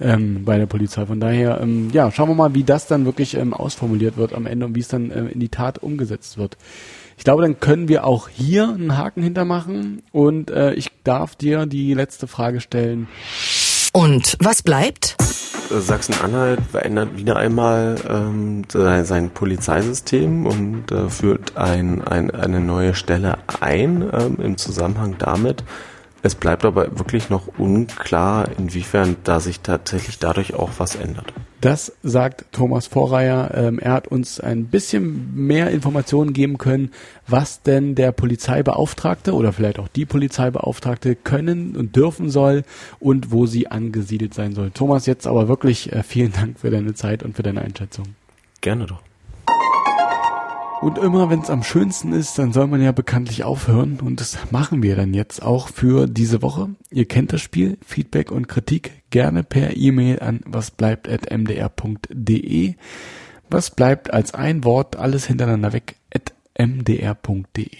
ähm, 0.00 0.44
bei 0.44 0.58
der 0.58 0.66
Polizei. 0.66 1.06
Von 1.06 1.20
daher, 1.20 1.60
ähm, 1.60 1.90
ja, 1.92 2.10
schauen 2.10 2.28
wir 2.28 2.34
mal, 2.34 2.54
wie 2.54 2.64
das 2.64 2.86
dann 2.86 3.04
wirklich 3.04 3.34
ähm, 3.34 3.54
ausformuliert 3.54 4.16
wird 4.16 4.32
am 4.32 4.46
Ende 4.46 4.66
und 4.66 4.74
wie 4.74 4.80
es 4.80 4.88
dann 4.88 5.10
äh, 5.10 5.26
in 5.26 5.40
die 5.40 5.48
Tat 5.48 5.78
umgesetzt 5.78 6.38
wird. 6.38 6.56
Ich 7.18 7.24
glaube, 7.24 7.42
dann 7.42 7.60
können 7.60 7.88
wir 7.88 8.04
auch 8.04 8.28
hier 8.28 8.68
einen 8.68 8.96
Haken 8.96 9.22
hintermachen 9.22 10.02
und 10.12 10.50
äh, 10.50 10.74
ich 10.74 10.90
darf 11.02 11.34
dir 11.34 11.66
die 11.66 11.94
letzte 11.94 12.26
Frage 12.26 12.60
stellen. 12.60 13.08
Und 13.92 14.36
was 14.40 14.62
bleibt? 14.62 15.16
Sachsen-Anhalt 15.70 16.60
verändert 16.70 17.16
wieder 17.16 17.36
einmal 17.36 17.96
ähm, 18.08 18.64
sein 18.68 19.30
Polizeisystem 19.30 20.46
und 20.46 20.92
äh, 20.92 21.08
führt 21.08 21.56
ein, 21.56 22.02
ein, 22.06 22.30
eine 22.30 22.60
neue 22.60 22.94
Stelle 22.94 23.38
ein 23.60 24.08
ähm, 24.12 24.36
im 24.40 24.58
Zusammenhang 24.58 25.16
damit, 25.18 25.64
es 26.26 26.34
bleibt 26.34 26.64
aber 26.64 26.98
wirklich 26.98 27.30
noch 27.30 27.58
unklar, 27.58 28.50
inwiefern 28.58 29.16
da 29.24 29.40
sich 29.40 29.60
tatsächlich 29.60 30.18
dadurch 30.18 30.54
auch 30.54 30.70
was 30.78 30.96
ändert. 30.96 31.32
Das 31.60 31.92
sagt 32.02 32.46
Thomas 32.52 32.86
Vorreier. 32.86 33.52
Ähm, 33.54 33.78
er 33.78 33.92
hat 33.92 34.08
uns 34.08 34.40
ein 34.40 34.66
bisschen 34.66 35.34
mehr 35.34 35.70
Informationen 35.70 36.32
geben 36.32 36.58
können, 36.58 36.90
was 37.26 37.62
denn 37.62 37.94
der 37.94 38.12
Polizeibeauftragte 38.12 39.34
oder 39.34 39.52
vielleicht 39.52 39.78
auch 39.78 39.88
die 39.88 40.04
Polizeibeauftragte 40.04 41.14
können 41.14 41.76
und 41.76 41.96
dürfen 41.96 42.28
soll 42.28 42.64
und 43.00 43.30
wo 43.30 43.46
sie 43.46 43.68
angesiedelt 43.68 44.34
sein 44.34 44.54
soll. 44.54 44.70
Thomas, 44.70 45.06
jetzt 45.06 45.26
aber 45.26 45.48
wirklich 45.48 45.92
äh, 45.92 46.02
vielen 46.02 46.32
Dank 46.32 46.58
für 46.58 46.70
deine 46.70 46.94
Zeit 46.94 47.22
und 47.22 47.36
für 47.36 47.42
deine 47.42 47.62
Einschätzung. 47.62 48.16
Gerne 48.60 48.86
doch. 48.86 49.00
Und 50.82 50.98
immer 50.98 51.30
wenn 51.30 51.40
es 51.40 51.48
am 51.48 51.62
schönsten 51.62 52.12
ist, 52.12 52.38
dann 52.38 52.52
soll 52.52 52.66
man 52.66 52.82
ja 52.82 52.92
bekanntlich 52.92 53.44
aufhören. 53.44 53.98
Und 54.00 54.20
das 54.20 54.36
machen 54.50 54.82
wir 54.82 54.94
dann 54.94 55.14
jetzt 55.14 55.42
auch 55.42 55.68
für 55.68 56.06
diese 56.06 56.42
Woche. 56.42 56.68
Ihr 56.90 57.06
kennt 57.06 57.32
das 57.32 57.40
Spiel. 57.40 57.78
Feedback 57.84 58.30
und 58.30 58.46
Kritik 58.46 59.02
gerne 59.10 59.42
per 59.42 59.74
E-Mail 59.76 60.20
an 60.20 60.40
wasbleibt.mdr.de. 60.44 62.74
Was 63.48 63.70
bleibt 63.70 64.12
als 64.12 64.34
ein 64.34 64.64
Wort, 64.64 64.96
alles 64.96 65.24
hintereinander 65.26 65.72
weg, 65.72 65.96
at 66.14 66.34
mdr.de. 66.58 67.70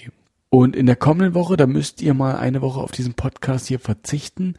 Und 0.48 0.74
in 0.74 0.86
der 0.86 0.96
kommenden 0.96 1.34
Woche, 1.34 1.58
da 1.58 1.66
müsst 1.66 2.00
ihr 2.00 2.14
mal 2.14 2.36
eine 2.36 2.62
Woche 2.62 2.80
auf 2.80 2.92
diesen 2.92 3.12
Podcast 3.14 3.66
hier 3.66 3.78
verzichten. 3.78 4.54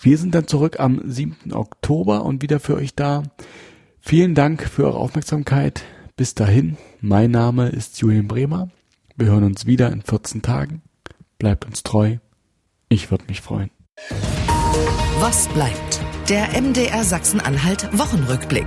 Wir 0.00 0.16
sind 0.16 0.34
dann 0.34 0.46
zurück 0.46 0.80
am 0.80 1.02
7. 1.04 1.52
Oktober 1.52 2.24
und 2.24 2.40
wieder 2.42 2.58
für 2.58 2.76
euch 2.76 2.94
da. 2.94 3.24
Vielen 4.00 4.34
Dank 4.34 4.62
für 4.62 4.86
eure 4.86 4.96
Aufmerksamkeit. 4.98 5.84
Bis 6.22 6.36
dahin, 6.36 6.76
mein 7.00 7.32
Name 7.32 7.70
ist 7.70 8.00
Julian 8.00 8.28
Bremer. 8.28 8.70
Wir 9.16 9.26
hören 9.26 9.42
uns 9.42 9.66
wieder 9.66 9.90
in 9.90 10.02
14 10.02 10.40
Tagen. 10.40 10.80
Bleibt 11.36 11.64
uns 11.64 11.82
treu. 11.82 12.18
Ich 12.88 13.10
würde 13.10 13.24
mich 13.26 13.40
freuen. 13.40 13.70
Was 15.18 15.48
bleibt? 15.48 16.00
Der 16.28 16.50
MDR 16.62 17.02
Sachsen-Anhalt 17.02 17.88
Wochenrückblick. 17.98 18.66